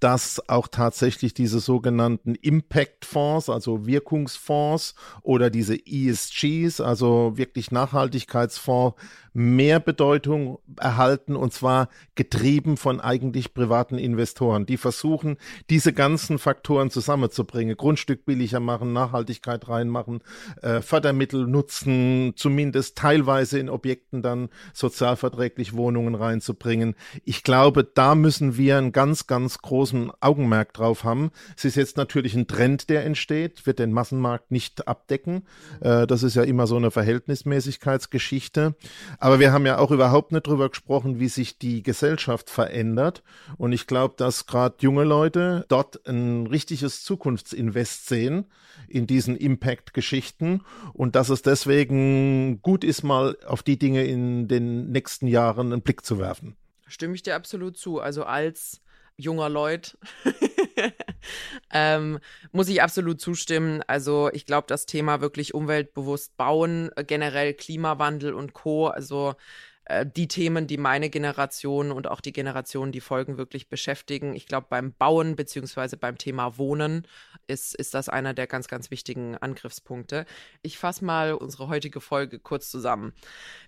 dass 0.02 0.42
auch 0.50 0.68
tatsächlich 0.68 1.34
diese 1.36 1.62
sogenannten 1.62 2.36
Impact-Fonds, 2.36 3.50
also 3.50 3.86
Wirkungsfonds 3.86 4.96
oder 5.22 5.50
diese 5.50 5.78
ESGs, 5.86 6.82
also 6.82 7.29
wirklich 7.38 7.72
Nachhaltigkeitsfonds, 7.72 8.96
mehr 9.34 9.80
Bedeutung 9.80 10.60
erhalten 10.78 11.36
und 11.36 11.54
zwar 11.54 11.90
getrieben 12.16 12.78
von 12.78 13.00
eigentlich 13.00 13.54
privaten 13.54 13.98
Investoren, 13.98 14.66
die 14.66 14.78
versuchen, 14.78 15.38
diese 15.70 15.94
ganzen 15.94 16.40
Faktoren 16.40 16.90
zusammenzubringen, 16.90 17.78
Grundstück 17.78 18.26
billiger 18.26 18.60
machen, 18.60 18.94
Nachhaltigkeit 18.94 19.68
reinmachen, 19.68 20.22
äh, 20.62 20.82
Fördermittel 20.82 21.48
nutzen, 21.48 22.34
zumindest 22.36 22.98
teilweise 22.98 23.60
in 23.60 23.70
Objekten 23.70 24.22
dann 24.22 24.50
sozialverträglich 24.74 25.74
Wohnungen 25.74 26.16
reinzubringen. 26.16 26.96
Ich 27.24 27.44
glaube, 27.44 27.84
da 27.84 28.16
müssen 28.16 28.58
wir 28.58 28.78
einen 28.78 28.92
ganz, 28.92 29.28
ganz 29.28 29.60
großen 29.60 30.12
Augenmerk 30.20 30.74
drauf 30.74 31.04
haben. 31.04 31.32
Es 31.58 31.66
ist 31.66 31.76
jetzt 31.76 31.98
natürlich 31.98 32.36
ein 32.36 32.48
Trend, 32.48 32.90
der 32.90 33.06
entsteht, 33.06 33.66
wird 33.66 33.80
den 33.80 33.92
Massenmarkt 33.92 34.52
nicht 34.52 34.88
abdecken. 34.88 35.44
Äh, 35.82 36.08
das 36.08 36.24
ist 36.24 36.36
ja 36.36 36.44
immer 36.44 36.68
so 36.68 36.76
eine 36.76 36.92
Verhältnismäßigkeitsgeschichte. 36.92 38.76
Aber 39.20 39.40
wir 39.40 39.52
haben 39.52 39.66
ja 39.66 39.78
auch 39.78 39.92
überhaupt 39.92 40.32
nicht 40.32 40.48
drüber 40.48 40.70
gesprochen, 40.70 41.20
wie 41.20 41.28
sich 41.28 41.58
die 41.58 41.84
Gesellschaft 41.84 42.50
verändert. 42.50 43.22
Und 43.58 43.74
ich 43.74 43.86
glaube, 43.86 44.16
dass 44.18 44.46
gerade 44.46 44.78
junge 44.80 45.04
Leute 45.04 45.66
dort 45.68 46.08
ein 46.08 46.48
richtiges 46.48 47.04
Zukunftsinvest 47.04 48.08
sehen 48.08 48.46
in 48.88 49.08
diesen 49.08 49.36
Impact-Geschichten 49.36 50.62
und 50.94 51.16
dass 51.16 51.30
es 51.30 51.42
deswegen 51.42 52.62
gut 52.62 52.86
ist, 52.86 53.04
mal 53.04 53.38
auf 53.46 53.62
die 53.62 53.78
Dinge 53.78 54.06
in 54.06 54.48
den 54.48 54.92
nächsten 54.92 55.28
Jahren 55.28 55.74
einen 55.74 55.82
Blick 55.82 56.06
zu 56.06 56.18
werfen. 56.18 56.56
Stimme 56.88 57.14
ich 57.14 57.22
dir 57.22 57.36
absolut 57.36 57.78
zu. 57.78 58.00
Also 58.00 58.24
als 58.24 58.82
junger 59.20 59.50
Leut 59.50 59.98
ähm, 61.72 62.20
muss 62.52 62.70
ich 62.70 62.82
absolut 62.82 63.20
zustimmen. 63.22 63.84
Also 63.88 64.30
ich 64.34 64.46
glaube, 64.46 64.68
das 64.68 64.86
Thema 64.86 65.22
wirklich 65.22 65.54
umweltbewusst 65.54 66.38
bauen, 66.38 66.90
äh, 66.96 67.04
generell 67.04 67.54
Klimawandel 67.54 68.34
und 68.34 68.54
Co. 68.54 68.88
Also 68.88 69.36
äh, 69.90 70.06
die 70.06 70.28
Themen, 70.28 70.68
die 70.68 70.78
meine 70.78 71.10
Generation 71.10 71.92
und 71.92 72.08
auch 72.08 72.22
die 72.22 72.32
Generationen, 72.32 72.92
die 72.92 73.02
folgen, 73.02 73.38
wirklich 73.38 73.70
beschäftigen. 73.70 74.36
Ich 74.36 74.46
glaube, 74.46 74.68
beim 74.70 74.94
Bauen 74.94 75.36
beziehungsweise 75.36 75.98
beim 75.98 76.18
Thema 76.18 76.58
Wohnen 76.58 77.08
ist, 77.48 77.76
ist 77.76 77.96
das 77.96 78.08
einer 78.08 78.34
der 78.36 78.46
ganz, 78.46 78.68
ganz 78.68 78.92
wichtigen 78.92 79.36
Angriffspunkte. 79.36 80.26
Ich 80.62 80.78
fasse 80.78 81.04
mal 81.04 81.34
unsere 81.34 81.68
heutige 81.68 82.02
Folge 82.02 82.40
kurz 82.40 82.70
zusammen. 82.70 83.14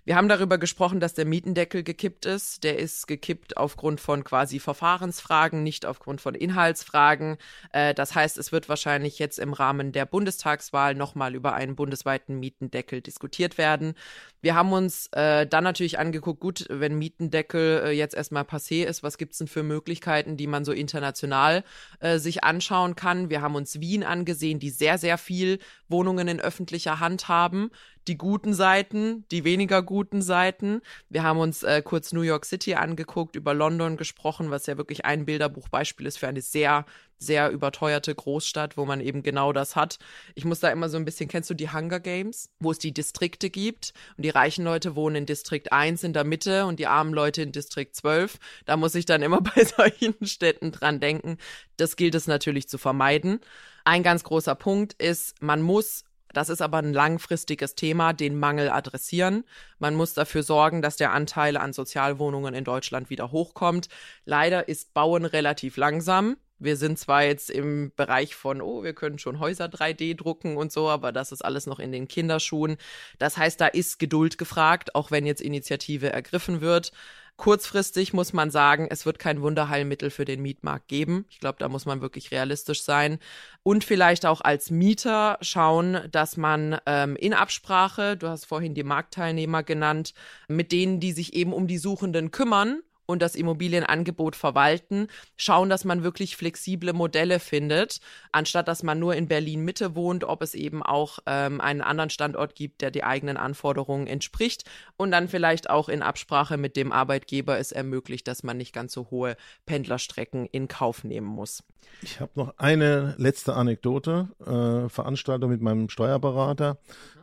Wir 0.04 0.16
haben 0.16 0.28
darüber 0.28 0.58
gesprochen, 0.58 1.00
dass 1.00 1.14
der 1.14 1.24
Mietendeckel 1.24 1.82
gekippt 1.82 2.24
ist. 2.24 2.62
Der 2.62 2.78
ist 2.78 3.08
gekippt 3.08 3.56
aufgrund 3.56 4.00
von 4.00 4.22
quasi 4.22 4.60
Verfahrensfragen, 4.60 5.62
nicht 5.62 5.84
aufgrund 5.84 6.20
von 6.20 6.34
Inhaltsfragen. 6.34 7.36
Äh, 7.72 7.94
das 7.94 8.14
heißt, 8.14 8.38
es 8.38 8.52
wird 8.52 8.68
wahrscheinlich 8.68 9.18
jetzt 9.18 9.38
im 9.38 9.52
Rahmen 9.52 9.90
der 9.90 10.06
Bundestagswahl 10.06 10.94
nochmal 10.94 11.34
über 11.34 11.54
einen 11.54 11.74
bundesweiten 11.74 12.38
Mietendeckel 12.38 13.00
diskutiert 13.00 13.58
werden. 13.58 13.94
Wir 14.40 14.54
haben 14.54 14.72
uns 14.72 15.06
äh, 15.12 15.46
dann 15.46 15.64
natürlich 15.64 15.98
angeschaut, 15.98 16.11
angeguckt, 16.12 16.40
gut, 16.40 16.66
wenn 16.68 16.98
Mietendeckel 16.98 17.82
äh, 17.84 17.90
jetzt 17.90 18.14
erstmal 18.14 18.42
passé 18.42 18.84
ist, 18.84 19.02
was 19.02 19.16
gibt 19.16 19.32
es 19.32 19.38
denn 19.38 19.48
für 19.48 19.62
Möglichkeiten, 19.62 20.36
die 20.36 20.46
man 20.46 20.66
so 20.66 20.72
international 20.72 21.64
äh, 22.00 22.18
sich 22.18 22.44
anschauen 22.44 22.94
kann? 22.94 23.30
Wir 23.30 23.40
haben 23.40 23.54
uns 23.54 23.80
Wien 23.80 24.04
angesehen, 24.04 24.58
die 24.58 24.68
sehr, 24.70 24.98
sehr 24.98 25.16
viel 25.16 25.58
Wohnungen 25.88 26.28
in 26.28 26.40
öffentlicher 26.40 27.00
Hand 27.00 27.28
haben 27.28 27.70
die 28.08 28.18
guten 28.18 28.52
Seiten, 28.52 29.24
die 29.30 29.44
weniger 29.44 29.82
guten 29.82 30.22
Seiten. 30.22 30.80
Wir 31.08 31.22
haben 31.22 31.38
uns 31.38 31.62
äh, 31.62 31.82
kurz 31.82 32.12
New 32.12 32.22
York 32.22 32.44
City 32.44 32.74
angeguckt, 32.74 33.36
über 33.36 33.54
London 33.54 33.96
gesprochen, 33.96 34.50
was 34.50 34.66
ja 34.66 34.76
wirklich 34.76 35.04
ein 35.04 35.24
Bilderbuchbeispiel 35.24 36.06
ist 36.06 36.18
für 36.18 36.28
eine 36.28 36.42
sehr, 36.42 36.84
sehr 37.24 37.50
überteuerte 37.50 38.14
Großstadt, 38.14 38.76
wo 38.76 38.84
man 38.84 39.00
eben 39.00 39.22
genau 39.22 39.52
das 39.52 39.76
hat. 39.76 39.98
Ich 40.34 40.44
muss 40.44 40.60
da 40.60 40.68
immer 40.68 40.88
so 40.88 40.96
ein 40.96 41.04
bisschen, 41.04 41.28
kennst 41.28 41.48
du 41.50 41.54
die 41.54 41.70
Hunger 41.70 42.00
Games, 42.00 42.50
wo 42.58 42.70
es 42.70 42.78
die 42.78 42.92
Distrikte 42.92 43.50
gibt 43.50 43.92
und 44.16 44.24
die 44.24 44.30
reichen 44.30 44.64
Leute 44.64 44.96
wohnen 44.96 45.16
in 45.16 45.26
Distrikt 45.26 45.72
1 45.72 46.04
in 46.04 46.12
der 46.12 46.24
Mitte 46.24 46.66
und 46.66 46.78
die 46.78 46.86
armen 46.86 47.14
Leute 47.14 47.42
in 47.42 47.52
Distrikt 47.52 47.96
12. 47.96 48.38
Da 48.66 48.76
muss 48.76 48.94
ich 48.94 49.06
dann 49.06 49.22
immer 49.22 49.40
bei 49.54 49.64
solchen 49.64 50.26
Städten 50.26 50.72
dran 50.72 51.00
denken. 51.00 51.38
Das 51.76 51.96
gilt 51.96 52.14
es 52.14 52.26
natürlich 52.26 52.68
zu 52.68 52.78
vermeiden. 52.78 53.40
Ein 53.84 54.02
ganz 54.02 54.24
großer 54.24 54.54
Punkt 54.54 54.94
ist, 54.94 55.40
man 55.42 55.62
muss 55.62 56.04
das 56.32 56.48
ist 56.48 56.62
aber 56.62 56.78
ein 56.78 56.92
langfristiges 56.92 57.74
Thema, 57.74 58.12
den 58.12 58.38
Mangel 58.38 58.70
adressieren. 58.70 59.44
Man 59.78 59.94
muss 59.94 60.14
dafür 60.14 60.42
sorgen, 60.42 60.82
dass 60.82 60.96
der 60.96 61.12
Anteil 61.12 61.56
an 61.56 61.72
Sozialwohnungen 61.72 62.54
in 62.54 62.64
Deutschland 62.64 63.10
wieder 63.10 63.32
hochkommt. 63.32 63.88
Leider 64.24 64.68
ist 64.68 64.94
Bauen 64.94 65.24
relativ 65.24 65.76
langsam. 65.76 66.36
Wir 66.62 66.76
sind 66.76 66.98
zwar 66.98 67.24
jetzt 67.24 67.50
im 67.50 67.92
Bereich 67.96 68.34
von, 68.34 68.60
oh, 68.60 68.82
wir 68.82 68.94
können 68.94 69.18
schon 69.18 69.40
Häuser 69.40 69.66
3D 69.66 70.16
drucken 70.16 70.56
und 70.56 70.72
so, 70.72 70.88
aber 70.88 71.12
das 71.12 71.32
ist 71.32 71.44
alles 71.44 71.66
noch 71.66 71.78
in 71.78 71.92
den 71.92 72.08
Kinderschuhen. 72.08 72.76
Das 73.18 73.36
heißt, 73.36 73.60
da 73.60 73.66
ist 73.66 73.98
Geduld 73.98 74.38
gefragt, 74.38 74.94
auch 74.94 75.10
wenn 75.10 75.26
jetzt 75.26 75.40
Initiative 75.40 76.12
ergriffen 76.12 76.60
wird. 76.60 76.92
Kurzfristig 77.36 78.12
muss 78.12 78.32
man 78.32 78.50
sagen, 78.50 78.86
es 78.90 79.04
wird 79.04 79.18
kein 79.18 79.40
Wunderheilmittel 79.40 80.10
für 80.10 80.24
den 80.24 80.42
Mietmarkt 80.42 80.86
geben. 80.86 81.24
Ich 81.28 81.40
glaube, 81.40 81.58
da 81.58 81.68
muss 81.68 81.86
man 81.86 82.00
wirklich 82.00 82.30
realistisch 82.30 82.82
sein. 82.82 83.18
Und 83.62 83.84
vielleicht 83.84 84.26
auch 84.26 84.42
als 84.42 84.70
Mieter 84.70 85.38
schauen, 85.40 85.98
dass 86.12 86.36
man 86.36 86.78
ähm, 86.86 87.16
in 87.16 87.34
Absprache, 87.34 88.16
du 88.16 88.28
hast 88.28 88.44
vorhin 88.44 88.74
die 88.74 88.84
Marktteilnehmer 88.84 89.62
genannt, 89.62 90.14
mit 90.46 90.70
denen, 90.72 91.00
die 91.00 91.12
sich 91.12 91.34
eben 91.34 91.52
um 91.52 91.66
die 91.66 91.78
Suchenden 91.78 92.30
kümmern, 92.30 92.82
und 93.06 93.22
das 93.22 93.34
Immobilienangebot 93.34 94.36
verwalten, 94.36 95.08
schauen, 95.36 95.68
dass 95.68 95.84
man 95.84 96.02
wirklich 96.02 96.36
flexible 96.36 96.92
Modelle 96.92 97.40
findet, 97.40 98.00
anstatt 98.32 98.68
dass 98.68 98.82
man 98.82 98.98
nur 98.98 99.14
in 99.14 99.28
Berlin 99.28 99.64
Mitte 99.64 99.94
wohnt, 99.94 100.24
ob 100.24 100.42
es 100.42 100.54
eben 100.54 100.82
auch 100.82 101.18
ähm, 101.26 101.60
einen 101.60 101.80
anderen 101.80 102.10
Standort 102.10 102.54
gibt, 102.54 102.80
der 102.80 102.90
die 102.90 103.04
eigenen 103.04 103.36
Anforderungen 103.36 104.06
entspricht 104.06 104.64
und 104.96 105.10
dann 105.10 105.28
vielleicht 105.28 105.70
auch 105.70 105.88
in 105.88 106.02
Absprache 106.02 106.56
mit 106.56 106.76
dem 106.76 106.92
Arbeitgeber 106.92 107.58
es 107.58 107.72
ermöglicht, 107.72 108.28
dass 108.28 108.42
man 108.42 108.56
nicht 108.56 108.72
ganz 108.72 108.92
so 108.92 109.10
hohe 109.10 109.36
Pendlerstrecken 109.66 110.46
in 110.46 110.68
Kauf 110.68 111.04
nehmen 111.04 111.26
muss. 111.26 111.62
Ich 112.02 112.20
habe 112.20 112.32
noch 112.34 112.54
eine 112.58 113.14
letzte 113.18 113.54
Anekdote, 113.54 114.28
äh, 114.40 114.88
Veranstaltung 114.88 115.50
mit 115.50 115.60
meinem 115.60 115.88
Steuerberater. 115.88 116.78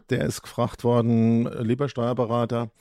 Der 0.09 0.25
ist 0.25 0.41
gefragt 0.41 0.83
worden, 0.83 1.47
lieber 1.63 1.87
Steuerberater, 1.87 2.71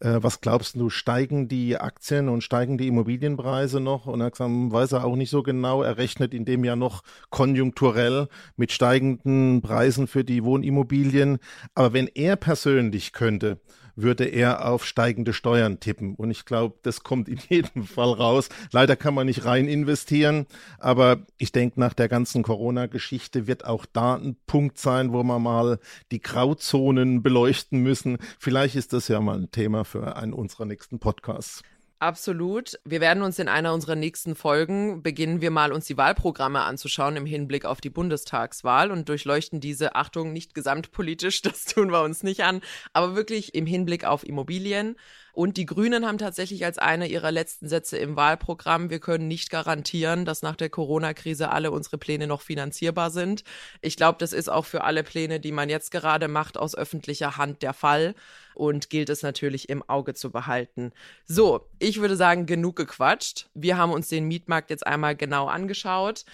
äh, 0.00 0.18
was 0.20 0.40
glaubst 0.40 0.76
du, 0.76 0.90
steigen 0.90 1.48
die 1.48 1.78
Aktien 1.78 2.28
und 2.28 2.42
steigen 2.42 2.76
die 2.76 2.88
Immobilienpreise 2.88 3.80
noch? 3.80 4.06
Und 4.06 4.20
er 4.20 4.26
hat 4.26 4.32
gesagt, 4.34 4.50
weiß 4.50 4.92
er 4.92 5.04
auch 5.04 5.16
nicht 5.16 5.30
so 5.30 5.42
genau. 5.42 5.82
Er 5.82 5.96
rechnet 5.96 6.34
in 6.34 6.44
dem 6.44 6.64
Jahr 6.64 6.76
noch 6.76 7.02
konjunkturell 7.30 8.28
mit 8.56 8.72
steigenden 8.72 9.62
Preisen 9.62 10.06
für 10.06 10.24
die 10.24 10.44
Wohnimmobilien. 10.44 11.38
Aber 11.74 11.92
wenn 11.92 12.08
er 12.08 12.36
persönlich 12.36 13.12
könnte, 13.12 13.58
würde 13.96 14.24
er 14.24 14.68
auf 14.68 14.84
steigende 14.84 15.32
Steuern 15.32 15.80
tippen. 15.80 16.14
Und 16.14 16.30
ich 16.30 16.44
glaube, 16.44 16.76
das 16.82 17.02
kommt 17.02 17.28
in 17.28 17.38
jedem 17.48 17.84
Fall 17.84 18.12
raus. 18.12 18.48
Leider 18.72 18.96
kann 18.96 19.14
man 19.14 19.26
nicht 19.26 19.44
rein 19.44 19.68
investieren, 19.68 20.46
aber 20.78 21.22
ich 21.38 21.52
denke, 21.52 21.80
nach 21.80 21.94
der 21.94 22.08
ganzen 22.08 22.42
Corona-Geschichte 22.42 23.46
wird 23.46 23.64
auch 23.64 23.86
da 23.86 24.14
ein 24.14 24.36
Punkt 24.46 24.78
sein, 24.78 25.12
wo 25.12 25.22
wir 25.22 25.38
mal 25.38 25.78
die 26.10 26.20
Grauzonen 26.20 27.22
beleuchten 27.22 27.80
müssen. 27.80 28.18
Vielleicht 28.38 28.76
ist 28.76 28.92
das 28.92 29.08
ja 29.08 29.20
mal 29.20 29.38
ein 29.38 29.50
Thema 29.50 29.84
für 29.84 30.16
einen 30.16 30.32
unserer 30.32 30.64
nächsten 30.64 30.98
Podcasts. 30.98 31.62
Absolut. 32.04 32.78
Wir 32.84 33.00
werden 33.00 33.22
uns 33.22 33.38
in 33.38 33.48
einer 33.48 33.72
unserer 33.72 33.94
nächsten 33.94 34.34
Folgen 34.34 35.02
beginnen 35.02 35.40
wir 35.40 35.50
mal 35.50 35.72
uns 35.72 35.86
die 35.86 35.96
Wahlprogramme 35.96 36.60
anzuschauen 36.60 37.16
im 37.16 37.24
Hinblick 37.24 37.64
auf 37.64 37.80
die 37.80 37.88
Bundestagswahl 37.88 38.90
und 38.90 39.08
durchleuchten 39.08 39.58
diese 39.58 39.94
Achtung 39.94 40.34
nicht 40.34 40.54
gesamtpolitisch, 40.54 41.40
das 41.42 41.64
tun 41.64 41.90
wir 41.90 42.02
uns 42.02 42.22
nicht 42.22 42.44
an, 42.44 42.60
aber 42.92 43.16
wirklich 43.16 43.54
im 43.54 43.64
Hinblick 43.64 44.04
auf 44.04 44.22
Immobilien. 44.22 44.96
Und 45.34 45.56
die 45.56 45.66
Grünen 45.66 46.06
haben 46.06 46.18
tatsächlich 46.18 46.64
als 46.64 46.78
eine 46.78 47.08
ihrer 47.08 47.32
letzten 47.32 47.68
Sätze 47.68 47.98
im 47.98 48.14
Wahlprogramm, 48.14 48.88
wir 48.88 49.00
können 49.00 49.26
nicht 49.26 49.50
garantieren, 49.50 50.24
dass 50.24 50.42
nach 50.42 50.54
der 50.54 50.70
Corona-Krise 50.70 51.50
alle 51.50 51.72
unsere 51.72 51.98
Pläne 51.98 52.28
noch 52.28 52.40
finanzierbar 52.40 53.10
sind. 53.10 53.42
Ich 53.82 53.96
glaube, 53.96 54.18
das 54.20 54.32
ist 54.32 54.48
auch 54.48 54.64
für 54.64 54.84
alle 54.84 55.02
Pläne, 55.02 55.40
die 55.40 55.50
man 55.50 55.68
jetzt 55.68 55.90
gerade 55.90 56.28
macht, 56.28 56.56
aus 56.56 56.76
öffentlicher 56.76 57.36
Hand 57.36 57.62
der 57.62 57.74
Fall 57.74 58.14
und 58.54 58.90
gilt 58.90 59.08
es 59.08 59.22
natürlich 59.22 59.68
im 59.68 59.82
Auge 59.88 60.14
zu 60.14 60.30
behalten. 60.30 60.92
So, 61.26 61.68
ich 61.80 62.00
würde 62.00 62.14
sagen, 62.14 62.46
genug 62.46 62.76
gequatscht. 62.76 63.48
Wir 63.54 63.76
haben 63.76 63.92
uns 63.92 64.08
den 64.08 64.28
Mietmarkt 64.28 64.70
jetzt 64.70 64.86
einmal 64.86 65.16
genau 65.16 65.48
angeschaut. 65.48 66.24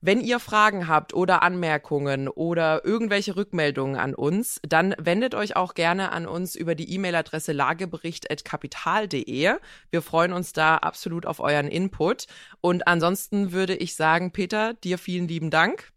Wenn 0.00 0.20
ihr 0.20 0.38
Fragen 0.38 0.86
habt 0.86 1.12
oder 1.12 1.42
Anmerkungen 1.42 2.28
oder 2.28 2.84
irgendwelche 2.84 3.34
Rückmeldungen 3.34 3.96
an 3.96 4.14
uns, 4.14 4.60
dann 4.62 4.94
wendet 4.98 5.34
euch 5.34 5.56
auch 5.56 5.74
gerne 5.74 6.12
an 6.12 6.26
uns 6.26 6.54
über 6.54 6.76
die 6.76 6.94
E-Mail-Adresse 6.94 7.50
lagebericht.kapital.de. 7.52 9.54
Wir 9.90 10.02
freuen 10.02 10.32
uns 10.32 10.52
da 10.52 10.76
absolut 10.76 11.26
auf 11.26 11.40
euren 11.40 11.66
Input. 11.66 12.26
Und 12.60 12.86
ansonsten 12.86 13.50
würde 13.50 13.74
ich 13.74 13.96
sagen, 13.96 14.30
Peter, 14.30 14.74
dir 14.74 14.98
vielen 14.98 15.26
lieben 15.26 15.50
Dank. 15.50 15.90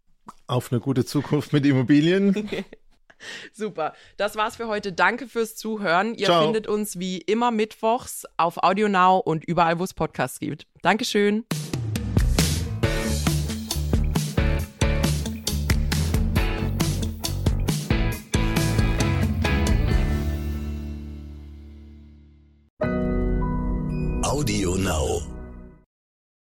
Auf 0.48 0.72
eine 0.72 0.80
gute 0.80 1.04
Zukunft 1.04 1.52
mit 1.52 1.64
Immobilien. 1.64 2.50
Super. 3.52 3.94
Das 4.16 4.34
war's 4.34 4.56
für 4.56 4.66
heute. 4.66 4.92
Danke 4.92 5.28
fürs 5.28 5.54
Zuhören. 5.54 6.16
Ihr 6.16 6.26
Ciao. 6.26 6.42
findet 6.42 6.66
uns 6.66 6.98
wie 6.98 7.18
immer 7.18 7.52
mittwochs 7.52 8.24
auf 8.36 8.64
AudioNow 8.64 9.22
und 9.24 9.44
überall, 9.44 9.78
wo 9.78 9.84
es 9.84 9.94
Podcasts 9.94 10.40
gibt. 10.40 10.66
Dankeschön. 10.82 11.44